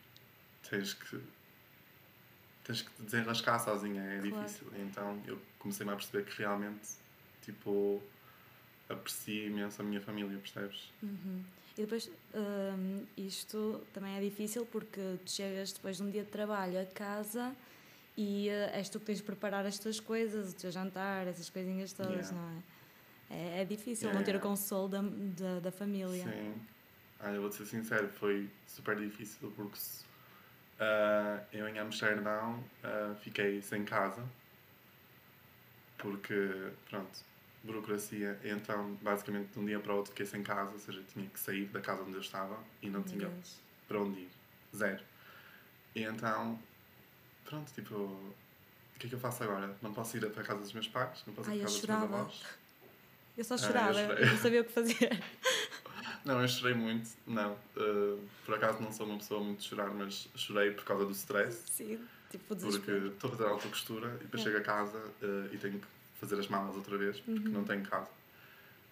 tens 0.69 0.93
que 0.95 1.21
tens 2.65 2.83
que 2.83 3.03
desenrascar 3.03 3.61
sozinha, 3.63 4.03
é 4.03 4.19
Claro. 4.21 4.45
difícil. 4.45 4.67
Então 4.77 5.23
eu 5.27 5.41
comecei-me 5.59 5.93
a 5.93 5.97
perceber 5.97 6.25
que 6.25 6.39
realmente 6.39 6.89
tipo 7.43 8.03
aprecio 8.89 9.47
imenso 9.47 9.81
a 9.81 9.85
minha 9.85 10.01
família, 10.01 10.37
percebes? 10.39 10.91
Uhum. 11.03 11.45
E 11.79 11.83
depois, 11.83 12.11
hum, 12.35 13.05
isto 13.17 13.81
também 13.95 14.17
é 14.17 14.21
difícil 14.21 14.67
porque 14.67 15.01
tu 15.25 15.31
chegas 15.31 15.73
depois 15.73 15.97
de 15.99 16.03
um 16.03 16.11
dia 16.11 16.25
de 16.25 16.29
trabalho 16.31 16.81
a 16.81 16.85
casa 16.85 17.55
e 18.17 18.49
eh, 18.49 18.71
és 18.75 18.89
tu 18.89 18.99
que 18.99 19.07
tens 19.07 19.19
de 19.19 19.23
preparar 19.23 19.65
as 19.65 19.79
tuas 19.79 20.01
coisas, 20.01 20.51
o 20.53 20.57
teu 20.57 20.73
jantar, 20.73 21.29
essas 21.29 21.49
coisinhas 21.49 21.93
todas, 21.93 22.33
Yeah. 22.33 22.33
não 22.33 22.49
é? 22.51 22.63
É, 23.31 23.63
é 23.63 23.65
difícil 23.65 24.09
Yeah, 24.09 24.19
não 24.19 24.25
ter 24.25 24.33
o 24.33 24.35
yeah. 24.39 24.49
consolo 24.51 24.89
da, 24.89 25.03
da, 25.03 25.61
da 25.61 25.71
família. 25.71 26.25
Sim. 26.25 26.55
Olha, 27.21 27.35
eu 27.35 27.43
vou-te 27.43 27.57
ser 27.57 27.67
sincero, 27.67 28.09
foi 28.09 28.51
super 28.67 28.97
difícil 28.97 29.53
porque 29.55 29.79
ah, 30.81 31.41
eu 31.53 31.69
em 31.69 31.79
Amsterdão 31.79 32.63
ah, 32.83 33.15
fiquei 33.23 33.63
sem 33.63 33.85
casa 33.85 34.25
porque, 35.97 36.73
pronto, 36.91 37.21
burocracia. 37.73 38.39
Então, 38.45 38.95
basicamente, 39.03 39.53
de 39.53 39.59
um 39.59 39.65
dia 39.67 39.79
para 39.79 39.93
o 39.93 39.97
outro 39.97 40.11
fiquei 40.13 40.27
sem 40.27 40.43
casa, 40.43 40.73
ou 40.73 40.79
seja, 40.79 41.03
tinha 41.13 41.27
que 41.29 41.39
sair 41.39 41.67
da 41.67 41.81
casa 41.81 42.03
onde 42.03 42.15
eu 42.15 42.21
estava 42.21 42.59
e 42.83 42.89
não 42.89 43.03
tinha 43.03 43.31
para 43.87 44.01
onde 44.01 44.21
ir. 44.21 44.31
Zero. 44.77 45.03
E 45.95 46.03
então, 46.03 46.59
pronto, 47.45 47.73
tipo, 47.73 47.95
o 47.95 48.35
que 48.99 49.07
é 49.07 49.09
que 49.11 49.15
eu 49.15 49.21
faço 49.21 49.43
agora? 49.45 49.75
Não 49.81 49.93
posso 49.93 50.17
ir 50.17 50.25
até 50.27 50.41
a 50.41 50.45
casa 50.45 50.61
dos 50.61 50.73
meus 50.73 50.89
pais, 50.89 51.23
não 51.27 51.35
posso 51.35 51.51
ir 51.51 51.61
para 51.61 51.63
a 51.63 51.65
casa 51.65 51.79
dos 51.79 51.87
meus 51.87 52.01
chorava. 52.01 52.21
avós. 52.21 52.43
Eu 53.37 53.45
só 53.45 53.55
Ah, 53.55 53.57
eu 53.57 53.63
chorava, 53.63 54.01
eu, 54.01 54.27
não 54.27 54.37
sabia 54.39 54.61
o 54.61 54.65
que 54.65 54.73
fazer. 54.73 55.11
Não, 56.25 56.43
eu 56.43 56.49
chorei 56.49 56.75
muito. 56.75 57.09
Não, 57.27 57.53
uh, 57.77 58.21
por 58.45 58.55
acaso 58.57 58.83
não 58.83 58.93
sou 58.93 59.07
uma 59.07 59.17
pessoa 59.17 59.43
muito 59.43 59.61
de 59.61 59.69
chorar, 59.69 59.89
mas 59.95 60.29
chorei 60.35 60.73
por 60.73 60.85
causa 60.85 61.07
do 61.07 61.13
stress. 61.13 61.63
Sim, 61.71 62.05
tipo 62.31 62.45
Porque 62.55 62.67
desespero. 62.67 63.07
estou 63.09 63.29
a 63.29 63.37
fazer 63.37 63.49
alta 63.49 63.69
costura 63.69 64.09
e 64.21 64.25
depois 64.25 64.43
É. 64.43 64.45
chego 64.45 64.59
a 64.59 64.61
casa 64.61 64.99
uh, 64.99 65.55
e 65.55 65.57
tenho 65.57 65.79
que 65.79 65.87
fazer 66.21 66.39
as 66.39 66.49
malas 66.49 66.75
outra 66.77 66.97
vez 66.99 67.19
porque 67.21 67.49
Uhum. 67.49 67.53
não 67.55 67.65
tenho 67.65 67.83
casa. 67.83 68.11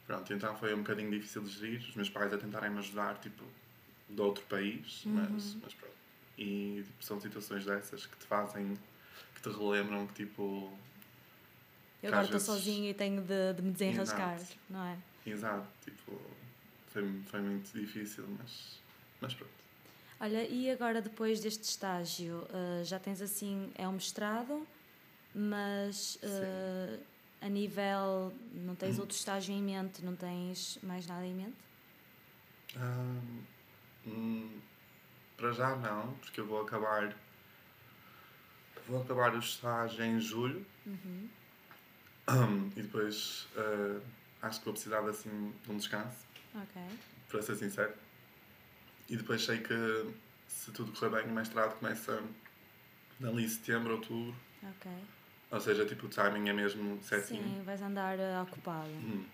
Pronto, 0.07 0.33
então 0.33 0.57
foi 0.57 0.73
um 0.75 0.79
bocadinho 0.79 1.11
difícil 1.11 1.43
de 1.43 1.51
gerir. 1.51 1.81
Os 1.81 1.95
meus 1.97 2.09
pais 2.09 2.33
a 2.33 2.39
tentarem 2.39 2.71
me 2.71 2.79
ajudar, 2.79 3.19
tipo, 3.19 3.43
de 4.09 4.21
outro 4.21 4.45
país, 4.45 5.03
mas, 5.05 5.55
Uhum. 5.55 5.61
mas 5.65 5.75
pronto. 5.75 5.95
E 6.39 6.83
tipo, 6.87 7.05
são 7.05 7.21
situações 7.21 7.65
dessas 7.65 8.07
que 8.07 8.17
te 8.17 8.25
fazem, 8.27 8.79
que 9.35 9.43
te 9.43 9.49
relembram 9.49 10.07
que 10.07 10.15
tipo. 10.27 10.73
Eu 12.03 12.09
agora 12.11 12.25
estou 12.27 12.39
vezes- 12.39 12.47
sozinha 12.47 12.91
e 12.91 12.95
tenho 12.95 13.23
de, 13.23 13.55
de 13.55 13.63
me 13.63 13.73
desenrascar, 13.73 14.37
Exato. 14.37 14.55
não 14.71 14.85
é? 14.85 14.97
Exato, 15.27 15.67
tipo, 15.85 16.21
foi, 16.93 17.21
foi 17.27 17.41
muito 17.41 17.73
difícil, 17.77 18.25
mas, 18.39 18.79
mas 19.21 19.35
pronto. 19.35 19.51
Olha, 20.21 20.47
e 20.47 20.71
agora 20.71 21.03
depois 21.03 21.41
deste 21.41 21.65
estágio, 21.65 22.47
eh, 22.53 22.85
já 22.85 22.99
tens 23.01 23.21
assim, 23.21 23.73
é 23.75 23.89
um 23.89 23.93
mestrado, 23.93 24.67
mas 25.35 26.17
eh, 26.23 26.99
a 27.41 27.49
nível, 27.49 28.33
não 28.55 28.73
Hum. 28.73 28.77
tens 28.77 28.99
outro 28.99 29.17
estágio 29.17 29.55
em 29.55 29.63
mente, 29.63 30.05
não 30.05 30.17
tens 30.17 30.79
mais 30.83 31.07
nada 31.07 31.25
em 31.27 31.35
mente? 31.35 31.57
Hum, 34.07 34.61
para 35.37 35.53
já 35.53 35.75
não, 35.77 36.13
porque 36.15 36.41
eu 36.41 36.47
vou 36.47 36.63
acabar. 36.63 37.15
Vou 38.87 39.03
acabar 39.03 39.35
o 39.35 39.39
estágio 39.39 40.05
em 40.05 40.21
julho 40.21 40.65
Uhum. 40.87 41.29
e 42.77 42.83
depois 42.83 43.49
ah, 43.57 44.01
acho 44.43 44.61
que 44.61 44.65
vou 44.65 44.75
precisar 44.75 45.01
de, 45.03 45.11
assim, 45.11 45.53
de 45.65 45.73
um 45.73 45.77
descanso, 45.77 46.25
Ok. 46.55 46.83
para 47.29 47.43
ser 47.43 47.57
sincero. 47.57 47.93
E 49.09 49.17
depois 49.17 49.45
sei 49.45 49.59
que 49.59 49.75
se 50.49 50.71
tudo 50.73 50.93
correr 50.93 51.23
bem, 51.23 51.31
o 51.33 51.35
mestrado 51.35 51.77
começa 51.79 52.23
ali 53.23 53.45
em 53.45 53.49
setembro, 53.49 53.95
outubro. 53.95 54.35
Ok. 54.63 54.91
Ou 55.51 55.61
seja, 55.61 55.85
tipo, 55.87 56.07
o 56.07 56.09
timing 56.09 56.49
é 56.49 56.53
mesmo 56.53 57.01
certinho. 57.03 57.43
Sim, 57.43 57.63
vais 57.65 57.81
andar 57.81 58.19
uh, 58.19 58.43
ocupado. 58.43 58.89
Hum. 58.91 59.25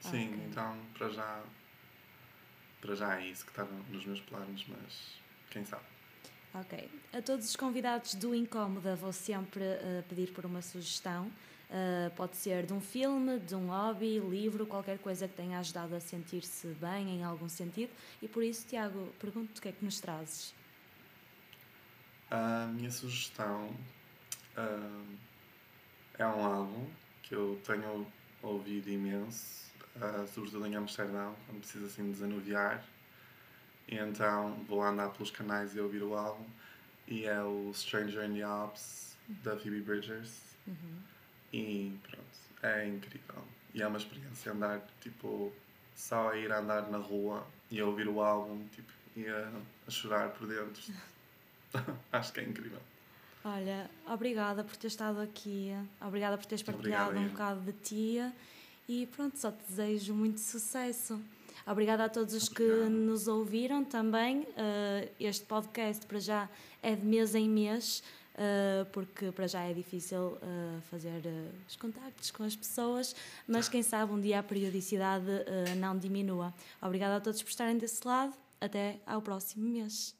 Sim, 0.00 0.28
Ok. 0.34 0.46
então 0.50 0.76
para 0.98 1.08
já. 1.10 1.42
Para 2.80 2.94
já 2.96 3.20
é 3.20 3.28
isso 3.28 3.44
que 3.44 3.52
está 3.52 3.64
no- 3.64 3.84
nos 3.84 4.04
meus 4.04 4.20
planos, 4.20 4.64
mas 4.68 5.14
quem 5.50 5.64
sabe. 5.64 5.84
Ok. 6.54 6.90
A 7.12 7.22
todos 7.22 7.48
os 7.48 7.54
convidados 7.56 8.14
do 8.16 8.34
Incómoda 8.34 8.96
vou 8.96 9.12
sempre 9.12 9.62
uh, 9.62 10.02
pedir 10.08 10.32
por 10.32 10.44
uma 10.44 10.60
sugestão. 10.60 11.30
Uh, 11.70 12.10
pode 12.16 12.36
ser 12.36 12.66
de 12.66 12.72
um 12.74 12.80
filme, 12.82 13.38
de 13.38 13.54
um 13.54 13.68
hobby, 13.68 14.18
livro, 14.18 14.66
qualquer 14.66 14.98
coisa 14.98 15.26
que 15.26 15.34
tenha 15.34 15.58
ajudado 15.60 15.94
a 15.94 16.00
sentir-se 16.00 16.66
bem 16.74 17.08
em 17.20 17.24
algum 17.24 17.48
sentido. 17.48 17.90
E 18.20 18.28
por 18.28 18.42
isso, 18.42 18.66
Tiago, 18.66 19.10
pergunto-te 19.18 19.58
o 19.58 19.62
que 19.62 19.68
é 19.68 19.72
que 19.72 19.82
nos 19.84 19.98
trazes. 20.00 20.52
A 22.30 22.66
minha 22.66 22.90
sugestão 22.90 23.74
ah, 24.56 25.02
é 26.18 26.26
um 26.26 26.44
álbum 26.44 26.86
que 27.22 27.34
eu 27.34 27.60
tenho 27.64 28.06
ouvido 28.42 28.90
imenso, 28.90 29.70
ah, 30.00 30.26
sobretudo 30.26 30.66
em 30.66 30.76
Amsterdão, 30.76 31.34
quando 31.46 31.60
preciso 31.60 31.86
assim 31.86 32.10
desanuviar. 32.10 32.84
E 33.88 33.96
então 33.96 34.54
vou 34.66 34.82
andar 34.82 35.10
pelos 35.10 35.30
canais 35.30 35.74
e 35.74 35.80
ouvir 35.80 36.02
o 36.02 36.16
álbum. 36.16 36.44
E 37.06 37.24
é 37.24 37.42
o 37.42 37.72
Stranger 37.74 38.24
in 38.24 38.34
the 38.34 38.42
Alps, 38.42 39.16
da 39.28 39.56
Phoebe 39.56 39.80
Bridgers. 39.80 40.40
E 41.52 41.98
pronto, 42.02 42.26
é 42.62 42.86
incrível. 42.86 43.44
E 43.74 43.82
é 43.82 43.86
uma 43.86 43.98
experiência 43.98 44.52
andar, 44.52 44.80
tipo, 45.00 45.52
só 45.94 46.30
a 46.30 46.36
ir 46.36 46.52
andar 46.52 46.90
na 46.90 46.98
rua 46.98 47.46
e 47.70 47.80
a 47.80 47.86
ouvir 47.86 48.08
o 48.08 48.20
álbum, 48.20 48.66
tipo, 48.68 48.92
e 49.16 49.28
a, 49.28 49.50
a 49.86 49.90
chorar 49.90 50.30
por 50.30 50.46
dentro. 50.46 50.82
Acho 52.12 52.32
que 52.32 52.40
é 52.40 52.44
incrível. 52.44 52.80
Olha, 53.44 53.90
obrigada 54.06 54.62
por 54.62 54.76
ter 54.76 54.86
estado 54.86 55.20
aqui, 55.20 55.72
obrigada 56.00 56.38
por 56.38 56.46
teres 56.46 56.62
partilhado 56.62 57.10
Obrigado, 57.10 57.26
um 57.26 57.32
bocado 57.32 57.60
de 57.60 57.72
ti 57.72 58.32
e 58.88 59.06
pronto, 59.06 59.36
só 59.36 59.50
te 59.50 59.64
desejo 59.68 60.14
muito 60.14 60.38
sucesso. 60.38 61.20
Obrigada 61.66 62.04
a 62.04 62.08
todos 62.08 62.34
os 62.34 62.48
que 62.48 62.62
Obrigado. 62.62 62.90
nos 62.90 63.28
ouviram 63.28 63.84
também. 63.84 64.40
Uh, 64.40 65.08
este 65.18 65.44
podcast 65.44 66.04
para 66.06 66.18
já 66.18 66.48
é 66.82 66.94
de 66.94 67.04
mês 67.04 67.34
em 67.34 67.48
mês, 67.48 68.02
uh, 68.34 68.84
porque 68.92 69.30
para 69.30 69.46
já 69.46 69.62
é 69.62 69.72
difícil 69.72 70.20
uh, 70.20 70.80
fazer 70.90 71.22
os 71.68 71.76
contactos 71.76 72.30
com 72.30 72.42
as 72.42 72.56
pessoas, 72.56 73.14
mas 73.46 73.68
quem 73.68 73.82
sabe 73.82 74.12
um 74.12 74.20
dia 74.20 74.40
a 74.40 74.42
periodicidade 74.42 75.26
não 75.78 75.96
diminua. 75.96 76.52
Obrigada 76.80 77.16
a 77.16 77.20
todos 77.20 77.42
por 77.42 77.50
estarem 77.50 77.76
desse 77.76 78.06
lado. 78.06 78.34
Até 78.60 79.00
ao 79.04 79.20
próximo 79.20 79.68
mês. 79.68 80.14